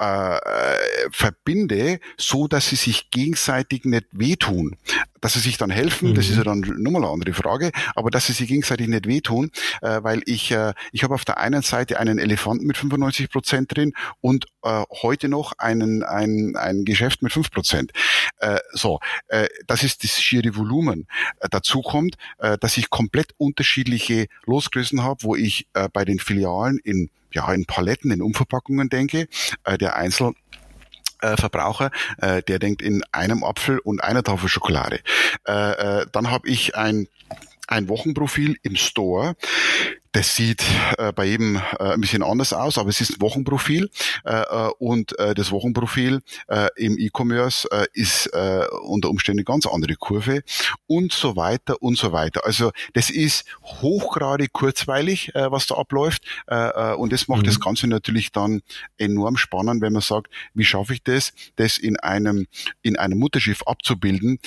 äh, 0.00 0.38
verbinde, 1.12 2.00
so 2.16 2.48
dass 2.48 2.70
sie 2.70 2.76
sich 2.76 3.10
gegenseitig 3.10 3.84
nicht 3.84 4.06
wehtun. 4.12 4.76
Dass 5.20 5.34
sie 5.34 5.40
sich 5.40 5.58
dann 5.58 5.70
helfen, 5.70 6.10
mhm. 6.10 6.14
das 6.14 6.28
ist 6.28 6.36
ja 6.36 6.44
dann 6.44 6.60
nochmal 6.60 7.02
eine 7.02 7.12
andere 7.12 7.32
Frage, 7.32 7.70
aber 7.94 8.10
dass 8.10 8.26
sie 8.26 8.32
sich 8.32 8.48
gegenseitig 8.48 8.88
nicht 8.88 9.06
wehtun, 9.06 9.50
äh, 9.82 10.02
weil 10.02 10.22
ich, 10.26 10.50
äh, 10.50 10.72
ich 10.92 11.02
habe 11.02 11.14
auf 11.14 11.24
der 11.24 11.38
einen 11.38 11.62
Seite 11.62 11.98
einen 11.98 12.18
Elefanten 12.18 12.66
mit 12.66 12.76
95 12.76 13.30
Prozent 13.30 13.76
drin 13.76 13.92
und 14.20 14.46
äh, 14.62 14.82
heute 15.02 15.28
noch 15.28 15.52
einen, 15.58 16.02
ein, 16.02 16.54
ein 16.56 16.84
Geschäft 16.84 17.22
mit 17.22 17.32
5 17.32 17.50
Prozent. 17.50 17.92
Äh, 18.38 18.58
so, 18.72 19.00
äh, 19.28 19.48
das 19.66 19.82
ist 19.82 20.04
das 20.04 20.20
schiere 20.20 20.56
Volumen. 20.56 21.06
Äh, 21.40 21.48
dazu 21.50 21.82
kommt, 21.82 22.16
äh, 22.38 22.58
dass 22.58 22.76
ich 22.76 22.90
komplett 22.90 23.32
unterschiedliche 23.36 24.26
Losgrößen 24.46 25.02
habe, 25.02 25.22
wo 25.22 25.36
ich 25.36 25.66
äh, 25.74 25.88
bei 25.92 26.04
den 26.04 26.18
Filialen 26.18 26.78
in 26.78 27.10
ja, 27.32 27.52
in 27.52 27.64
Paletten, 27.64 28.10
in 28.10 28.22
Umverpackungen 28.22 28.88
denke. 28.88 29.28
Äh, 29.64 29.78
der 29.78 29.96
Einzel 29.96 30.32
äh, 31.22 31.36
Verbraucher, 31.36 31.90
äh, 32.18 32.42
der 32.42 32.58
denkt 32.58 32.82
in 32.82 33.02
einem 33.12 33.44
Apfel 33.44 33.78
und 33.78 34.02
einer 34.02 34.22
Tafel 34.22 34.48
Schokolade. 34.48 35.00
Äh, 35.46 36.00
äh, 36.00 36.06
dann 36.12 36.30
habe 36.30 36.48
ich 36.48 36.76
ein 36.76 37.08
ein 37.70 37.88
Wochenprofil 37.88 38.56
im 38.62 38.76
Store. 38.76 39.36
Das 40.12 40.34
sieht 40.34 40.64
äh, 40.98 41.12
bei 41.12 41.24
jedem 41.24 41.56
äh, 41.56 41.92
ein 41.92 42.00
bisschen 42.00 42.24
anders 42.24 42.52
aus, 42.52 42.78
aber 42.78 42.88
es 42.88 43.00
ist 43.00 43.12
ein 43.12 43.20
Wochenprofil 43.20 43.90
äh, 44.24 44.40
äh 44.40 44.70
und 44.78 45.16
äh, 45.20 45.34
das 45.34 45.52
Wochenprofil 45.52 46.20
äh, 46.48 46.68
im 46.76 46.98
E-Commerce 46.98 47.68
ist 47.92 48.30
unter 48.82 49.10
Umständen 49.10 49.40
eine 49.40 49.44
ganz 49.44 49.66
andere 49.66 49.94
Kurve 49.94 50.42
und 50.86 51.12
so 51.12 51.36
weiter 51.36 51.80
und 51.82 51.96
so 51.96 52.12
weiter. 52.12 52.44
Also 52.44 52.72
das 52.94 53.10
ist 53.10 53.44
hochgradig 53.62 54.52
kurzweilig, 54.52 55.32
was 55.34 55.66
da 55.66 55.76
abläuft 55.76 56.22
und 56.96 57.12
das 57.12 57.28
macht 57.28 57.42
mhm. 57.42 57.46
das 57.46 57.60
Ganze 57.60 57.86
natürlich 57.86 58.32
dann 58.32 58.62
enorm 58.98 59.36
spannend, 59.36 59.82
wenn 59.82 59.92
man 59.92 60.02
sagt, 60.02 60.32
wie 60.54 60.64
schaffe 60.64 60.94
ich 60.94 61.02
das, 61.02 61.32
das 61.56 61.78
in 61.78 61.98
einem 61.98 62.46
in 62.82 62.96
einem 62.96 63.18
Mutterschiff 63.18 63.62
abzubilden, 63.64 64.38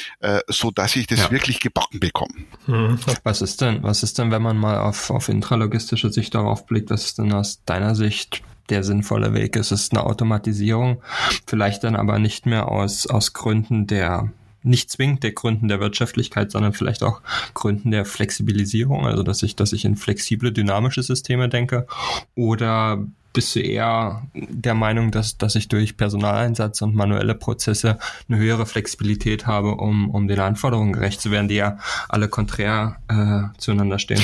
so 0.47 0.71
dass 0.71 0.95
ich 0.95 1.07
das 1.07 1.19
ja. 1.19 1.31
wirklich 1.31 1.59
gebacken 1.59 1.99
bekomme. 1.99 2.33
Mhm. 2.67 2.99
Was 3.23 3.41
ist 3.41 3.61
denn, 3.61 3.83
was 3.83 4.03
ist 4.03 4.17
denn, 4.17 4.31
wenn 4.31 4.41
man 4.41 4.57
mal 4.57 4.79
auf 4.79 5.09
auf 5.09 5.29
Intra 5.29 5.52
intralogistische 5.53 6.11
Sicht 6.11 6.33
darauf 6.33 6.65
blickt, 6.65 6.89
was 6.89 7.05
ist 7.05 7.19
denn 7.19 7.31
aus 7.31 7.63
deiner 7.65 7.93
Sicht 7.93 8.41
der 8.69 8.83
sinnvolle 8.83 9.33
Weg 9.33 9.55
ist. 9.55 9.71
Es 9.71 9.83
ist 9.83 9.93
eine 9.93 10.03
Automatisierung, 10.05 11.01
vielleicht 11.45 11.83
dann 11.83 11.95
aber 11.95 12.17
nicht 12.17 12.45
mehr 12.45 12.69
aus, 12.69 13.07
aus 13.07 13.33
Gründen 13.33 13.87
der 13.87 14.31
nicht 14.65 14.89
zwingend 14.89 15.23
der 15.23 15.33
Gründen 15.33 15.67
der 15.67 15.81
Wirtschaftlichkeit, 15.81 16.49
sondern 16.49 16.71
vielleicht 16.71 17.03
auch 17.03 17.21
Gründen 17.53 17.91
der 17.91 18.05
Flexibilisierung, 18.05 19.05
also 19.05 19.21
dass 19.21 19.43
ich, 19.43 19.57
dass 19.57 19.73
ich 19.73 19.83
in 19.83 19.97
flexible, 19.97 20.53
dynamische 20.53 21.03
Systeme 21.03 21.49
denke 21.49 21.85
oder 22.33 23.05
bist 23.33 23.55
du 23.55 23.59
eher 23.59 24.27
der 24.33 24.75
Meinung, 24.75 25.11
dass, 25.11 25.37
dass 25.37 25.55
ich 25.55 25.67
durch 25.67 25.97
Personaleinsatz 25.97 26.81
und 26.83 26.93
manuelle 26.93 27.33
Prozesse 27.33 27.97
eine 28.29 28.37
höhere 28.37 28.67
Flexibilität 28.67 29.47
habe, 29.47 29.75
um, 29.75 30.09
um 30.11 30.27
den 30.27 30.39
Anforderungen 30.39 30.93
gerecht 30.93 31.19
zu 31.19 31.31
werden, 31.31 31.47
die 31.47 31.55
ja 31.55 31.77
alle 32.09 32.27
konträr 32.29 32.97
äh, 33.09 33.59
zueinander 33.59 33.97
stehen? 33.97 34.21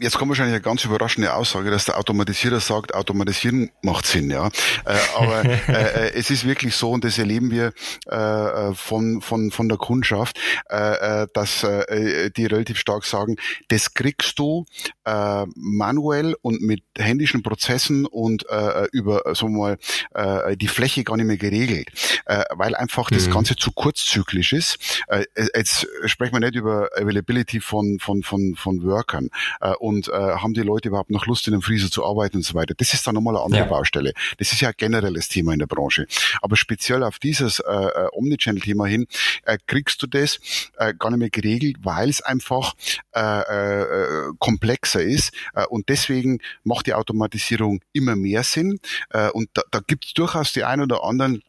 Jetzt 0.00 0.16
kommt 0.18 0.30
wahrscheinlich 0.30 0.54
eine 0.54 0.62
ganz 0.62 0.84
überraschende 0.84 1.34
Aussage, 1.34 1.70
dass 1.70 1.84
der 1.84 1.98
Automatisierer 1.98 2.60
sagt, 2.60 2.94
Automatisieren 2.94 3.70
macht 3.82 4.06
Sinn, 4.06 4.30
ja. 4.30 4.48
Äh, 4.84 4.96
aber 5.18 5.44
äh, 5.68 6.08
äh, 6.08 6.12
es 6.14 6.30
ist 6.30 6.46
wirklich 6.46 6.74
so, 6.74 6.90
und 6.90 7.04
das 7.04 7.18
erleben 7.18 7.50
wir 7.50 7.72
äh, 8.06 8.74
von, 8.74 9.20
von, 9.20 9.50
von 9.50 9.68
der 9.68 9.78
Kundschaft, 9.78 10.40
äh, 10.70 11.22
äh 11.22 11.26
dass 11.34 11.62
äh, 11.62 12.30
die 12.30 12.46
relativ 12.46 12.78
stark 12.78 13.04
sagen, 13.04 13.36
das 13.68 13.92
kriegst 13.92 14.38
du 14.38 14.64
äh, 15.04 15.44
manuell 15.54 16.36
und 16.40 16.62
mit 16.62 16.82
händischen 16.96 17.42
Prozessen 17.42 18.06
und 18.06 18.45
äh, 18.48 18.88
über 18.92 19.22
so 19.34 19.48
mal 19.48 19.78
äh, 20.14 20.56
die 20.56 20.68
Fläche 20.68 21.04
gar 21.04 21.16
nicht 21.16 21.26
mehr 21.26 21.36
geregelt, 21.36 21.88
äh, 22.26 22.44
weil 22.54 22.74
einfach 22.74 23.10
das 23.10 23.26
mhm. 23.28 23.32
Ganze 23.32 23.56
zu 23.56 23.72
kurzzyklisch 23.72 24.52
ist. 24.52 25.04
Äh, 25.08 25.24
jetzt 25.54 25.86
sprechen 26.06 26.34
wir 26.34 26.40
nicht 26.40 26.54
über 26.54 26.88
Availability 26.96 27.60
von 27.60 27.98
von 28.00 28.22
von 28.22 28.54
von 28.56 28.82
Workern 28.82 29.28
äh, 29.60 29.72
und 29.78 30.08
äh, 30.08 30.12
haben 30.12 30.54
die 30.54 30.62
Leute 30.62 30.88
überhaupt 30.88 31.10
noch 31.10 31.26
Lust 31.26 31.46
in 31.48 31.54
einem 31.54 31.62
Freezer 31.62 31.90
zu 31.90 32.04
arbeiten 32.04 32.38
und 32.38 32.42
so 32.42 32.54
weiter. 32.54 32.74
Das 32.76 32.94
ist 32.94 33.06
dann 33.06 33.14
nochmal 33.14 33.36
eine 33.36 33.44
andere 33.44 33.62
ja. 33.62 33.66
Baustelle. 33.66 34.12
Das 34.38 34.52
ist 34.52 34.60
ja 34.60 34.72
generelles 34.72 35.28
Thema 35.28 35.52
in 35.52 35.58
der 35.58 35.66
Branche. 35.66 36.06
Aber 36.42 36.56
speziell 36.56 37.02
auf 37.02 37.18
dieses 37.18 37.60
äh, 37.60 37.72
äh, 37.72 38.08
Omnichannel-Thema 38.12 38.86
hin 38.86 39.06
äh, 39.44 39.58
kriegst 39.66 40.02
du 40.02 40.06
das 40.06 40.38
äh, 40.76 40.94
gar 40.94 41.10
nicht 41.10 41.18
mehr 41.18 41.30
geregelt, 41.30 41.76
weil 41.82 42.08
es 42.08 42.20
einfach 42.20 42.74
äh, 43.14 43.20
äh, 43.20 44.32
komplexer 44.38 45.02
ist 45.02 45.32
äh, 45.54 45.64
und 45.66 45.88
deswegen 45.88 46.40
macht 46.64 46.86
die 46.86 46.94
Automatisierung 46.94 47.80
immer 47.92 48.16
mehr 48.16 48.35
mehr 48.36 48.42
Sinn. 48.42 48.78
Äh, 49.10 49.30
und 49.30 49.48
da, 49.54 49.62
da 49.70 49.80
gibt 49.86 50.04
es 50.04 50.14
durchaus 50.14 50.52
die 50.52 50.64
ein 50.64 50.80
oder 50.80 51.04
anderen 51.04 51.42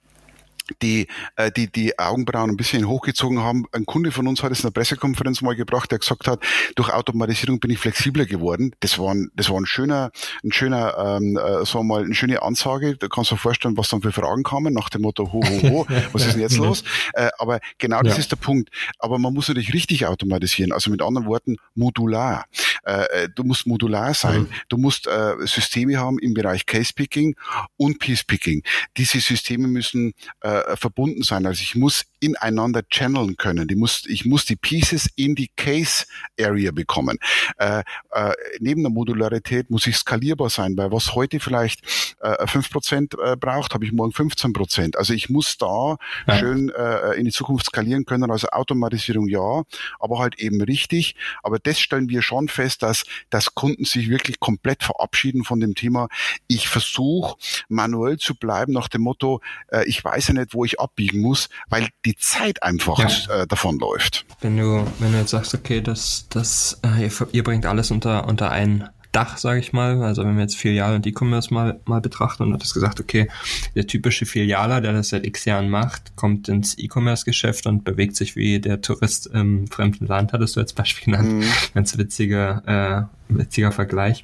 die, 0.82 1.08
äh, 1.36 1.52
die 1.52 1.72
die 1.72 1.98
Augenbrauen 1.98 2.50
ein 2.50 2.58
bisschen 2.58 2.88
hochgezogen 2.88 3.40
haben. 3.40 3.66
Ein 3.72 3.86
Kunde 3.86 4.12
von 4.12 4.28
uns 4.28 4.44
hat 4.44 4.52
es 4.52 4.60
in 4.60 4.68
der 4.68 4.72
Pressekonferenz 4.72 5.42
mal 5.42 5.56
gebracht, 5.56 5.92
der 5.92 6.00
gesagt 6.00 6.28
hat, 6.28 6.42
durch 6.76 6.90
Automatisierung 6.90 7.60
bin 7.60 7.72
ich 7.72 7.80
flexibler 7.80 8.26
geworden. 8.26 8.76
Das 8.80 9.00
war 9.00 9.14
ein, 9.14 9.32
das 9.36 9.50
war 9.50 9.58
ein 9.60 9.66
schöner, 9.66 10.12
ein 10.44 10.52
schöner, 10.52 11.20
ähm, 11.22 11.38
äh, 11.38 11.66
so 11.66 11.84
mal 11.84 12.04
eine 12.04 12.16
schöne 12.16 12.42
Ansage. 12.42 12.98
Da 12.98 13.08
kannst 13.08 13.32
du 13.32 13.36
dir 13.36 13.42
vorstellen, 13.42 13.78
was 13.78 13.90
dann 13.90 14.02
für 14.02 14.12
Fragen 14.12 14.44
kamen 14.44 14.74
nach 14.74 14.90
dem 14.90 15.04
Motto, 15.04 15.32
ho, 15.32 15.42
ho, 15.42 15.70
ho, 15.70 15.88
was 16.12 16.26
ist 16.26 16.34
denn 16.34 16.42
jetzt 16.42 16.58
los? 16.58 16.84
Äh, 17.14 17.30
aber 17.38 17.60
genau 17.78 18.02
das 18.02 18.14
ja. 18.14 18.20
ist 18.20 18.32
der 18.32 18.38
Punkt. 18.38 18.70
Aber 19.00 19.20
man 19.20 19.34
muss 19.34 19.48
natürlich 19.48 19.74
richtig 19.74 20.06
automatisieren. 20.06 20.72
Also 20.72 20.92
mit 20.92 21.02
anderen 21.02 21.28
Worten, 21.28 21.58
modular. 21.76 22.46
Äh, 22.88 23.24
äh 23.24 23.30
du 23.34 23.44
musst 23.44 23.68
modular 23.68 24.14
sein. 24.14 24.42
Mhm. 24.42 24.50
Du 24.70 24.78
musst 24.78 25.08
äh, 25.08 25.36
Systeme 25.46 25.98
haben 25.98 26.20
im 26.20 26.34
Bereich 26.34 26.66
Case 26.66 26.94
Picking 26.94 27.36
und 27.78 28.00
Piece 28.00 28.24
Picking. 28.24 28.64
Diese 28.96 29.20
Systeme 29.20 29.68
müssen 29.68 30.14
äh, 30.44 30.48
äh, 30.68 30.78
verbunden 30.78 31.24
sein. 31.24 31.46
Also 31.46 31.62
ich 31.62 31.76
muss 31.76 32.06
ineinander 32.20 32.82
channeln 32.90 33.38
können. 33.38 33.68
Die 33.68 33.76
muss, 33.76 34.06
ich 34.08 34.26
muss 34.26 34.46
die 34.46 34.56
Pieces 34.56 35.08
in 35.16 35.36
die 35.36 35.50
Case 35.56 36.06
Area 36.40 36.72
bekommen. 36.72 37.18
Äh, 37.58 37.84
äh, 38.12 38.34
neben 38.60 38.82
der 38.82 38.92
Modularität 38.92 39.70
muss 39.70 39.88
ich 39.88 39.98
skalierbar 39.98 40.50
sein, 40.50 40.78
weil 40.78 40.92
was 40.92 41.16
heute 41.16 41.40
vielleicht 41.40 41.82
äh, 42.22 42.46
5% 42.46 43.22
äh, 43.22 43.36
braucht, 43.36 43.74
habe 43.74 43.86
ich 43.86 43.92
morgen 43.92 44.14
15%. 44.14 44.96
Also 44.98 45.14
ich 45.14 45.30
muss 45.30 45.58
da 45.58 45.98
ja. 46.28 46.38
schön 46.38 46.70
äh, 46.70 47.14
in 47.14 47.26
die 47.26 47.32
Zukunft 47.32 47.68
skalieren 47.68 48.06
können. 48.06 48.32
Also 48.32 48.48
Automatisierung 48.48 49.28
ja, 49.28 49.64
aber 50.00 50.20
halt 50.20 50.40
eben 50.40 50.62
richtig. 50.62 51.16
Aber 51.44 51.60
das 51.60 51.80
stellen 51.80 52.10
wir 52.10 52.22
schon 52.22 52.48
fest, 52.48 52.77
dass, 52.78 53.04
dass 53.30 53.54
Kunden 53.54 53.86
sich 53.86 54.10
wirklich 54.10 54.40
komplett 54.40 54.84
verabschieden 54.84 55.44
von 55.44 55.60
dem 55.60 55.76
Thema. 55.76 56.08
Ich 56.48 56.68
versuche 56.68 57.36
manuell 57.70 58.18
zu 58.18 58.34
bleiben 58.34 58.74
nach 58.74 58.88
dem 58.88 59.02
Motto, 59.02 59.42
äh, 59.72 59.86
ich 59.86 60.04
weiß 60.04 60.30
ja 60.30 60.34
nicht, 60.34 60.48
nicht, 60.48 60.54
wo 60.54 60.66
ich 60.66 60.80
abbiegen 60.80 61.22
muss, 61.22 61.50
weil 61.70 61.90
die 62.06 62.16
Zeit 62.16 62.64
einfach 62.64 63.00
ja. 63.00 63.42
äh, 63.42 63.48
davonläuft. 63.48 64.26
Wenn 64.42 64.58
du, 64.58 64.86
wenn 65.00 65.12
du 65.12 65.20
jetzt 65.20 65.32
sagst, 65.32 65.54
okay, 65.54 65.82
das, 65.82 66.28
das, 66.30 66.80
äh, 66.84 67.04
ihr, 67.04 67.12
ihr 67.32 67.44
bringt 67.44 67.66
alles 67.66 67.92
unter, 67.92 68.28
unter 68.28 68.52
einen 68.52 68.90
Dach, 69.12 69.38
sage 69.38 69.60
ich 69.60 69.74
mal. 69.74 70.02
Also 70.04 70.24
wenn 70.24 70.36
wir 70.36 70.44
jetzt 70.44 70.58
Filial 70.58 70.96
und 70.96 71.08
E-Commerce 71.08 71.54
mal, 71.54 71.80
mal 71.86 72.02
betrachten 72.02 72.44
und 72.44 72.54
hat 72.54 72.64
es 72.64 72.74
gesagt, 72.74 73.00
okay, 73.00 73.28
der 73.76 73.88
typische 73.88 74.26
Filialer, 74.26 74.82
der 74.82 74.94
das 74.94 75.10
seit 75.10 75.26
x 75.26 75.46
Jahren 75.46 75.70
macht, 75.70 76.16
kommt 76.16 76.50
ins 76.50 76.78
E-Commerce-Geschäft 76.78 77.68
und 77.68 77.84
bewegt 77.84 78.16
sich 78.16 78.36
wie 78.36 78.60
der 78.60 78.82
Tourist 78.82 79.28
im 79.28 79.68
fremden 79.68 80.08
Land, 80.08 80.34
hattest 80.34 80.56
du 80.56 80.60
als 80.60 80.74
Beispiel 80.74 81.14
genannt. 81.14 81.32
Mhm. 81.32 81.44
Ganz 81.74 81.98
witziger, 81.98 83.10
äh, 83.30 83.34
witziger 83.34 83.72
Vergleich. 83.72 84.24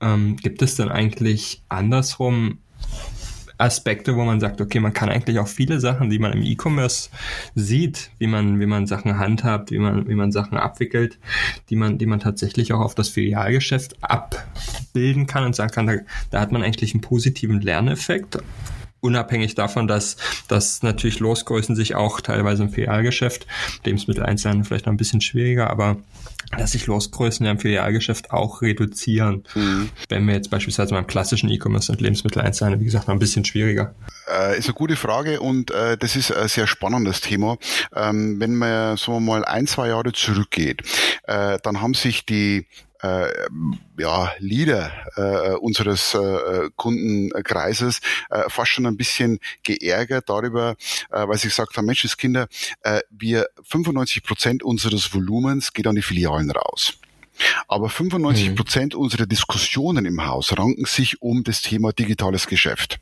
Ähm, 0.00 0.36
gibt 0.36 0.62
es 0.62 0.76
denn 0.76 0.88
eigentlich 0.88 1.62
andersrum 1.68 2.58
Aspekte, 3.60 4.16
wo 4.16 4.24
man 4.24 4.40
sagt, 4.40 4.60
okay, 4.60 4.80
man 4.80 4.92
kann 4.92 5.08
eigentlich 5.08 5.38
auch 5.38 5.48
viele 5.48 5.80
Sachen, 5.80 6.10
die 6.10 6.18
man 6.18 6.32
im 6.32 6.42
E-Commerce 6.42 7.10
sieht, 7.54 8.10
wie 8.18 8.26
man, 8.26 8.60
wie 8.60 8.66
man 8.66 8.86
Sachen 8.86 9.18
handhabt, 9.18 9.70
wie 9.70 9.78
man, 9.78 10.08
wie 10.08 10.14
man 10.14 10.32
Sachen 10.32 10.58
abwickelt, 10.58 11.18
die 11.68 11.76
man, 11.76 11.98
die 11.98 12.06
man 12.06 12.20
tatsächlich 12.20 12.72
auch 12.72 12.80
auf 12.80 12.94
das 12.94 13.08
Filialgeschäft 13.08 13.96
abbilden 14.02 15.26
kann 15.26 15.44
und 15.44 15.54
sagen 15.54 15.72
kann, 15.72 15.86
da, 15.86 15.94
da 16.30 16.40
hat 16.40 16.52
man 16.52 16.62
eigentlich 16.62 16.94
einen 16.94 17.02
positiven 17.02 17.60
Lerneffekt 17.60 18.38
unabhängig 19.00 19.54
davon, 19.54 19.88
dass, 19.88 20.16
dass 20.48 20.82
natürlich 20.82 21.20
Losgrößen 21.20 21.74
sich 21.76 21.94
auch 21.94 22.20
teilweise 22.20 22.62
im 22.64 22.70
Filialgeschäft, 22.70 23.46
Lebensmitteleinzelhandel 23.84 24.66
vielleicht 24.66 24.86
noch 24.86 24.92
ein 24.92 24.98
bisschen 24.98 25.20
schwieriger, 25.20 25.70
aber 25.70 25.96
dass 26.58 26.72
sich 26.72 26.86
Losgrößen 26.86 27.46
ja 27.46 27.52
im 27.52 27.58
Filialgeschäft 27.58 28.32
auch 28.32 28.60
reduzieren. 28.60 29.44
Mhm. 29.54 29.90
Wenn 30.08 30.26
wir 30.26 30.34
jetzt 30.34 30.50
beispielsweise 30.50 30.94
beim 30.94 31.06
klassischen 31.06 31.48
E-Commerce 31.48 31.92
und 31.92 32.00
Lebensmitteleinzelhandel, 32.00 32.80
wie 32.80 32.84
gesagt, 32.84 33.06
noch 33.06 33.14
ein 33.14 33.20
bisschen 33.20 33.44
schwieriger. 33.44 33.94
Äh, 34.28 34.58
ist 34.58 34.66
eine 34.66 34.74
gute 34.74 34.96
Frage 34.96 35.40
und 35.40 35.70
äh, 35.70 35.96
das 35.96 36.16
ist 36.16 36.32
ein 36.32 36.48
sehr 36.48 36.66
spannendes 36.66 37.20
Thema. 37.20 37.56
Ähm, 37.94 38.40
wenn 38.40 38.56
man 38.56 38.96
so 38.96 39.20
mal 39.20 39.44
ein, 39.44 39.66
zwei 39.66 39.88
Jahre 39.88 40.12
zurückgeht, 40.12 40.82
äh, 41.24 41.58
dann 41.62 41.80
haben 41.80 41.94
sich 41.94 42.26
die 42.26 42.66
äh, 43.02 43.28
ja, 43.98 44.32
Leader 44.38 44.92
äh, 45.16 45.54
unseres 45.56 46.14
äh, 46.14 46.70
Kundenkreises 46.76 48.00
äh, 48.30 48.48
fast 48.48 48.72
schon 48.72 48.86
ein 48.86 48.96
bisschen 48.96 49.38
geärgert 49.62 50.28
darüber, 50.28 50.76
äh, 51.10 51.26
weil 51.26 51.38
sie 51.38 51.48
gesagt 51.48 51.76
haben, 51.76 51.86
Menschenskinder, 51.86 52.48
äh, 52.82 53.00
wir 53.10 53.46
95 53.64 54.22
Prozent 54.22 54.62
unseres 54.62 55.12
Volumens 55.14 55.72
geht 55.72 55.86
an 55.86 55.96
die 55.96 56.02
Filialen 56.02 56.50
raus. 56.50 56.98
Aber 57.68 57.88
95 57.88 58.50
mhm. 58.50 58.54
Prozent 58.54 58.94
mhm. 58.94 59.00
unserer 59.00 59.26
Diskussionen 59.26 60.04
im 60.04 60.26
Haus 60.26 60.56
ranken 60.56 60.84
sich 60.84 61.22
um 61.22 61.42
das 61.44 61.62
Thema 61.62 61.92
digitales 61.92 62.46
Geschäft. 62.46 62.98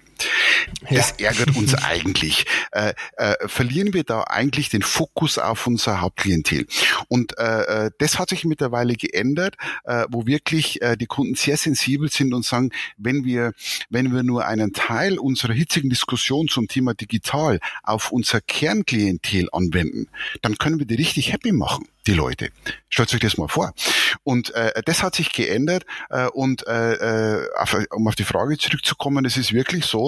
Das 0.91 1.15
ja. 1.19 1.29
ärgert 1.29 1.57
uns 1.57 1.75
eigentlich. 1.75 2.47
Äh, 2.73 2.95
äh, 3.17 3.35
verlieren 3.47 3.95
wir 3.95 4.05
da 4.05 4.23
eigentlich 4.23 4.69
den 4.69 4.83
Fokus 4.83 5.39
auf 5.39 5.67
unser 5.67 6.01
Hauptklientel? 6.01 6.67
Und 7.09 7.39
äh, 7.39 7.87
äh, 7.87 7.91
das 7.99 8.19
hat 8.19 8.31
sich 8.31 8.45
mittlerweile 8.45 8.95
geändert, 8.95 9.57
äh, 9.85 10.07
wo 10.11 10.27
wirklich 10.27 10.83
äh, 10.83 10.97
die 10.97 11.07
Kunden 11.07 11.35
sehr 11.35 11.57
sensibel 11.57 12.11
sind 12.11 12.35
und 12.35 12.45
sagen, 12.45 12.71
wenn 12.97 13.25
wir, 13.25 13.53
wenn 13.91 14.15
wir 14.15 14.23
nur 14.23 14.47
einen 14.47 14.73
Teil 14.73 15.19
unserer 15.19 15.53
hitzigen 15.53 15.91
Diskussion 15.91 16.49
zum 16.49 16.69
Thema 16.69 16.95
digital 16.95 17.61
auf 17.83 18.13
unser 18.13 18.41
Kernklientel 18.41 19.49
anwenden, 19.53 20.09
dann 20.43 20.59
können 20.59 20.79
wir 20.79 20.87
die 20.87 20.95
richtig 20.95 21.33
happy 21.33 21.53
machen 21.53 21.87
die 22.09 22.15
Leute. 22.15 22.51
Stellt 22.89 23.13
euch 23.13 23.21
das 23.21 23.37
mal 23.37 23.49
vor. 23.49 23.73
Und 24.25 24.55
äh, 24.55 24.83
das 24.85 25.03
hat 25.03 25.15
sich 25.15 25.31
geändert. 25.33 25.85
Äh, 26.09 26.27
und 26.29 26.67
äh, 26.67 26.95
äh 26.95 27.49
auf, 27.57 27.77
um 27.91 28.09
auf 28.09 28.15
die 28.15 28.25
Frage 28.25 28.57
zurückzukommen, 28.57 29.25
es 29.27 29.37
ist 29.37 29.53
wirklich 29.53 29.85
so, 29.85 30.08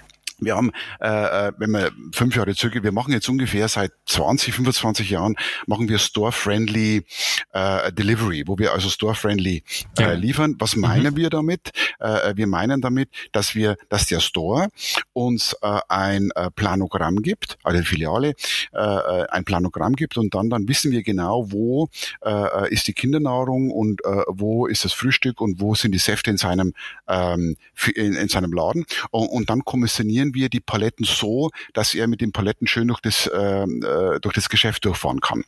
wir 0.41 0.55
haben, 0.55 0.71
äh, 0.99 1.07
äh, 1.47 1.51
wenn 1.57 1.71
wir 1.71 1.91
fünf 2.11 2.35
Jahre 2.35 2.55
zurück, 2.55 2.77
wir 2.81 2.91
machen 2.91 3.13
jetzt 3.13 3.29
ungefähr 3.29 3.67
seit 3.67 3.91
20, 4.07 4.53
25 4.55 5.09
Jahren, 5.09 5.35
machen 5.67 5.87
wir 5.87 5.99
Store-Friendly 5.99 7.05
äh, 7.53 7.93
Delivery, 7.93 8.43
wo 8.47 8.57
wir 8.57 8.73
also 8.73 8.89
Store-Friendly 8.89 9.63
äh, 9.97 10.01
ja. 10.01 10.11
liefern. 10.13 10.55
Was 10.59 10.75
mhm. 10.75 10.81
meinen 10.81 11.13
mhm. 11.13 11.17
wir 11.17 11.29
damit? 11.29 11.71
Äh, 11.99 12.35
wir 12.35 12.47
meinen 12.47 12.81
damit, 12.81 13.09
dass 13.31 13.55
wir, 13.55 13.77
dass 13.89 14.07
der 14.07 14.19
Store 14.19 14.69
uns 15.13 15.55
äh, 15.61 15.79
ein 15.87 16.31
äh, 16.35 16.49
Planogramm 16.49 17.21
gibt, 17.21 17.57
also 17.63 17.79
die 17.79 17.85
Filiale, 17.85 18.33
äh, 18.73 18.77
äh, 18.79 19.27
ein 19.29 19.45
Planogramm 19.45 19.93
gibt 19.93 20.17
und 20.17 20.33
dann, 20.33 20.49
dann 20.49 20.67
wissen 20.67 20.91
wir 20.91 21.03
genau, 21.03 21.51
wo 21.51 21.89
äh, 22.25 22.73
ist 22.73 22.87
die 22.87 22.93
Kindernahrung 22.93 23.69
und 23.69 24.03
äh, 24.03 24.23
wo 24.27 24.65
ist 24.65 24.85
das 24.85 24.93
Frühstück 24.93 25.39
und 25.39 25.61
wo 25.61 25.75
sind 25.75 25.91
die 25.91 25.99
Säfte 25.99 26.31
in 26.31 26.37
seinem, 26.37 26.73
ähm, 27.07 27.55
in, 27.93 28.13
in 28.13 28.27
seinem 28.27 28.53
Laden 28.53 28.85
und, 29.11 29.27
und 29.27 29.49
dann 29.49 29.63
kommissionieren 29.63 30.30
wir 30.33 30.49
die 30.49 30.59
Paletten 30.59 31.05
so, 31.05 31.49
dass 31.73 31.93
er 31.93 32.07
mit 32.07 32.21
den 32.21 32.31
Paletten 32.31 32.67
schön 32.67 32.87
durch 32.87 33.01
das, 33.01 33.29
ähm, 33.33 33.83
äh, 33.83 34.19
durch 34.19 34.35
das 34.35 34.49
Geschäft 34.49 34.85
durchfahren 34.85 35.21
kann. 35.21 35.43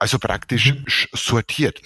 Also 0.00 0.18
praktisch 0.20 0.74
mhm. 0.74 0.84
sortiert. 1.12 1.80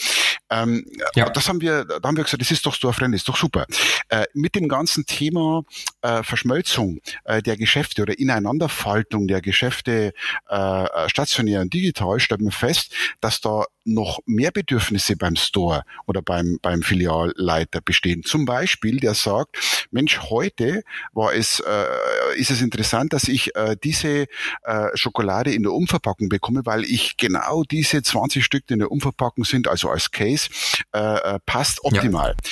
Ähm, 0.51 0.85
ja. 1.15 1.31
Das 1.31 1.49
haben 1.49 1.63
wir, 1.63 1.85
da 1.87 2.07
haben 2.07 2.17
wir 2.17 2.25
gesagt, 2.25 2.43
das 2.43 2.51
ist 2.51 2.67
doch 2.67 2.75
Store-friendly, 2.75 3.17
ist 3.17 3.29
doch 3.29 3.39
super. 3.39 3.67
Äh, 4.11 4.27
mit 4.35 4.55
dem 4.55 4.69
ganzen 4.69 5.07
Thema 5.07 5.65
äh, 6.03 6.23
Verschmelzung 6.23 7.01
äh, 7.25 7.41
der 7.43 7.57
Geschäfte 7.57 8.03
oder 8.03 8.19
Ineinanderfaltung 8.19 9.29
der 9.29 9.41
Geschäfte 9.41 10.13
äh, 10.49 11.09
stationär 11.09 11.63
und 11.63 11.73
digital 11.73 12.21
stellt 12.21 12.43
man 12.43 12.53
fest, 12.53 12.93
dass 13.23 13.41
da 13.41 13.65
noch 13.85 14.21
mehr 14.27 14.51
Bedürfnisse 14.51 15.17
beim 15.17 15.37
Store 15.37 15.85
oder 16.07 16.23
beim, 16.23 16.59
beim 16.63 16.83
Filialleiter 16.83 17.81
bestehen. 17.81 18.23
Zum 18.23 18.45
Beispiel, 18.45 19.01
der 19.01 19.15
sagt, 19.15 19.87
Mensch, 19.91 20.21
heute 20.31 20.83
war 21.13 21.35
es, 21.35 21.61
äh, 21.61 22.39
ist 22.39 22.51
es 22.51 22.63
interessant, 22.63 23.13
dass 23.13 23.29
ich 23.29 23.55
äh, 23.57 23.77
diese 23.83 24.27
äh, 24.63 24.89
Schokolade 24.95 25.53
in 25.53 25.63
der 25.63 25.73
Umverpackung 25.73 26.29
bekomme, 26.29 26.65
weil 26.65 26.85
ich 26.85 27.17
genau 27.17 27.65
diese 27.65 28.03
20 28.03 28.45
Stück, 28.45 28.67
die 28.67 28.75
in 28.75 28.81
der 28.81 28.91
Umverpackung 28.91 29.45
sind, 29.45 29.69
also 29.69 29.89
als 29.89 30.11
Case, 30.11 30.49
äh, 30.95 30.99
äh 30.99 31.39
passt 31.45 31.85
optimal. 31.85 32.31
Ja. 32.31 32.51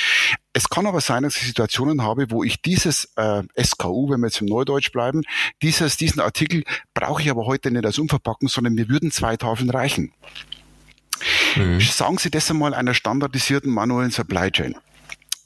Es 0.52 0.68
kann 0.68 0.86
aber 0.86 1.00
sein, 1.00 1.22
dass 1.22 1.36
ich 1.36 1.46
Situationen 1.46 2.02
habe, 2.02 2.30
wo 2.30 2.42
ich 2.42 2.60
dieses 2.60 3.12
äh, 3.16 3.42
SKU, 3.62 4.10
wenn 4.10 4.20
wir 4.20 4.26
jetzt 4.26 4.40
im 4.40 4.48
Neudeutsch 4.48 4.90
bleiben, 4.90 5.22
dieses, 5.62 5.96
diesen 5.96 6.20
Artikel 6.20 6.64
brauche 6.92 7.22
ich 7.22 7.30
aber 7.30 7.46
heute 7.46 7.70
nicht 7.70 7.86
als 7.86 7.98
Umverpackung, 7.98 8.48
sondern 8.48 8.74
mir 8.74 8.88
würden 8.88 9.12
zwei 9.12 9.36
Tafeln 9.36 9.70
reichen. 9.70 10.12
Mhm. 11.56 11.80
Sagen 11.80 12.18
Sie 12.18 12.30
das 12.30 12.50
einmal 12.50 12.74
einer 12.74 12.94
standardisierten 12.94 13.72
manuellen 13.72 14.10
Supply 14.10 14.50
Chain 14.50 14.76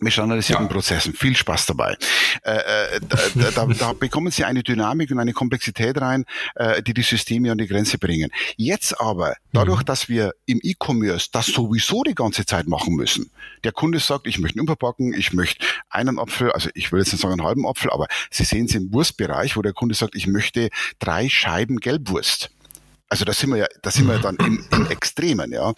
mit 0.04 0.12
standardisierten 0.12 0.66
ja. 0.66 0.72
Prozessen. 0.72 1.14
Viel 1.14 1.36
Spaß 1.36 1.66
dabei. 1.66 1.96
Äh, 2.42 2.52
äh, 2.52 3.00
da, 3.34 3.50
da, 3.50 3.66
da 3.66 3.92
bekommen 3.98 4.30
Sie 4.30 4.44
eine 4.44 4.62
Dynamik 4.62 5.10
und 5.10 5.18
eine 5.18 5.32
Komplexität 5.32 6.00
rein, 6.00 6.24
äh, 6.54 6.82
die 6.82 6.94
die 6.94 7.02
Systeme 7.02 7.50
an 7.50 7.58
die 7.58 7.66
Grenze 7.66 7.98
bringen. 7.98 8.30
Jetzt 8.56 9.00
aber, 9.00 9.34
dadurch, 9.52 9.80
mhm. 9.80 9.86
dass 9.86 10.08
wir 10.08 10.32
im 10.46 10.60
E-Commerce 10.62 11.28
das 11.32 11.46
sowieso 11.46 12.02
die 12.02 12.14
ganze 12.14 12.44
Zeit 12.44 12.68
machen 12.68 12.94
müssen, 12.94 13.30
der 13.64 13.72
Kunde 13.72 13.98
sagt, 13.98 14.26
ich 14.26 14.38
möchte 14.38 14.58
einen 14.58 14.68
Umverpacken, 14.68 15.14
ich 15.14 15.32
möchte 15.32 15.64
einen 15.88 16.18
Apfel, 16.18 16.52
also 16.52 16.70
ich 16.74 16.92
will 16.92 17.00
jetzt 17.00 17.12
nicht 17.12 17.22
sagen 17.22 17.34
einen 17.34 17.44
halben 17.44 17.66
Apfel, 17.66 17.90
aber 17.90 18.06
Sie 18.30 18.44
sehen 18.44 18.66
es 18.66 18.74
im 18.74 18.92
Wurstbereich, 18.92 19.56
wo 19.56 19.62
der 19.62 19.72
Kunde 19.72 19.94
sagt, 19.94 20.14
ich 20.14 20.26
möchte 20.26 20.68
drei 20.98 21.28
Scheiben 21.28 21.78
Gelbwurst. 21.78 22.50
Also 23.08 23.24
da 23.24 23.32
sind 23.32 23.50
wir 23.50 23.58
ja, 23.58 23.66
da 23.82 23.90
sind 23.90 24.06
wir 24.06 24.14
ja 24.16 24.20
dann 24.20 24.36
im, 24.36 24.66
im 24.72 24.86
Extremen, 24.90 25.52
ja 25.52 25.72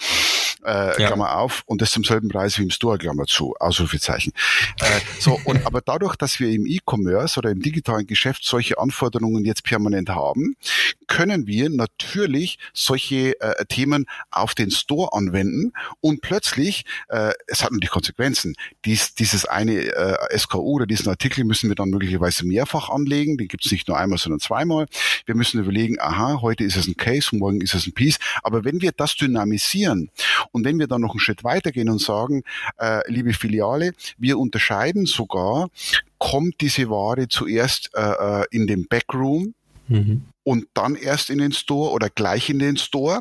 äh, 0.67 1.01
ja. 1.01 1.07
Klammer 1.07 1.39
auf, 1.39 1.63
und 1.67 1.81
das 1.81 1.93
zum 1.93 2.05
selben 2.05 2.29
Preis 2.29 2.59
wie 2.59 2.65
im 2.65 2.71
Store, 2.71 2.99
Klammer 2.99 3.25
zu, 3.25 3.55
Ausrufezeichen. 3.59 4.33
Äh, 4.81 5.01
so, 5.21 5.41
und 5.45 5.65
aber 5.67 5.81
dadurch, 5.81 6.17
dass 6.17 6.41
wir 6.41 6.51
im 6.51 6.67
E-Commerce 6.67 7.39
oder 7.39 7.51
im 7.51 7.61
digitalen 7.61 8.07
Geschäft 8.07 8.45
solche 8.45 8.79
Anforderungen 8.79 9.45
jetzt 9.45 9.65
permanent 9.65 10.11
haben, 10.11 10.57
können 11.07 11.47
wir 11.47 11.71
natürlich 11.71 12.59
solche 12.75 13.41
äh, 13.41 13.65
Themen 13.67 14.07
auf 14.31 14.55
den 14.55 14.71
Store 14.71 15.13
anwenden 15.13 15.73
und 16.01 16.21
plötzlich, 16.21 16.85
äh, 17.09 17.33
es 17.47 17.63
hat 17.63 17.73
natürlich 17.73 17.91
Konsequenzen, 17.91 18.55
dies, 18.85 19.15
dieses 19.15 19.45
eine 19.45 19.73
äh, 19.73 20.39
SKU 20.39 20.77
oder 20.77 20.87
diesen 20.87 21.09
Artikel 21.09 21.45
müssen 21.45 21.69
wir 21.69 21.77
dann 21.77 21.91
möglicherweise 21.91 22.47
mehrfach 22.47 22.91
anlegen, 22.91 23.37
den 23.37 23.49
gibt 23.49 23.65
es 23.65 23.73
nicht 23.73 23.89
nur 23.89 23.97
einmal, 23.99 24.19
sondern 24.19 24.41
zweimal. 24.41 24.87
Wir 25.25 25.35
müssen 25.35 25.61
überlegen, 25.61 26.01
aha, 26.01 26.41
heute 26.41 26.65
ist 26.65 26.77
es 26.77 26.87
ein 26.87 26.97
Case, 26.97 27.35
morgen 27.37 27.61
ist 27.61 27.75
es 27.75 27.87
ein 27.87 27.93
Piece, 27.93 28.19
aber 28.43 28.65
wenn 28.65 28.81
wir 28.81 28.93
das 28.93 29.15
dynamisieren 29.15 30.11
und 30.57 30.65
wenn 30.65 30.79
wir 30.79 30.87
dann 30.87 31.03
noch 31.03 31.11
einen 31.11 31.21
Schritt 31.21 31.45
weitergehen 31.45 31.91
und 31.91 32.01
sagen, 32.01 32.43
äh, 32.79 33.01
liebe 33.13 33.35
Filiale, 33.35 33.93
wir 34.17 34.39
unterscheiden 34.39 35.05
sogar, 35.05 35.69
kommt 36.17 36.63
diese 36.63 36.89
Ware 36.89 37.29
zuerst 37.29 37.91
äh, 37.95 38.01
äh, 38.01 38.45
in 38.51 38.67
den 38.67 38.87
Backroom 38.89 39.53
mhm. 39.89 40.23
und 40.45 40.67
dann 40.73 40.95
erst 40.95 41.29
in 41.29 41.37
den 41.37 41.53
Store 41.53 41.93
oder 41.93 42.09
gleich 42.09 42.49
in 42.49 42.59
den 42.59 42.79
Store, 42.79 43.21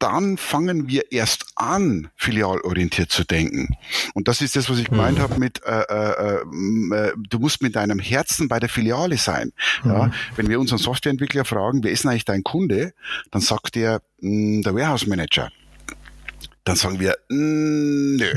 dann 0.00 0.38
fangen 0.38 0.88
wir 0.88 1.12
erst 1.12 1.46
an, 1.54 2.08
filialorientiert 2.16 3.12
zu 3.12 3.22
denken. 3.22 3.76
Und 4.14 4.26
das 4.26 4.40
ist 4.40 4.56
das, 4.56 4.68
was 4.68 4.78
ich 4.78 4.88
gemeint 4.88 5.18
mhm. 5.18 5.22
habe 5.22 5.38
mit, 5.38 5.62
äh, 5.64 5.82
äh, 5.82 6.40
äh, 6.40 7.12
du 7.16 7.38
musst 7.38 7.62
mit 7.62 7.76
deinem 7.76 8.00
Herzen 8.00 8.48
bei 8.48 8.58
der 8.58 8.70
Filiale 8.70 9.18
sein. 9.18 9.52
Mhm. 9.84 9.90
Ja, 9.90 10.10
wenn 10.34 10.48
wir 10.48 10.58
unseren 10.58 10.78
Softwareentwickler 10.78 11.44
fragen, 11.44 11.84
wer 11.84 11.92
ist 11.92 12.02
denn 12.02 12.10
eigentlich 12.10 12.24
dein 12.24 12.42
Kunde, 12.42 12.92
dann 13.30 13.40
sagt 13.40 13.76
der, 13.76 14.00
mh, 14.20 14.56
hm, 14.56 14.62
der 14.62 14.74
Warehouse 14.74 15.06
Manager. 15.06 15.52
Dann 16.64 16.76
sagen 16.76 17.00
wir, 17.00 17.16
nö. 17.28 18.32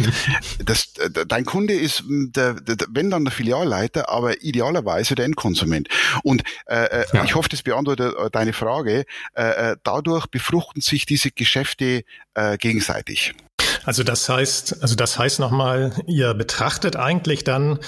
das, 0.64 0.92
dein 1.28 1.44
Kunde 1.44 1.74
ist, 1.74 2.02
der, 2.08 2.54
der, 2.54 2.76
wenn 2.90 3.10
dann 3.10 3.24
der 3.24 3.32
Filialleiter, 3.32 4.08
aber 4.08 4.42
idealerweise 4.42 5.14
der 5.14 5.24
Endkonsument. 5.26 5.88
Und 6.22 6.42
äh, 6.66 6.84
äh, 6.84 7.04
ja. 7.12 7.24
ich 7.24 7.34
hoffe, 7.34 7.48
das 7.48 7.62
beantwortet 7.62 8.14
äh, 8.16 8.30
deine 8.30 8.52
Frage. 8.52 9.04
Äh, 9.34 9.76
dadurch 9.84 10.26
befruchten 10.26 10.82
sich 10.82 11.06
diese 11.06 11.30
Geschäfte 11.30 12.04
äh, 12.34 12.58
gegenseitig. 12.58 13.34
Also 13.84 14.02
das 14.02 14.28
heißt, 14.28 14.82
also 14.82 14.94
das 14.94 15.18
heißt 15.18 15.40
nochmal, 15.40 15.92
ihr 16.06 16.34
betrachtet 16.34 16.96
eigentlich 16.96 17.44
dann 17.44 17.78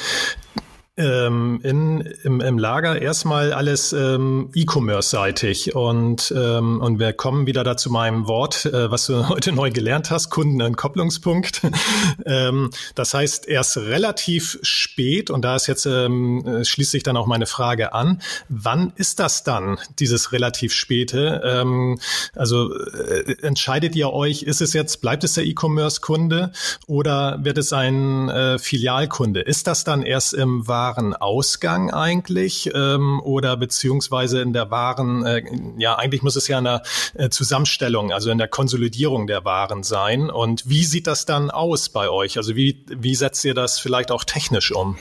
ähm, 0.99 1.61
in, 1.63 2.01
im, 2.23 2.43
im 2.43 2.59
Lager 2.59 3.01
erstmal 3.01 3.55
alles 3.55 3.95
ähm, 3.95 4.51
E-Commerce-seitig 4.55 5.75
und, 5.75 6.35
ähm, 6.37 6.83
und 6.83 6.99
wir 6.99 7.15
kommen 7.15 7.47
wieder 7.47 7.65
da 7.65 7.79
zu 7.79 7.91
meinem 7.91 8.29
Wort, 8.29 8.67
äh, 8.67 8.91
was 8.91 9.07
du 9.07 9.29
heute 9.29 9.53
neu 9.53 9.71
gelernt 9.71 10.11
hast, 10.11 10.29
Kundenentkopplungspunkt. 10.29 11.63
ähm, 12.27 12.71
das 12.95 13.15
heißt, 13.15 13.49
erst 13.49 13.79
relativ 13.79 14.59
spät, 14.61 15.31
und 15.31 15.47
da 15.47 15.57
ist 15.57 15.67
jetzt, 15.67 15.87
ähm, 15.87 16.45
äh, 16.47 16.65
schließt 16.65 16.91
sich 16.91 17.03
dann 17.03 17.17
auch 17.17 17.27
meine 17.27 17.47
Frage 17.47 17.95
an, 17.95 18.21
wann 18.51 18.93
ist 18.97 19.19
das 19.19 19.45
dann, 19.45 19.79
dieses 19.99 20.33
relativ 20.33 20.75
späte? 20.75 21.41
Ähm, 21.43 21.99
also 22.35 22.71
äh, 22.75 23.35
entscheidet 23.41 23.97
ihr 23.97 24.13
euch, 24.13 24.43
ist 24.43 24.61
es 24.61 24.75
jetzt, 24.75 25.01
bleibt 25.01 25.25
es 25.25 25.35
der 25.35 25.47
E-Commerce-Kunde 25.47 26.53
oder 26.87 27.43
wird 27.43 27.57
es 27.57 27.73
ein 27.73 28.29
äh, 28.29 28.59
Filialkunde? 28.59 29.41
Ist 29.41 29.67
das 29.67 29.85
dann 29.85 30.03
erst 30.03 30.35
im 30.35 30.69
Wagen 30.83 31.13
Warenausgang 31.13 31.91
eigentlich 31.91 32.71
ähm, 32.75 33.21
oder 33.21 33.57
beziehungsweise 33.57 34.43
in 34.43 34.53
der 34.53 34.71
Waren, 34.71 35.25
äh, 35.25 35.43
ja, 35.79 35.97
eigentlich 35.97 36.23
muss 36.23 36.37
es 36.37 36.49
ja 36.49 36.59
in 36.59 36.65
der 36.65 36.83
äh, 37.15 37.29
Zusammenstellung, 37.29 38.13
also 38.13 38.31
in 38.31 38.39
der 38.39 38.49
Konsolidierung 38.49 39.27
der 39.27 39.45
Waren 39.45 39.83
sein. 39.83 40.29
Und 40.31 40.69
wie 40.69 40.85
sieht 40.85 41.07
das 41.07 41.25
dann 41.25 41.51
aus 41.51 41.89
bei 41.89 42.09
euch? 42.09 42.37
Also 42.37 42.57
wie, 42.57 42.85
wie 42.89 43.15
setzt 43.15 43.45
ihr 43.45 43.55
das 43.55 43.79
vielleicht 43.79 44.11
auch 44.11 44.25
technisch 44.25 44.73
um? 44.73 44.97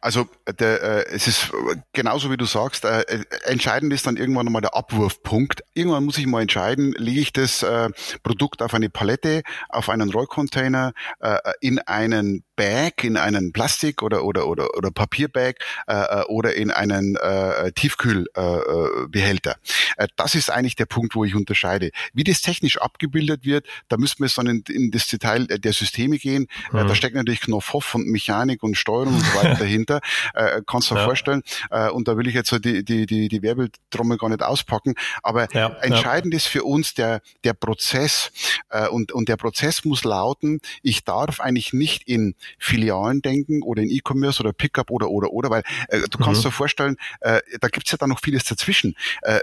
Also 0.00 0.26
der, 0.58 0.82
äh, 0.82 1.04
es 1.14 1.28
ist 1.28 1.52
genauso 1.92 2.30
wie 2.30 2.36
du 2.36 2.44
sagst, 2.44 2.84
äh, 2.84 3.04
entscheidend 3.44 3.92
ist 3.92 4.06
dann 4.06 4.16
irgendwann 4.16 4.50
mal 4.50 4.60
der 4.60 4.74
Abwurfpunkt. 4.74 5.62
Irgendwann 5.74 6.04
muss 6.04 6.18
ich 6.18 6.26
mal 6.26 6.42
entscheiden, 6.42 6.92
lege 6.98 7.20
ich 7.20 7.32
das 7.32 7.62
äh, 7.62 7.90
Produkt 8.24 8.62
auf 8.62 8.74
eine 8.74 8.90
Palette, 8.90 9.42
auf 9.68 9.88
einen 9.88 10.10
Rollcontainer, 10.10 10.92
äh, 11.20 11.38
in 11.60 11.78
einen 11.78 12.42
Bag, 12.56 13.04
in 13.04 13.16
einen 13.16 13.52
Plastik 13.52 14.02
oder 14.02 14.24
oder 14.24 14.46
oder 14.46 14.76
oder 14.76 14.90
Papierbag 15.12 15.56
äh, 15.86 15.94
äh, 15.94 16.24
oder 16.24 16.54
in 16.54 16.70
einen 16.70 17.16
äh, 17.16 17.72
Tiefkühlbehälter. 17.72 19.56
Äh, 19.96 20.04
äh, 20.04 20.08
das 20.16 20.34
ist 20.34 20.50
eigentlich 20.50 20.76
der 20.76 20.86
Punkt, 20.86 21.14
wo 21.14 21.24
ich 21.24 21.34
unterscheide. 21.34 21.90
Wie 22.14 22.24
das 22.24 22.40
technisch 22.40 22.78
abgebildet 22.78 23.44
wird, 23.44 23.66
da 23.88 23.96
müssen 23.96 24.20
wir 24.20 24.28
dann 24.34 24.46
in, 24.46 24.64
in 24.68 24.90
das 24.90 25.06
Detail 25.06 25.46
der 25.46 25.72
Systeme 25.72 26.18
gehen. 26.18 26.46
Äh, 26.72 26.84
da 26.84 26.94
steckt 26.94 27.14
natürlich 27.14 27.40
Knopf 27.40 27.72
und 27.94 28.06
Mechanik 28.08 28.62
und 28.62 28.76
Steuerung 28.76 29.14
und 29.14 29.20
so 29.20 29.34
weiter 29.38 29.54
dahinter. 29.58 30.00
Äh, 30.34 30.62
kannst 30.66 30.90
du 30.90 30.94
dir 30.94 31.00
ja. 31.00 31.06
vorstellen. 31.06 31.42
Äh, 31.70 31.90
und 31.90 32.08
da 32.08 32.16
will 32.16 32.26
ich 32.26 32.34
jetzt 32.34 32.48
so 32.48 32.58
die 32.58 32.84
die 32.84 33.06
die 33.06 33.28
die 33.28 33.42
Werbetrommel 33.42 34.16
gar 34.16 34.30
nicht 34.30 34.42
auspacken. 34.42 34.94
Aber 35.22 35.52
ja, 35.52 35.68
entscheidend 35.80 36.32
ja. 36.32 36.38
ist 36.38 36.46
für 36.46 36.64
uns 36.64 36.94
der 36.94 37.20
der 37.44 37.52
Prozess 37.52 38.32
äh, 38.70 38.88
und 38.88 39.12
und 39.12 39.28
der 39.28 39.36
Prozess 39.36 39.84
muss 39.84 40.04
lauten: 40.04 40.60
Ich 40.82 41.04
darf 41.04 41.40
eigentlich 41.40 41.72
nicht 41.72 42.08
in 42.08 42.34
Filialen 42.58 43.22
denken 43.22 43.62
oder 43.62 43.82
in 43.82 43.90
E-Commerce 43.90 44.40
oder 44.40 44.52
Pickup 44.52 44.90
oder 44.90 45.01
oder 45.10 45.32
oder, 45.32 45.50
weil 45.50 45.62
äh, 45.88 46.00
du 46.10 46.18
kannst 46.18 46.40
mhm. 46.40 46.48
dir 46.48 46.52
vorstellen, 46.52 46.96
äh, 47.20 47.40
da 47.60 47.68
gibt's 47.68 47.90
ja 47.90 47.98
dann 47.98 48.10
noch 48.10 48.20
vieles 48.20 48.44
dazwischen. 48.44 48.94
Äh, 49.22 49.40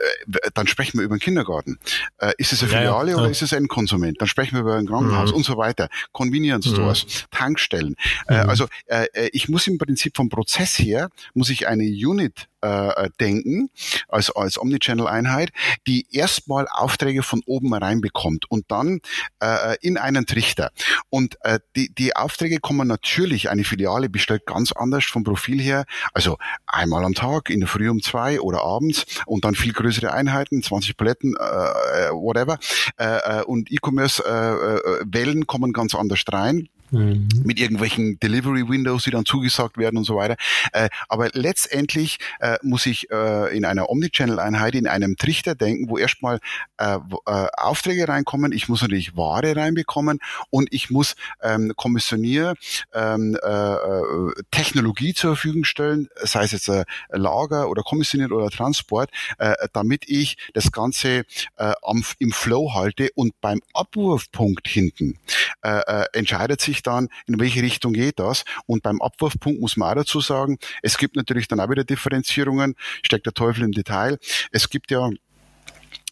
dann 0.53 0.67
sprechen 0.67 0.99
wir 0.99 1.05
über 1.05 1.15
den 1.15 1.21
Kindergarten. 1.21 1.79
Äh, 2.17 2.33
ist 2.37 2.53
es 2.53 2.61
eine 2.61 2.69
Filiale 2.69 3.11
ja, 3.11 3.17
ja. 3.17 3.21
oder 3.21 3.31
ist 3.31 3.41
es 3.41 3.53
ein 3.53 3.67
Konsument? 3.67 4.19
Dann 4.21 4.27
sprechen 4.27 4.55
wir 4.55 4.61
über 4.61 4.75
ein 4.75 4.87
Krankenhaus 4.87 5.31
mhm. 5.31 5.37
und 5.37 5.45
so 5.45 5.57
weiter. 5.57 5.89
Convenience 6.11 6.67
mhm. 6.67 6.73
Stores, 6.73 7.05
mhm. 7.05 7.31
Tankstellen. 7.31 7.95
Äh, 8.27 8.43
mhm. 8.43 8.49
also 8.49 8.67
äh, 8.87 9.07
ich 9.31 9.49
muss 9.49 9.67
im 9.67 9.77
Prinzip 9.77 10.15
vom 10.15 10.29
Prozess 10.29 10.77
her 10.77 11.09
muss 11.33 11.49
ich 11.49 11.67
eine 11.67 11.83
Unit 11.83 12.48
äh, 12.61 13.09
denken, 13.19 13.69
als, 14.07 14.29
als 14.31 14.59
Omnichannel-Einheit, 14.59 15.51
die 15.87 16.07
erstmal 16.11 16.67
Aufträge 16.69 17.23
von 17.23 17.41
oben 17.45 17.73
reinbekommt 17.73 18.49
und 18.49 18.65
dann 18.69 18.99
äh, 19.41 19.77
in 19.81 19.97
einen 19.97 20.25
Trichter. 20.25 20.71
Und 21.09 21.37
äh, 21.41 21.59
die, 21.75 21.93
die 21.93 22.15
Aufträge 22.15 22.59
kommen 22.59 22.87
natürlich, 22.87 23.49
eine 23.49 23.63
Filiale 23.63 24.09
bestellt 24.09 24.45
ganz 24.45 24.71
anders 24.71 25.05
vom 25.05 25.23
Profil 25.23 25.61
her, 25.61 25.85
also 26.13 26.37
einmal 26.65 27.03
am 27.03 27.13
Tag, 27.13 27.49
in 27.49 27.59
der 27.59 27.69
Früh 27.69 27.89
um 27.89 28.01
zwei 28.01 28.39
oder 28.39 28.61
abends 28.61 29.05
und 29.25 29.45
dann 29.45 29.55
viel 29.55 29.73
größere 29.73 30.11
Einheiten, 30.11 30.61
20 30.61 30.97
Paletten, 30.97 31.35
äh, 31.35 31.43
äh, 31.43 32.11
whatever. 32.11 32.59
Äh, 32.97 33.39
äh, 33.39 33.43
und 33.43 33.71
E-Commerce-Wellen 33.71 35.41
äh, 35.41 35.45
kommen 35.45 35.73
ganz 35.73 35.95
anders 35.95 36.23
rein 36.31 36.69
mhm. 36.91 37.27
mit 37.43 37.59
irgendwelchen 37.59 38.19
Delivery 38.19 38.67
Windows, 38.67 39.03
die 39.03 39.11
dann 39.11 39.25
zugesagt 39.25 39.77
werden 39.77 39.97
und 39.97 40.03
so 40.03 40.15
weiter. 40.15 40.35
Äh, 40.73 40.89
aber 41.07 41.29
letztendlich 41.33 42.17
äh, 42.39 42.57
muss 42.61 42.85
ich 42.85 43.09
äh, 43.11 43.55
in 43.55 43.65
einer 43.65 43.89
Omnichannel-Einheit 43.89 44.75
in 44.75 44.87
einem 44.87 45.17
Trichter 45.17 45.55
denken, 45.55 45.89
wo 45.89 45.97
erstmal 45.97 46.39
äh, 46.77 46.95
äh, 47.25 47.47
Aufträge 47.57 48.07
reinkommen. 48.07 48.51
Ich 48.51 48.69
muss 48.69 48.81
natürlich 48.81 49.15
Ware 49.15 49.55
reinbekommen 49.55 50.19
und 50.49 50.69
ich 50.71 50.89
muss 50.89 51.15
ähm, 51.41 51.73
Kommissionier 51.75 52.55
ähm, 52.93 53.37
äh, 53.41 54.43
Technologie 54.51 55.13
zur 55.13 55.35
Verfügung 55.35 55.63
stellen, 55.63 56.07
sei 56.23 56.43
es 56.43 56.51
jetzt 56.51 56.71
Lager 57.09 57.69
oder 57.69 57.83
kommissioniert 57.83 58.31
oder 58.31 58.49
Transport, 58.49 59.09
damit 59.73 60.07
ich 60.07 60.37
das 60.53 60.71
Ganze 60.71 61.23
am, 61.55 62.03
im 62.19 62.31
Flow 62.31 62.73
halte 62.73 63.09
und 63.15 63.39
beim 63.41 63.61
Abwurfpunkt 63.73 64.67
hinten 64.67 65.17
entscheidet 66.13 66.61
sich 66.61 66.78
sich 66.79 66.83
dann, 66.83 67.09
in 67.27 67.39
welche 67.39 67.61
Richtung 67.61 67.93
geht 67.93 68.19
das. 68.19 68.43
Und 68.65 68.83
beim 68.83 69.01
Abwurfpunkt 69.01 69.59
muss 69.59 69.77
man 69.77 69.89
auch 69.89 69.95
dazu 69.95 70.21
sagen, 70.21 70.57
es 70.81 70.97
gibt 70.97 71.15
natürlich 71.15 71.47
dann 71.47 71.59
auch 71.59 71.69
wieder 71.69 71.83
Differenzierungen, 71.83 72.75
steckt 73.03 73.25
der 73.25 73.33
Teufel 73.33 73.63
im 73.63 73.71
Detail. 73.71 74.17
Es 74.51 74.69
gibt 74.69 74.91
ja 74.91 75.09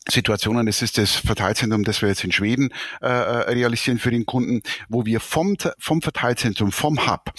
Situationen, 0.09 0.65
das 0.65 0.81
ist 0.81 0.97
das 0.97 1.15
Verteilzentrum, 1.15 1.83
das 1.83 2.01
wir 2.01 2.07
jetzt 2.07 2.23
in 2.23 2.31
Schweden 2.31 2.69
äh, 3.01 3.07
äh 3.07 3.51
realisieren 3.51 3.99
für 3.99 4.11
den 4.11 4.25
Kunden, 4.25 4.61
wo 4.87 5.05
wir 5.05 5.19
vom, 5.19 5.57
vom 5.79 6.01
Verteilzentrum, 6.01 6.71
vom 6.71 7.07
Hub, 7.07 7.33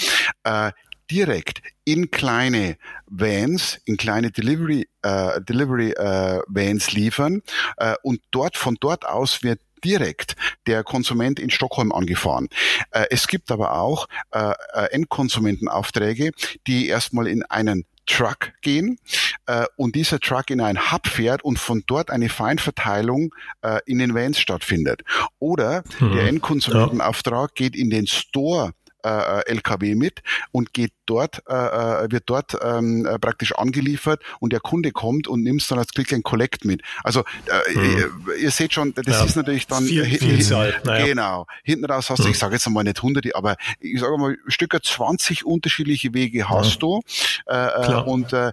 äh, 0.44 0.72
direkt 1.10 1.62
in 1.84 2.10
kleine 2.10 2.76
Vans, 3.06 3.80
in 3.86 3.96
kleine 3.96 4.30
Delivery, 4.30 4.86
äh, 5.00 5.40
Delivery 5.40 5.92
äh, 5.92 6.40
Vans 6.46 6.92
liefern 6.92 7.40
äh, 7.78 7.94
und 8.02 8.20
dort 8.30 8.58
von 8.58 8.76
dort 8.78 9.06
aus 9.06 9.42
wird 9.42 9.60
direkt 9.84 10.36
der 10.66 10.84
Konsument 10.84 11.40
in 11.40 11.50
Stockholm 11.50 11.92
angefahren. 11.92 12.48
Äh, 12.90 13.06
es 13.10 13.26
gibt 13.26 13.50
aber 13.50 13.78
auch 13.78 14.08
äh, 14.32 14.52
äh, 14.72 14.92
Endkonsumentenaufträge, 14.92 16.32
die 16.66 16.88
erstmal 16.88 17.26
in 17.26 17.42
einen 17.44 17.84
Truck 18.08 18.52
gehen 18.62 18.98
äh, 19.46 19.66
und 19.76 19.94
dieser 19.94 20.18
Truck 20.18 20.50
in 20.50 20.60
einen 20.60 20.90
Hub 20.90 21.06
fährt 21.06 21.44
und 21.44 21.58
von 21.58 21.84
dort 21.86 22.10
eine 22.10 22.28
Feinverteilung 22.28 23.34
äh, 23.62 23.80
in 23.86 23.98
den 23.98 24.14
Vans 24.14 24.38
stattfindet. 24.38 25.02
Oder 25.38 25.84
hm. 25.98 26.14
der 26.14 26.28
Endkonsumentenauftrag 26.28 27.50
ja. 27.50 27.54
geht 27.54 27.76
in 27.76 27.90
den 27.90 28.06
Store 28.06 28.72
äh, 29.04 29.46
LKW 29.46 29.94
mit 29.94 30.22
und 30.50 30.72
geht 30.72 30.92
dort, 31.08 31.42
äh, 31.48 31.54
äh, 31.54 32.10
wird 32.10 32.24
dort 32.26 32.56
ähm, 32.62 33.06
äh, 33.06 33.18
praktisch 33.18 33.54
angeliefert 33.54 34.22
und 34.40 34.52
der 34.52 34.60
Kunde 34.60 34.92
kommt 34.92 35.26
und 35.26 35.42
nimmt 35.42 35.62
es 35.62 35.68
dann 35.68 35.78
als 35.78 35.92
Click 35.92 36.12
and 36.12 36.24
Collect 36.24 36.64
mit. 36.64 36.82
Also 37.02 37.20
äh, 37.46 37.74
hm. 37.74 37.96
ihr, 37.96 38.36
ihr, 38.42 38.50
seht 38.50 38.74
schon, 38.74 38.94
das 38.94 39.06
ja. 39.06 39.24
ist 39.24 39.36
natürlich 39.36 39.66
dann 39.66 39.84
viel, 39.84 40.04
viel 40.04 40.38
naja. 40.84 41.06
genau. 41.06 41.46
Hinten 41.62 41.86
raus 41.86 42.10
hast 42.10 42.20
du, 42.20 42.24
hm. 42.24 42.32
ich 42.32 42.38
sage 42.38 42.54
jetzt 42.54 42.68
mal 42.68 42.84
nicht 42.84 43.02
hunderte, 43.02 43.34
aber 43.34 43.56
ich 43.80 44.00
sage 44.00 44.16
mal 44.18 44.36
Stücke 44.46 44.80
20 44.80 45.44
unterschiedliche 45.44 46.14
Wege 46.14 46.48
hast 46.48 46.74
ja. 46.74 46.78
du 46.78 47.00
äh, 47.46 47.56
äh 47.56 48.02
und 48.02 48.32
äh, 48.32 48.52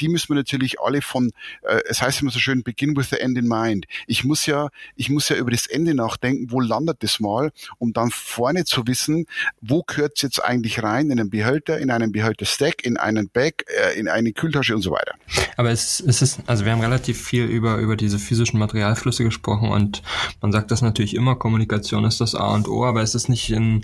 die 0.00 0.08
müssen 0.08 0.28
wir 0.30 0.36
natürlich 0.36 0.80
alle 0.80 1.02
von, 1.02 1.32
äh, 1.62 1.80
es 1.88 2.02
heißt 2.02 2.22
immer 2.22 2.30
so 2.30 2.38
schön, 2.38 2.62
begin 2.62 2.96
with 2.96 3.10
the 3.10 3.16
end 3.18 3.36
in 3.36 3.48
mind. 3.48 3.86
Ich 4.06 4.24
muss 4.24 4.46
ja, 4.46 4.68
ich 4.94 5.10
muss 5.10 5.28
ja 5.28 5.36
über 5.36 5.50
das 5.50 5.66
Ende 5.66 5.94
nachdenken, 5.94 6.50
wo 6.50 6.60
landet 6.60 7.02
das 7.02 7.20
mal, 7.20 7.52
um 7.78 7.92
dann 7.92 8.10
vorne 8.10 8.64
zu 8.64 8.86
wissen, 8.86 9.26
wo 9.60 9.82
gehört 9.82 10.12
es 10.16 10.22
jetzt 10.22 10.42
eigentlich 10.42 10.82
rein, 10.82 11.10
in 11.10 11.20
einen 11.20 11.30
Behälter, 11.30 11.78
in 11.78 11.90
einen 11.90 11.95
Behälter-Stack, 12.12 12.84
in 12.84 12.96
einen 12.96 13.28
Bag, 13.28 13.64
äh, 13.66 13.98
in 13.98 14.08
eine 14.08 14.32
Kühltasche 14.32 14.74
und 14.74 14.82
so 14.82 14.90
weiter. 14.90 15.14
Aber 15.56 15.70
es, 15.70 16.00
es 16.00 16.22
ist, 16.22 16.40
also 16.46 16.64
wir 16.64 16.72
haben 16.72 16.80
relativ 16.80 17.22
viel 17.22 17.44
über, 17.44 17.76
über 17.76 17.96
diese 17.96 18.18
physischen 18.18 18.58
Materialflüsse 18.58 19.24
gesprochen 19.24 19.70
und 19.70 20.02
man 20.40 20.52
sagt 20.52 20.70
das 20.70 20.82
natürlich 20.82 21.14
immer, 21.14 21.36
Kommunikation 21.36 22.04
ist 22.04 22.20
das 22.20 22.34
A 22.34 22.54
und 22.54 22.68
O, 22.68 22.84
aber 22.84 23.02
es 23.02 23.14
ist 23.14 23.28
nicht 23.28 23.50
in 23.50 23.82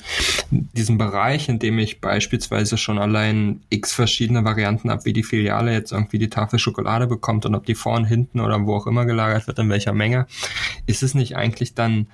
diesem 0.51 0.99
Bereich, 0.99 1.49
in 1.49 1.59
dem 1.59 1.79
ich 1.79 2.01
beispielsweise 2.01 2.77
schon 2.77 2.99
allein 2.99 3.63
x 3.71 3.93
verschiedene 3.93 4.45
Varianten 4.45 4.91
habe, 4.91 5.05
wie 5.05 5.13
die 5.13 5.23
Filiale 5.23 5.73
jetzt 5.73 5.93
irgendwie 5.93 6.19
die 6.19 6.31
Tafel 6.31 6.59
Schokolade 6.59 7.07
bekommt 7.07 7.47
und 7.47 7.55
ob 7.55 7.67
die 7.67 7.75
vorn, 7.75 8.05
hinten 8.05 8.41
oder 8.41 8.67
wo 8.67 8.77
auch 8.77 8.87
immer 8.87 9.07
gelagert 9.07 9.47
wird, 9.47 9.59
in 9.59 9.71
welcher 9.71 9.93
Menge, 9.93 10.27
ist 10.87 11.03
es 11.03 11.15
nicht 11.15 11.37
eigentlich 11.37 11.75
dann 11.75 12.09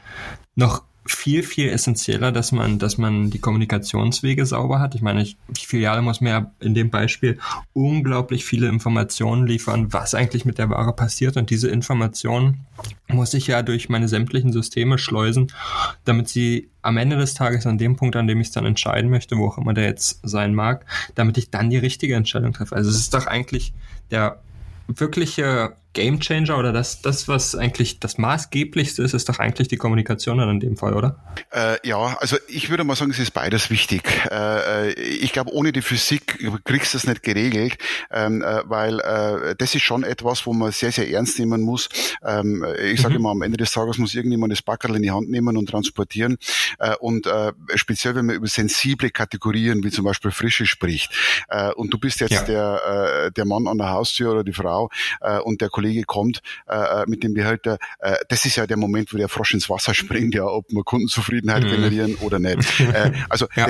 noch 0.54 0.87
viel, 1.12 1.42
viel 1.42 1.68
essentieller, 1.68 2.32
dass 2.32 2.52
man, 2.52 2.78
dass 2.78 2.98
man 2.98 3.30
die 3.30 3.38
Kommunikationswege 3.38 4.46
sauber 4.46 4.80
hat. 4.80 4.94
Ich 4.94 5.02
meine, 5.02 5.24
die 5.24 5.66
Filiale 5.66 6.02
muss 6.02 6.20
mir 6.20 6.52
in 6.60 6.74
dem 6.74 6.90
Beispiel 6.90 7.38
unglaublich 7.72 8.44
viele 8.44 8.68
Informationen 8.68 9.46
liefern, 9.46 9.92
was 9.92 10.14
eigentlich 10.14 10.44
mit 10.44 10.58
der 10.58 10.70
Ware 10.70 10.92
passiert. 10.92 11.36
Und 11.36 11.50
diese 11.50 11.68
Informationen 11.68 12.66
muss 13.08 13.34
ich 13.34 13.46
ja 13.46 13.62
durch 13.62 13.88
meine 13.88 14.08
sämtlichen 14.08 14.52
Systeme 14.52 14.98
schleusen, 14.98 15.52
damit 16.04 16.28
sie 16.28 16.68
am 16.82 16.96
Ende 16.96 17.16
des 17.16 17.34
Tages 17.34 17.66
an 17.66 17.78
dem 17.78 17.96
Punkt, 17.96 18.16
an 18.16 18.26
dem 18.26 18.40
ich 18.40 18.48
es 18.48 18.52
dann 18.52 18.66
entscheiden 18.66 19.10
möchte, 19.10 19.36
wo 19.36 19.48
auch 19.48 19.58
immer 19.58 19.74
der 19.74 19.84
jetzt 19.84 20.20
sein 20.22 20.54
mag, 20.54 20.84
damit 21.14 21.38
ich 21.38 21.50
dann 21.50 21.70
die 21.70 21.78
richtige 21.78 22.14
Entscheidung 22.14 22.52
treffe. 22.52 22.76
Also 22.76 22.90
es 22.90 22.96
ist 22.96 23.14
doch 23.14 23.26
eigentlich 23.26 23.72
der 24.10 24.40
wirkliche 24.88 25.74
Gamechanger 25.94 26.58
oder 26.58 26.72
das, 26.72 27.02
das, 27.02 27.28
was 27.28 27.54
eigentlich 27.54 27.98
das 27.98 28.18
Maßgeblichste 28.18 29.02
ist, 29.02 29.14
ist 29.14 29.28
doch 29.28 29.38
eigentlich 29.38 29.68
die 29.68 29.76
Kommunikation 29.76 30.38
dann 30.38 30.50
in 30.50 30.60
dem 30.60 30.76
Fall, 30.76 30.94
oder? 30.94 31.18
Äh, 31.50 31.76
ja, 31.86 32.16
also 32.20 32.36
ich 32.48 32.70
würde 32.70 32.84
mal 32.84 32.94
sagen, 32.94 33.10
es 33.10 33.18
ist 33.18 33.32
beides 33.32 33.70
wichtig. 33.70 34.02
Äh, 34.30 34.90
äh 34.90 34.92
ich 34.92 35.32
glaube, 35.32 35.52
ohne 35.52 35.72
die 35.72 35.82
Physik 35.82 36.38
kriegst 36.64 36.94
du 36.94 36.98
es 36.98 37.06
nicht 37.06 37.22
geregelt, 37.22 37.78
ähm, 38.10 38.42
äh, 38.42 38.62
weil 38.66 39.00
äh, 39.00 39.54
das 39.56 39.74
ist 39.74 39.82
schon 39.82 40.04
etwas, 40.04 40.46
wo 40.46 40.52
man 40.52 40.72
sehr, 40.72 40.92
sehr 40.92 41.10
ernst 41.10 41.38
nehmen 41.38 41.62
muss. 41.62 41.88
Ähm, 42.24 42.64
ich 42.82 43.00
sage 43.00 43.14
mhm. 43.14 43.20
immer, 43.20 43.30
am 43.30 43.42
Ende 43.42 43.56
des 43.56 43.70
Tages 43.70 43.98
muss 43.98 44.14
irgendjemand 44.14 44.52
das 44.52 44.62
Backerl 44.62 44.96
in 44.96 45.02
die 45.02 45.10
Hand 45.10 45.30
nehmen 45.30 45.56
und 45.56 45.68
transportieren. 45.68 46.36
Äh, 46.78 46.94
und 46.96 47.28
speziell, 47.74 48.14
wenn 48.14 48.26
man 48.26 48.36
über 48.36 48.46
sensible 48.46 49.10
Kategorien 49.10 49.82
wie 49.82 49.90
zum 49.90 50.04
Beispiel 50.04 50.30
Frische 50.30 50.66
spricht 50.66 51.12
und 51.76 51.92
du 51.92 51.98
bist 51.98 52.20
jetzt 52.20 52.32
ja. 52.32 52.42
der, 52.42 53.30
der 53.30 53.44
Mann 53.44 53.66
an 53.66 53.78
der 53.78 53.90
Haustür 53.90 54.32
oder 54.32 54.44
die 54.44 54.52
Frau 54.52 54.90
und 55.44 55.60
der 55.60 55.68
Kollege 55.78 56.02
kommt 56.02 56.42
äh, 56.66 56.74
äh, 56.74 57.04
mit 57.06 57.22
dem 57.22 57.34
Behälter, 57.34 57.78
äh, 58.00 58.16
das 58.28 58.44
ist 58.44 58.56
ja 58.56 58.66
der 58.66 58.76
Moment, 58.76 59.14
wo 59.14 59.16
der 59.16 59.28
Frosch 59.28 59.54
ins 59.54 59.70
Wasser 59.70 59.94
springt, 59.94 60.34
ja, 60.34 60.44
ob 60.44 60.66
wir 60.70 60.82
Kundenzufriedenheit 60.82 61.62
mhm. 61.62 61.68
generieren 61.68 62.14
oder 62.16 62.40
nicht. 62.40 62.80
äh, 62.80 63.12
also 63.28 63.46
ja. 63.54 63.68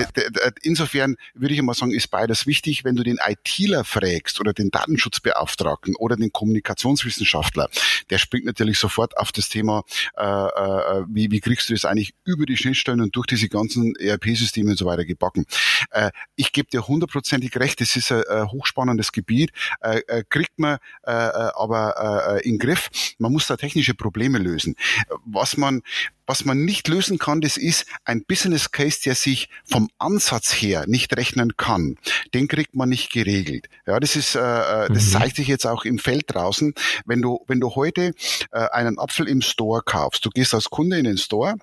insofern 0.62 1.16
würde 1.34 1.52
ich 1.52 1.60
immer 1.60 1.74
sagen, 1.74 1.92
ist 1.92 2.08
beides 2.08 2.46
wichtig. 2.46 2.82
Wenn 2.84 2.96
du 2.96 3.02
den 3.02 3.18
ITler 3.22 3.84
fragst 3.84 4.40
oder 4.40 4.54
den 4.54 4.70
Datenschutzbeauftragten 4.70 5.96
oder 5.96 6.16
den 6.16 6.32
Kommunikationswissenschaftler, 6.32 7.68
der 8.08 8.16
springt 8.16 8.46
natürlich 8.46 8.78
sofort 8.78 9.18
auf 9.18 9.30
das 9.30 9.50
Thema, 9.50 9.82
äh, 10.16 10.24
äh, 10.24 11.04
wie, 11.10 11.30
wie 11.30 11.40
kriegst 11.40 11.68
du 11.68 11.74
das 11.74 11.84
eigentlich 11.84 12.14
über 12.24 12.46
die 12.46 12.56
Schnittstellen 12.56 13.02
und 13.02 13.14
durch 13.14 13.26
diese 13.26 13.50
ganzen 13.50 13.94
ERP-Systeme 13.96 14.70
und 14.70 14.78
so 14.78 14.86
weiter 14.86 15.04
gebacken. 15.04 15.44
Äh, 15.90 16.10
ich 16.36 16.52
gebe 16.52 16.70
dir 16.70 16.88
hundertprozentig 16.88 17.54
recht, 17.56 17.82
das 17.82 17.96
ist 17.96 18.10
ein, 18.12 18.22
ein 18.30 18.50
hochspannendes 18.50 19.12
Gebiet, 19.12 19.50
äh, 19.82 20.00
äh 20.06 20.24
kriegt 20.26 20.58
man 20.58 20.78
äh, 21.02 21.10
aber 21.10 21.97
äh, 21.98 22.48
in 22.48 22.58
Griff. 22.58 22.90
Man 23.18 23.32
muss 23.32 23.46
da 23.46 23.56
technische 23.56 23.94
Probleme 23.94 24.38
lösen. 24.38 24.76
Was 25.24 25.56
man 25.56 25.82
was 26.28 26.44
man 26.44 26.64
nicht 26.64 26.86
lösen 26.88 27.18
kann, 27.18 27.40
das 27.40 27.56
ist 27.56 27.86
ein 28.04 28.22
Business 28.22 28.70
Case, 28.70 29.00
der 29.02 29.14
sich 29.14 29.48
vom 29.64 29.88
Ansatz 29.98 30.52
her 30.52 30.84
nicht 30.86 31.16
rechnen 31.16 31.56
kann. 31.56 31.96
Den 32.34 32.48
kriegt 32.48 32.76
man 32.76 32.90
nicht 32.90 33.10
geregelt. 33.10 33.68
Ja, 33.86 33.98
das 33.98 34.14
ist, 34.14 34.34
äh, 34.34 34.38
äh 34.38 34.88
das 34.88 35.06
mhm. 35.06 35.10
zeigt 35.12 35.36
sich 35.36 35.48
jetzt 35.48 35.66
auch 35.66 35.86
im 35.86 35.98
Feld 35.98 36.24
draußen. 36.28 36.74
Wenn 37.06 37.22
du, 37.22 37.40
wenn 37.46 37.60
du 37.60 37.74
heute 37.74 38.12
äh, 38.52 38.58
einen 38.72 38.98
Apfel 38.98 39.26
im 39.26 39.40
Store 39.40 39.80
kaufst, 39.82 40.24
du 40.26 40.28
gehst 40.28 40.52
als 40.52 40.66
Kunde 40.66 40.98
in 40.98 41.04
den 41.04 41.16
Store, 41.16 41.56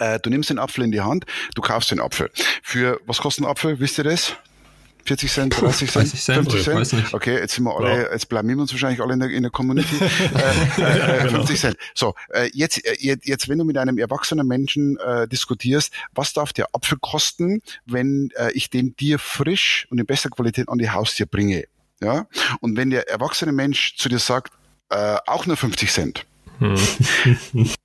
äh, 0.00 0.18
du 0.18 0.28
nimmst 0.28 0.50
den 0.50 0.58
Apfel 0.58 0.82
in 0.82 0.90
die 0.90 1.00
Hand, 1.00 1.24
du 1.54 1.62
kaufst 1.62 1.92
den 1.92 2.00
Apfel. 2.00 2.30
Für 2.64 3.00
was 3.06 3.18
kostet 3.18 3.44
ein 3.44 3.48
Apfel? 3.48 3.78
Wisst 3.78 3.98
ihr 3.98 4.04
das? 4.04 4.34
40 5.08 5.32
Cent, 5.32 5.60
30 5.60 5.90
Cent, 5.90 6.08
50 6.10 6.62
Cent? 6.62 6.86
Cent? 6.86 7.14
Okay, 7.14 7.38
jetzt 7.38 7.54
sind 7.54 7.64
wir 7.64 7.74
alle, 7.74 8.02
ja. 8.02 8.12
jetzt 8.12 8.28
blamieren 8.28 8.58
wir 8.58 8.62
uns 8.62 8.72
wahrscheinlich 8.72 9.00
alle 9.00 9.14
in 9.14 9.20
der, 9.20 9.30
in 9.30 9.42
der 9.42 9.50
Community. 9.50 9.96
äh, 10.00 10.82
äh, 10.82 11.18
genau. 11.24 11.38
50 11.38 11.58
Cent. 11.58 11.76
So, 11.94 12.14
äh, 12.28 12.50
jetzt, 12.52 12.84
äh, 12.84 12.94
jetzt, 12.98 13.26
jetzt, 13.26 13.48
wenn 13.48 13.56
du 13.56 13.64
mit 13.64 13.78
einem 13.78 13.96
erwachsenen 13.96 14.46
Menschen 14.46 14.98
äh, 14.98 15.26
diskutierst, 15.26 15.94
was 16.12 16.34
darf 16.34 16.52
der 16.52 16.66
Apfel 16.74 16.98
kosten, 17.00 17.62
wenn 17.86 18.30
äh, 18.36 18.52
ich 18.52 18.68
den 18.68 18.96
dir 18.96 19.18
frisch 19.18 19.86
und 19.90 19.98
in 19.98 20.04
bester 20.04 20.28
Qualität 20.28 20.68
an 20.68 20.76
die 20.76 20.90
Haustür 20.90 21.24
bringe? 21.24 21.64
Ja? 22.02 22.26
Und 22.60 22.76
wenn 22.76 22.90
der 22.90 23.08
erwachsene 23.08 23.52
Mensch 23.52 23.96
zu 23.96 24.10
dir 24.10 24.18
sagt, 24.18 24.52
äh, 24.90 25.16
auch 25.26 25.46
nur 25.46 25.56
50 25.56 25.90
Cent, 25.90 26.26
hm. 26.58 26.76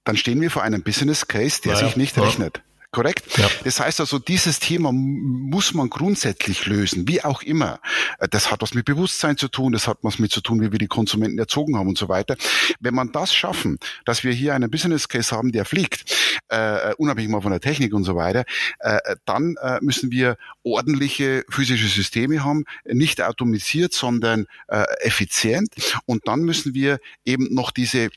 dann 0.04 0.18
stehen 0.18 0.42
wir 0.42 0.52
vor 0.52 0.64
einem 0.64 0.84
Business 0.84 1.26
Case, 1.26 1.62
der 1.62 1.74
naja, 1.74 1.88
sich 1.88 1.96
nicht 1.96 2.18
rechnet. 2.18 2.62
Korrekt? 2.94 3.40
Ja. 3.40 3.50
Das 3.64 3.80
heißt 3.80 4.00
also, 4.02 4.20
dieses 4.20 4.60
Thema 4.60 4.92
muss 4.94 5.74
man 5.74 5.90
grundsätzlich 5.90 6.68
lösen, 6.68 7.08
wie 7.08 7.24
auch 7.24 7.42
immer. 7.42 7.80
Äh, 8.20 8.28
das 8.30 8.52
hat 8.52 8.62
was 8.62 8.76
mit 8.76 8.86
Bewusstsein 8.86 9.36
zu 9.36 9.48
tun, 9.48 9.74
das 9.74 9.88
hat 9.88 9.98
was 10.04 10.20
mit 10.20 10.32
zu 10.32 10.42
tun, 10.42 10.62
wie 10.62 10.72
wir 10.72 10.78
die 10.78 10.88
Konsumenten 10.88 11.40
erzogen 11.40 11.76
haben 11.76 11.88
und 11.88 11.98
so 11.98 12.08
weiter. 12.08 12.38
Wenn 12.80 12.94
man 12.94 13.12
das 13.12 13.34
schaffen, 13.34 13.80
dass 14.06 14.24
wir 14.24 14.32
hier 14.32 14.54
einen 14.54 14.70
Business 14.70 15.08
Case 15.08 15.36
haben, 15.36 15.52
der 15.52 15.66
fliegt, 15.66 16.16
äh, 16.50 16.94
unabhängig 16.98 17.32
mal 17.32 17.42
von 17.42 17.52
der 17.52 17.62
Technik 17.62 17.96
und 17.96 18.04
so 18.04 18.16
weiter, 18.16 18.46
äh, 18.78 19.00
dann 19.26 19.56
äh, 19.64 19.80
müssen 19.82 20.12
wir 20.12 20.38
ordentliche 20.62 21.46
physische 21.50 21.88
Systeme 21.88 22.44
haben, 22.44 22.64
nicht 22.86 23.24
automatisiert, 23.24 23.94
sondern 23.94 24.46
äh, 24.68 24.84
effizient. 25.00 25.74
Und 26.06 26.28
dann 26.28 26.42
müssen 26.42 26.76
wir 26.76 27.00
eben 27.26 27.52
noch 27.56 27.72
diese 27.72 28.10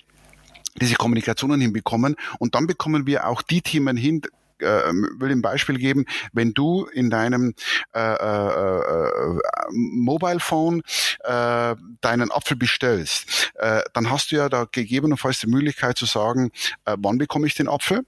diese 0.79 0.97
Kommunikationen 0.97 1.59
hinbekommen 1.59 2.17
und 2.39 2.55
dann 2.55 2.67
bekommen 2.67 3.07
wir 3.07 3.27
auch 3.29 3.41
die 3.41 3.63
Themen 3.63 3.97
hin, 3.97 4.21
äh, 4.61 4.93
will 5.19 5.31
ein 5.31 5.43
Beispiel 5.43 5.79
geben, 5.79 6.07
wenn 6.33 6.55
du 6.55 6.87
in 6.87 7.11
deinem 7.11 7.55
äh, 7.95 8.01
äh, 8.01 8.79
äh, 8.79 9.41
Mobile 9.71 10.41
Phone 10.41 10.83
äh, 11.25 11.75
deinen 12.01 12.31
Apfel 12.31 12.57
bestellst, 12.57 13.53
äh, 13.57 13.83
dann 13.93 14.11
hast 14.11 14.33
du 14.33 14.37
ja 14.37 14.49
da 14.49 14.67
gegebenenfalls 14.71 15.41
die 15.41 15.49
Möglichkeit 15.49 15.99
zu 15.99 16.07
sagen, 16.07 16.51
äh, 16.85 16.97
wann 16.99 17.19
bekomme 17.19 17.47
ich 17.47 17.55
den 17.55 17.69
Apfel? 17.69 18.05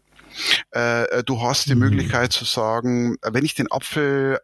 Äh, 0.75 1.05
äh, 1.05 1.25
du 1.25 1.41
hast 1.41 1.67
die 1.67 1.75
mhm. 1.75 1.81
Möglichkeit 1.81 2.33
zu 2.33 2.45
sagen, 2.45 3.17
wenn 3.23 3.45
ich 3.45 3.55
den 3.55 3.71
Apfel 3.71 4.39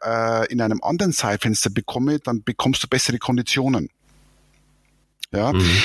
in 0.48 0.60
einem 0.60 0.80
anderen 0.82 1.12
Zeitfenster 1.12 1.70
bekomme, 1.70 2.18
dann 2.18 2.42
bekommst 2.42 2.82
du 2.82 2.88
bessere 2.88 3.18
Konditionen. 3.18 3.88
Ja, 5.34 5.52
mhm. 5.52 5.80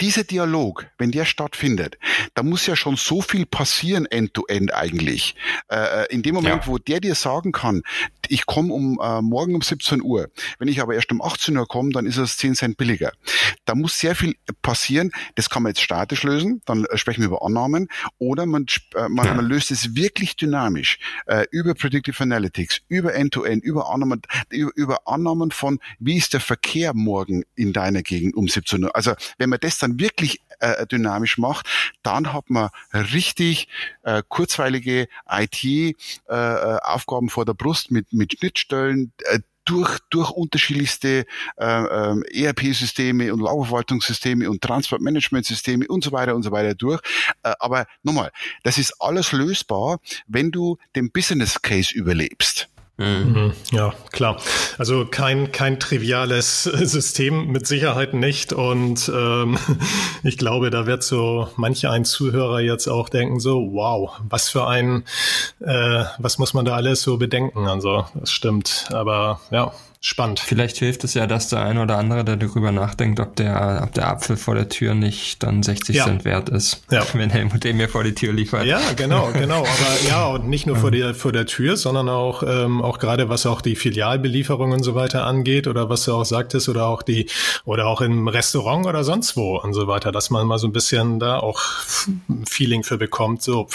Dieser 0.00 0.24
Dialog, 0.24 0.86
wenn 0.98 1.12
der 1.12 1.24
stattfindet, 1.24 1.98
da 2.34 2.42
muss 2.42 2.66
ja 2.66 2.76
schon 2.76 2.96
so 2.96 3.20
viel 3.20 3.46
passieren 3.46 4.06
end-to-end 4.06 4.70
-end 4.70 4.74
eigentlich. 4.74 5.34
Äh, 5.68 5.76
äh, 5.76 6.06
in 6.10 6.22
dem 6.22 6.34
Moment, 6.34 6.62
ja. 6.62 6.66
wo 6.66 6.78
der 6.78 7.00
dir 7.00 7.14
sagen 7.14 7.52
kann, 7.52 7.82
ich 8.28 8.46
komme 8.46 8.72
um 8.72 8.98
äh, 9.02 9.22
morgen 9.22 9.54
um 9.54 9.62
17 9.62 10.02
Uhr, 10.02 10.28
wenn 10.58 10.68
ich 10.68 10.80
aber 10.80 10.94
erst 10.94 11.12
um 11.12 11.22
18 11.22 11.56
Uhr 11.56 11.66
komme, 11.66 11.90
dann 11.90 12.06
ist 12.06 12.16
es 12.16 12.36
10 12.36 12.54
Cent 12.54 12.76
billiger. 12.76 13.12
Da 13.64 13.74
muss 13.74 13.98
sehr 13.98 14.14
viel 14.14 14.34
passieren. 14.62 15.12
Das 15.34 15.50
kann 15.50 15.62
man 15.62 15.70
jetzt 15.70 15.82
statisch 15.82 16.22
lösen, 16.22 16.62
dann 16.66 16.84
äh, 16.84 16.96
sprechen 16.96 17.22
wir 17.22 17.28
über 17.28 17.44
Annahmen, 17.44 17.88
oder 18.18 18.46
man, 18.46 18.66
äh, 18.94 19.08
man, 19.08 19.36
man 19.36 19.46
löst 19.46 19.70
es 19.70 19.94
wirklich 19.94 20.36
dynamisch 20.36 20.98
äh, 21.26 21.46
über 21.50 21.74
Predictive 21.74 22.22
Analytics, 22.22 22.80
über 22.88 23.14
End-to-End, 23.14 23.62
-End, 23.62 23.66
über 23.66 23.90
Annahmen, 23.90 24.22
über, 24.50 24.72
über 24.74 25.06
Annahmen 25.06 25.50
von, 25.50 25.78
wie 25.98 26.16
ist 26.16 26.32
der 26.32 26.40
Verkehr 26.40 26.94
morgen 26.94 27.44
in 27.54 27.72
deiner 27.72 28.02
Gegend 28.02 28.34
um 28.34 28.48
17 28.48 28.84
Uhr. 28.84 28.94
Also 28.94 29.14
wenn 29.38 29.50
man 29.50 29.60
das 29.60 29.78
dann 29.78 30.00
wirklich 30.00 30.40
äh, 30.60 30.86
dynamisch 30.86 31.38
macht, 31.38 31.66
dann 32.02 32.32
hat 32.32 32.50
man 32.50 32.70
richtig 32.92 33.68
äh, 34.02 34.22
kurzweilige 34.28 35.08
IT-Aufgaben 35.28 37.26
äh, 37.28 37.30
vor 37.30 37.44
der 37.44 37.54
Brust 37.54 37.90
mit, 37.90 38.12
mit 38.12 38.38
Schnittstellen, 38.38 39.12
äh, 39.24 39.40
durch, 39.66 39.98
durch 40.10 40.30
unterschiedlichste 40.30 41.26
äh, 41.58 41.64
äh, 41.64 42.44
ERP-Systeme 42.44 43.32
und 43.32 43.40
Lagerverwaltungssysteme 43.40 44.48
und 44.48 44.62
Transportmanagementsysteme 44.62 45.86
und 45.88 46.02
so 46.02 46.12
weiter 46.12 46.34
und 46.34 46.42
so 46.42 46.52
weiter 46.52 46.74
durch. 46.74 47.00
Äh, 47.42 47.52
aber 47.58 47.86
nochmal, 48.02 48.30
das 48.62 48.78
ist 48.78 48.94
alles 49.00 49.32
lösbar, 49.32 49.98
wenn 50.26 50.50
du 50.50 50.78
den 50.94 51.10
Business 51.10 51.60
Case 51.60 51.92
überlebst. 51.92 52.68
Mhm. 52.98 53.06
mhm. 53.06 53.52
Ja, 53.72 53.92
klar. 54.10 54.40
Also 54.78 55.04
kein, 55.04 55.52
kein 55.52 55.78
triviales 55.78 56.62
System, 56.64 57.48
mit 57.48 57.66
Sicherheit 57.66 58.14
nicht. 58.14 58.52
Und 58.52 59.10
ähm, 59.14 59.58
ich 60.22 60.38
glaube, 60.38 60.70
da 60.70 60.86
wird 60.86 61.02
so 61.02 61.48
manche 61.56 61.90
ein 61.90 62.04
Zuhörer 62.04 62.60
jetzt 62.60 62.88
auch 62.88 63.08
denken, 63.08 63.40
so, 63.40 63.72
wow, 63.72 64.12
was 64.28 64.48
für 64.48 64.66
ein, 64.66 65.04
äh, 65.60 66.04
was 66.18 66.38
muss 66.38 66.54
man 66.54 66.64
da 66.64 66.74
alles 66.74 67.02
so 67.02 67.18
bedenken? 67.18 67.66
Also, 67.66 68.06
das 68.14 68.30
stimmt. 68.30 68.86
Aber 68.90 69.40
ja, 69.50 69.72
Spannend. 70.08 70.38
Vielleicht 70.38 70.76
hilft 70.76 71.02
es 71.02 71.14
ja, 71.14 71.26
dass 71.26 71.48
der 71.48 71.62
eine 71.62 71.82
oder 71.82 71.98
andere, 71.98 72.24
der 72.24 72.36
darüber 72.36 72.70
nachdenkt, 72.70 73.18
ob 73.18 73.34
der, 73.34 73.80
ob 73.82 73.92
der 73.94 74.06
Apfel 74.06 74.36
vor 74.36 74.54
der 74.54 74.68
Tür 74.68 74.94
nicht 74.94 75.42
dann 75.42 75.64
60 75.64 75.96
ja. 75.96 76.04
Cent 76.04 76.24
wert 76.24 76.48
ist, 76.48 76.84
ja. 76.92 77.04
wenn 77.14 77.28
Helmut 77.28 77.64
den 77.64 77.76
mir 77.76 77.88
vor 77.88 78.04
die 78.04 78.14
Tür 78.14 78.32
liefert. 78.32 78.66
Ja, 78.66 78.80
genau, 78.94 79.30
genau. 79.32 79.62
Aber 79.62 80.08
ja, 80.08 80.26
und 80.26 80.46
nicht 80.46 80.64
nur 80.64 80.76
vor, 80.76 80.92
der, 80.92 81.12
vor 81.16 81.32
der 81.32 81.46
Tür, 81.46 81.76
sondern 81.76 82.08
auch, 82.08 82.44
ähm, 82.44 82.82
auch 82.82 83.00
gerade 83.00 83.28
was 83.28 83.46
auch 83.46 83.60
die 83.60 83.74
Filialbelieferung 83.74 84.70
und 84.70 84.84
so 84.84 84.94
weiter 84.94 85.26
angeht 85.26 85.66
oder 85.66 85.90
was 85.90 86.04
du 86.04 86.14
auch 86.14 86.24
sagtest 86.24 86.68
oder 86.68 86.86
auch 86.86 87.02
die, 87.02 87.28
oder 87.64 87.88
auch 87.88 88.00
im 88.00 88.28
Restaurant 88.28 88.86
oder 88.86 89.02
sonst 89.02 89.36
wo 89.36 89.58
und 89.58 89.72
so 89.72 89.88
weiter, 89.88 90.12
dass 90.12 90.30
man 90.30 90.46
mal 90.46 90.60
so 90.60 90.68
ein 90.68 90.72
bisschen 90.72 91.18
da 91.18 91.40
auch 91.40 91.60
ein 92.28 92.46
Feeling 92.48 92.84
für 92.84 92.96
bekommt, 92.96 93.42
so, 93.42 93.66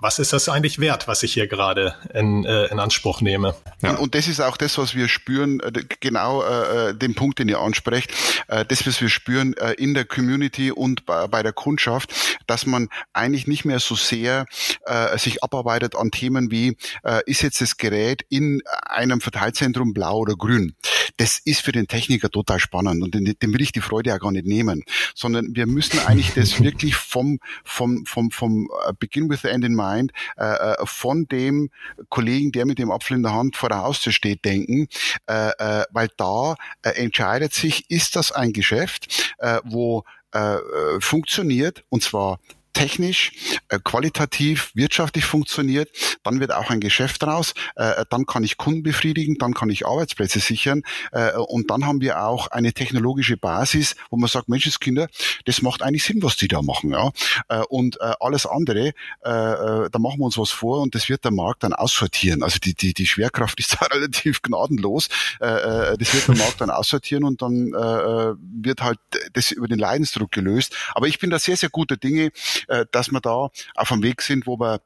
was 0.00 0.18
ist 0.18 0.32
das 0.32 0.48
eigentlich 0.48 0.80
wert, 0.80 1.06
was 1.06 1.22
ich 1.22 1.34
hier 1.34 1.46
gerade 1.46 1.94
in, 2.12 2.44
äh, 2.44 2.64
in 2.64 2.80
Anspruch 2.80 3.20
nehme? 3.20 3.54
Ja. 3.80 3.90
Und, 3.90 3.98
und 4.00 4.14
das 4.16 4.26
ist 4.26 4.40
auch 4.40 4.56
das, 4.56 4.76
was 4.76 4.96
wir 4.96 5.06
spüren, 5.06 5.60
genau 6.00 6.42
äh, 6.42 6.94
den 6.94 7.14
Punkt, 7.14 7.38
den 7.38 7.48
ihr 7.48 7.60
ansprecht, 7.60 8.12
äh, 8.48 8.64
das, 8.64 8.86
was 8.86 9.00
wir 9.00 9.08
spüren 9.08 9.54
äh, 9.56 9.72
in 9.72 9.94
der 9.94 10.04
Community 10.04 10.70
und 10.70 11.06
bei, 11.06 11.26
bei 11.26 11.42
der 11.42 11.52
Kundschaft, 11.52 12.38
dass 12.46 12.66
man 12.66 12.88
eigentlich 13.12 13.46
nicht 13.46 13.64
mehr 13.64 13.80
so 13.80 13.94
sehr 13.94 14.46
äh, 14.86 15.18
sich 15.18 15.42
abarbeitet 15.42 15.96
an 15.96 16.10
Themen 16.10 16.50
wie, 16.50 16.76
äh, 17.04 17.20
ist 17.26 17.42
jetzt 17.42 17.60
das 17.60 17.76
Gerät 17.76 18.22
in 18.28 18.62
einem 18.86 19.20
Verteilzentrum 19.20 19.92
blau 19.92 20.18
oder 20.18 20.34
grün? 20.34 20.74
Das 21.16 21.38
ist 21.38 21.62
für 21.62 21.72
den 21.72 21.88
Techniker 21.88 22.30
total 22.30 22.60
spannend 22.60 23.02
und 23.02 23.14
dem 23.14 23.52
will 23.52 23.60
ich 23.60 23.72
die 23.72 23.80
Freude 23.80 24.10
ja 24.10 24.18
gar 24.18 24.30
nicht 24.30 24.46
nehmen, 24.46 24.84
sondern 25.14 25.54
wir 25.54 25.66
müssen 25.66 25.98
eigentlich 26.00 26.34
das 26.34 26.60
wirklich 26.62 26.94
vom, 26.94 27.38
vom, 27.64 28.06
vom, 28.06 28.30
vom 28.30 28.68
äh, 28.86 28.92
Begin 28.98 29.28
with 29.28 29.42
the 29.42 29.48
End 29.48 29.64
in 29.64 29.74
Mind, 29.74 30.12
äh, 30.36 30.44
äh, 30.44 30.76
von 30.84 31.26
dem 31.26 31.70
Kollegen, 32.08 32.52
der 32.52 32.66
mit 32.66 32.78
dem 32.78 32.90
Apfel 32.90 33.16
in 33.16 33.22
der 33.22 33.34
Hand 33.34 33.56
vor 33.56 33.68
der 33.68 33.78
Haustür 33.78 34.12
steht, 34.12 34.44
denken, 34.44 34.88
äh, 35.26 35.47
äh, 35.58 35.84
weil 35.90 36.08
da 36.16 36.56
äh, 36.82 36.90
entscheidet 36.90 37.52
sich, 37.52 37.90
ist 37.90 38.16
das 38.16 38.32
ein 38.32 38.52
Geschäft, 38.52 39.34
äh, 39.38 39.60
wo 39.64 40.04
äh, 40.32 40.58
funktioniert 41.00 41.84
und 41.88 42.02
zwar 42.02 42.38
technisch, 42.78 43.32
äh, 43.68 43.78
qualitativ, 43.82 44.70
wirtschaftlich 44.74 45.24
funktioniert, 45.24 45.90
dann 46.22 46.38
wird 46.38 46.52
auch 46.52 46.70
ein 46.70 46.78
Geschäft 46.78 47.24
raus, 47.24 47.54
äh, 47.74 48.04
dann 48.08 48.24
kann 48.24 48.44
ich 48.44 48.56
Kunden 48.56 48.84
befriedigen, 48.84 49.36
dann 49.38 49.52
kann 49.52 49.68
ich 49.68 49.84
Arbeitsplätze 49.84 50.38
sichern 50.38 50.82
äh, 51.10 51.32
und 51.32 51.70
dann 51.70 51.86
haben 51.86 52.00
wir 52.00 52.22
auch 52.22 52.46
eine 52.48 52.72
technologische 52.72 53.36
Basis, 53.36 53.96
wo 54.10 54.16
man 54.16 54.28
sagt, 54.28 54.48
Menschenskinder, 54.48 55.08
das 55.44 55.60
macht 55.60 55.82
eigentlich 55.82 56.04
Sinn, 56.04 56.22
was 56.22 56.36
die 56.36 56.46
da 56.46 56.62
machen. 56.62 56.92
Ja? 56.92 57.10
Äh, 57.48 57.62
und 57.68 58.00
äh, 58.00 58.12
alles 58.20 58.46
andere, 58.46 58.92
äh, 59.24 59.30
äh, 59.30 59.90
da 59.90 59.98
machen 59.98 60.20
wir 60.20 60.26
uns 60.26 60.38
was 60.38 60.50
vor 60.50 60.80
und 60.80 60.94
das 60.94 61.08
wird 61.08 61.24
der 61.24 61.32
Markt 61.32 61.64
dann 61.64 61.72
aussortieren. 61.72 62.44
Also 62.44 62.58
die, 62.60 62.74
die, 62.74 62.94
die 62.94 63.06
Schwerkraft 63.06 63.58
ist 63.60 63.76
da 63.80 63.86
relativ 63.86 64.40
gnadenlos. 64.42 65.08
Äh, 65.40 65.46
äh, 65.92 65.98
das 65.98 66.14
wird 66.14 66.28
der 66.28 66.36
Markt 66.44 66.60
dann 66.60 66.70
aussortieren 66.70 67.24
und 67.24 67.42
dann 67.42 67.72
äh, 67.72 68.34
wird 68.62 68.82
halt 68.82 69.00
das 69.32 69.50
über 69.50 69.66
den 69.66 69.80
Leidensdruck 69.80 70.30
gelöst. 70.30 70.76
Aber 70.94 71.08
ich 71.08 71.18
bin 71.18 71.30
da 71.30 71.40
sehr, 71.40 71.56
sehr 71.56 71.70
guter 71.70 71.96
Dinge, 71.96 72.30
äh, 72.68 72.86
dass 72.92 73.10
wir 73.10 73.20
da 73.20 73.50
auf 73.74 73.88
dem 73.88 74.02
Weg 74.02 74.22
sind, 74.22 74.46
wo 74.46 74.58
wir 74.58 74.80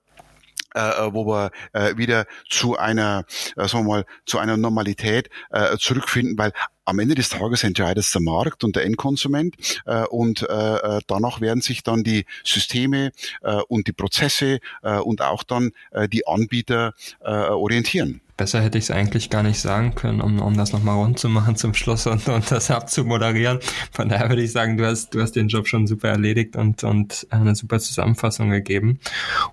äh, 0.74 1.12
wo 1.12 1.26
wir 1.26 1.50
äh, 1.72 1.96
wieder 1.96 2.26
zu 2.48 2.76
einer, 2.76 3.24
äh, 3.56 3.68
sagen 3.68 3.84
wir 3.84 3.96
mal, 3.96 4.06
zu 4.26 4.38
einer 4.38 4.56
Normalität 4.56 5.28
äh, 5.50 5.76
zurückfinden, 5.76 6.38
weil 6.38 6.52
am 6.84 6.98
Ende 6.98 7.14
des 7.14 7.28
Tages 7.28 7.62
entscheidet 7.62 8.04
es 8.04 8.12
der 8.12 8.22
Markt 8.22 8.64
und 8.64 8.76
der 8.76 8.84
Endkonsument 8.84 9.54
äh, 9.86 10.04
und 10.06 10.42
äh, 10.42 10.76
äh, 10.76 11.00
danach 11.06 11.40
werden 11.40 11.60
sich 11.60 11.82
dann 11.82 12.02
die 12.02 12.24
Systeme 12.44 13.12
äh, 13.42 13.60
und 13.68 13.86
die 13.86 13.92
Prozesse 13.92 14.58
äh, 14.82 14.98
und 14.98 15.22
auch 15.22 15.42
dann 15.42 15.72
äh, 15.92 16.08
die 16.08 16.26
Anbieter 16.26 16.94
äh, 17.20 17.30
orientieren. 17.30 18.20
Besser 18.42 18.60
hätte 18.60 18.76
ich 18.76 18.86
es 18.86 18.90
eigentlich 18.90 19.30
gar 19.30 19.44
nicht 19.44 19.60
sagen 19.60 19.94
können, 19.94 20.20
um, 20.20 20.40
um 20.40 20.56
das 20.56 20.72
nochmal 20.72 20.96
rund 20.96 21.16
zu 21.16 21.28
machen 21.28 21.54
zum 21.54 21.74
Schluss 21.74 22.08
und, 22.08 22.28
und 22.28 22.50
das 22.50 22.72
abzumoderieren. 22.72 23.60
Von 23.92 24.08
daher 24.08 24.30
würde 24.30 24.42
ich 24.42 24.50
sagen, 24.50 24.76
du 24.76 24.84
hast, 24.84 25.14
du 25.14 25.22
hast 25.22 25.36
den 25.36 25.46
Job 25.46 25.68
schon 25.68 25.86
super 25.86 26.08
erledigt 26.08 26.56
und, 26.56 26.82
und 26.82 27.24
eine 27.30 27.54
super 27.54 27.78
Zusammenfassung 27.78 28.50
gegeben. 28.50 28.98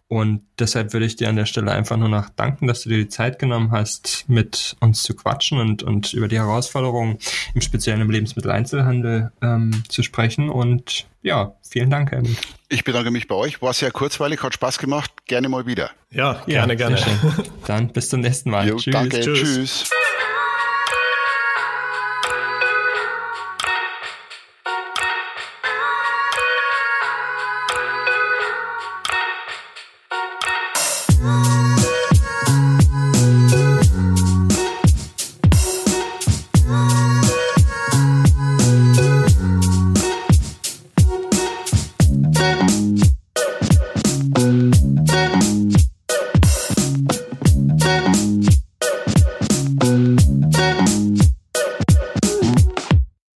Und 0.08 0.42
deshalb 0.58 0.92
würde 0.94 1.06
ich 1.06 1.18
dir 1.18 1.30
an 1.30 1.36
der 1.36 1.46
Stelle 1.46 1.72
einfach 1.72 1.98
nur 1.98 2.10
noch 2.10 2.30
danken, 2.30 2.66
dass 2.66 2.82
du 2.82 2.90
dir 2.90 2.98
die 2.98 3.10
Zeit 3.10 3.38
genommen 3.38 3.70
hast, 3.70 4.26
mit 4.28 4.76
uns 4.80 5.04
zu 5.04 5.14
quatschen 5.14 5.60
und, 5.60 5.84
und 5.84 6.12
über 6.14 6.28
die 6.28 6.40
Herausforderungen 6.40 7.20
im 7.54 7.62
speziellen 7.62 8.10
Lebensmitteleinzelhandel 8.10 9.32
ähm, 9.44 9.84
zu 9.88 10.02
sprechen. 10.02 10.50
Und 10.50 11.06
ja, 11.22 11.53
vielen 11.67 11.89
Dank, 11.89 12.11
Helmut. 12.11 12.38
Ich 12.70 12.84
bedanke 12.84 13.11
mich 13.11 13.28
bei 13.28 13.36
euch. 13.36 13.61
War 13.61 13.74
sehr 13.74 13.91
kurzweilig, 13.91 14.41
hat 14.43 14.53
Spaß 14.53 14.78
gemacht. 14.78 15.11
Gerne 15.26 15.49
mal 15.49 15.65
wieder. 15.65 15.89
Ja, 16.11 16.43
gerne, 16.45 16.74
ja, 16.74 16.89
gerne. 16.89 16.99
Dann 17.67 17.89
bis 17.89 18.09
zum 18.09 18.22
nächsten 18.22 18.49
Mal. 18.49 18.67
Jo, 18.67 18.78
tschüss. 18.78 18.93
Danke, 18.93 19.20
tschüss. 19.20 19.39
tschüss. 19.39 19.89